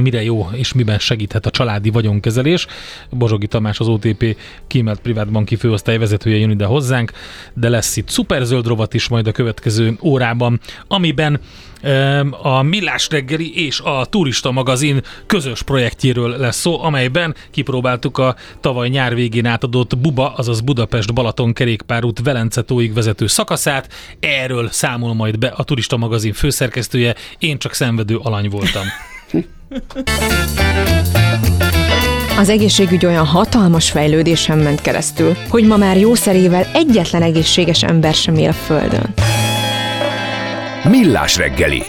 mire 0.00 0.22
jó 0.22 0.48
és 0.52 0.72
miben 0.72 0.98
segíthet 0.98 1.46
a 1.46 1.50
családi 1.50 1.90
vagyonkezelés. 1.90 2.66
Bozsogi 3.10 3.46
Tamás, 3.46 3.80
az 3.80 3.88
OTP 3.88 4.36
kiemelt 4.66 5.00
privátbanki 5.00 5.56
főosztály 5.56 5.98
vezetője 5.98 6.36
jön 6.36 6.50
ide 6.50 6.64
hozzánk, 6.64 7.12
de 7.54 7.68
lesz 7.68 7.96
itt 7.96 8.08
szuperzöld 8.08 8.66
rovat 8.66 8.94
is 8.94 9.08
majd 9.08 9.26
a 9.26 9.32
következő 9.32 9.98
órában, 10.02 10.60
amiben 10.88 11.40
a 12.42 12.62
Millás 12.62 13.08
reggeli 13.10 13.64
és 13.66 13.80
a 13.80 14.04
Turista 14.04 14.50
magazin 14.50 15.02
közös 15.26 15.62
projektjéről 15.62 16.36
lesz 16.36 16.56
szó, 16.56 16.82
amelyben 16.82 17.34
kipróbáltuk 17.50 18.18
a 18.18 18.36
tavaly 18.60 18.88
nyár 18.88 19.14
végén 19.14 19.46
átadott 19.46 19.98
Buba, 19.98 20.32
azaz 20.32 20.60
Budapest-Balaton 20.60 21.52
kerékpárút 21.52 22.20
Velence-tóig 22.22 22.94
vezető 22.94 23.26
szakaszát. 23.26 23.92
Erről 24.20 24.68
számol 24.70 25.14
majd 25.14 25.38
be 25.38 25.48
a 25.48 25.62
Turista 25.62 25.96
magazin 25.96 26.32
főszerkesztője, 26.32 27.14
én 27.38 27.58
csak 27.58 27.74
szenvedő 27.74 28.16
alany 28.16 28.48
voltam. 28.48 28.84
Az 32.38 32.48
egészségügy 32.48 33.06
olyan 33.06 33.26
hatalmas 33.26 33.90
fejlődésen 33.90 34.58
ment 34.58 34.80
keresztül, 34.80 35.36
hogy 35.48 35.66
ma 35.66 35.76
már 35.76 35.98
jószerével 35.98 36.66
egyetlen 36.72 37.22
egészséges 37.22 37.82
ember 37.82 38.14
sem 38.14 38.34
él 38.34 38.48
a 38.48 38.52
Földön. 38.52 39.14
Millás 40.84 41.36
reggeli. 41.36 41.82